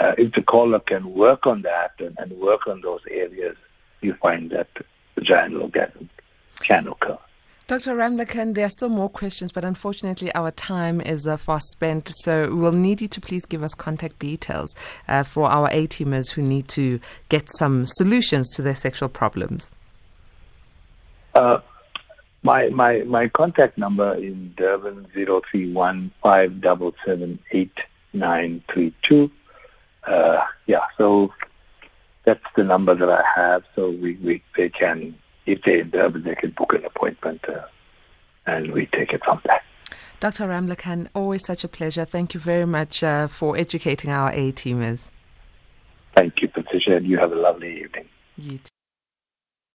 uh, 0.00 0.14
if 0.16 0.32
the 0.32 0.42
caller 0.42 0.80
can 0.80 1.14
work 1.14 1.46
on 1.46 1.62
that 1.62 1.92
and, 1.98 2.16
and 2.18 2.32
work 2.32 2.66
on 2.66 2.80
those 2.80 3.02
areas, 3.10 3.56
you 4.00 4.14
find 4.14 4.50
that 4.50 4.68
vaginal 5.14 5.62
orgasm 5.62 6.08
can 6.60 6.88
occur. 6.88 7.18
Dr. 7.66 7.94
Ramlachan, 7.94 8.54
there 8.54 8.64
are 8.64 8.70
still 8.70 8.88
more 8.88 9.08
questions, 9.08 9.52
but 9.52 9.64
unfortunately 9.64 10.34
our 10.34 10.50
time 10.50 11.00
is 11.00 11.24
uh, 11.26 11.36
fast 11.36 11.68
spent. 11.70 12.10
So 12.22 12.52
we'll 12.52 12.72
need 12.72 13.00
you 13.00 13.06
to 13.06 13.20
please 13.20 13.44
give 13.44 13.62
us 13.62 13.74
contact 13.74 14.18
details 14.18 14.74
uh, 15.06 15.22
for 15.22 15.48
our 15.48 15.68
A-teamers 15.70 16.32
who 16.32 16.42
need 16.42 16.66
to 16.68 16.98
get 17.28 17.48
some 17.52 17.86
solutions 17.86 18.52
to 18.56 18.62
their 18.62 18.74
sexual 18.74 19.08
problems. 19.08 19.70
Uh, 21.34 21.60
my, 22.42 22.70
my, 22.70 23.02
my 23.02 23.28
contact 23.28 23.78
number 23.78 24.16
is 24.16 24.34
Durban 24.56 25.06
031 25.14 26.10
Uh, 30.04 30.44
yeah, 30.66 30.86
so 30.96 31.32
that's 32.24 32.44
the 32.56 32.64
number 32.64 32.94
that 32.94 33.08
I 33.08 33.22
have. 33.34 33.64
So 33.74 33.90
we, 33.90 34.14
we 34.16 34.42
they 34.56 34.68
can, 34.68 35.14
if 35.46 35.62
they're 35.62 35.80
in 35.80 35.90
Durban, 35.90 36.22
they 36.24 36.34
can 36.34 36.50
book 36.50 36.72
an 36.72 36.84
appointment 36.84 37.44
uh, 37.48 37.66
and 38.46 38.72
we 38.72 38.86
take 38.86 39.12
it 39.12 39.24
from 39.24 39.40
there. 39.44 39.60
Dr. 40.20 40.46
Ramlachan, 40.46 41.08
always 41.14 41.44
such 41.44 41.64
a 41.64 41.68
pleasure. 41.68 42.04
Thank 42.04 42.34
you 42.34 42.40
very 42.40 42.66
much 42.66 43.02
uh, 43.02 43.26
for 43.26 43.56
educating 43.56 44.10
our 44.10 44.30
A-teamers. 44.32 45.10
Thank 46.14 46.42
you, 46.42 46.48
Patricia, 46.48 46.96
and 46.96 47.06
you 47.06 47.16
have 47.16 47.32
a 47.32 47.36
lovely 47.36 47.80
evening. 47.82 48.06
You 48.36 48.58
too. 48.58 48.79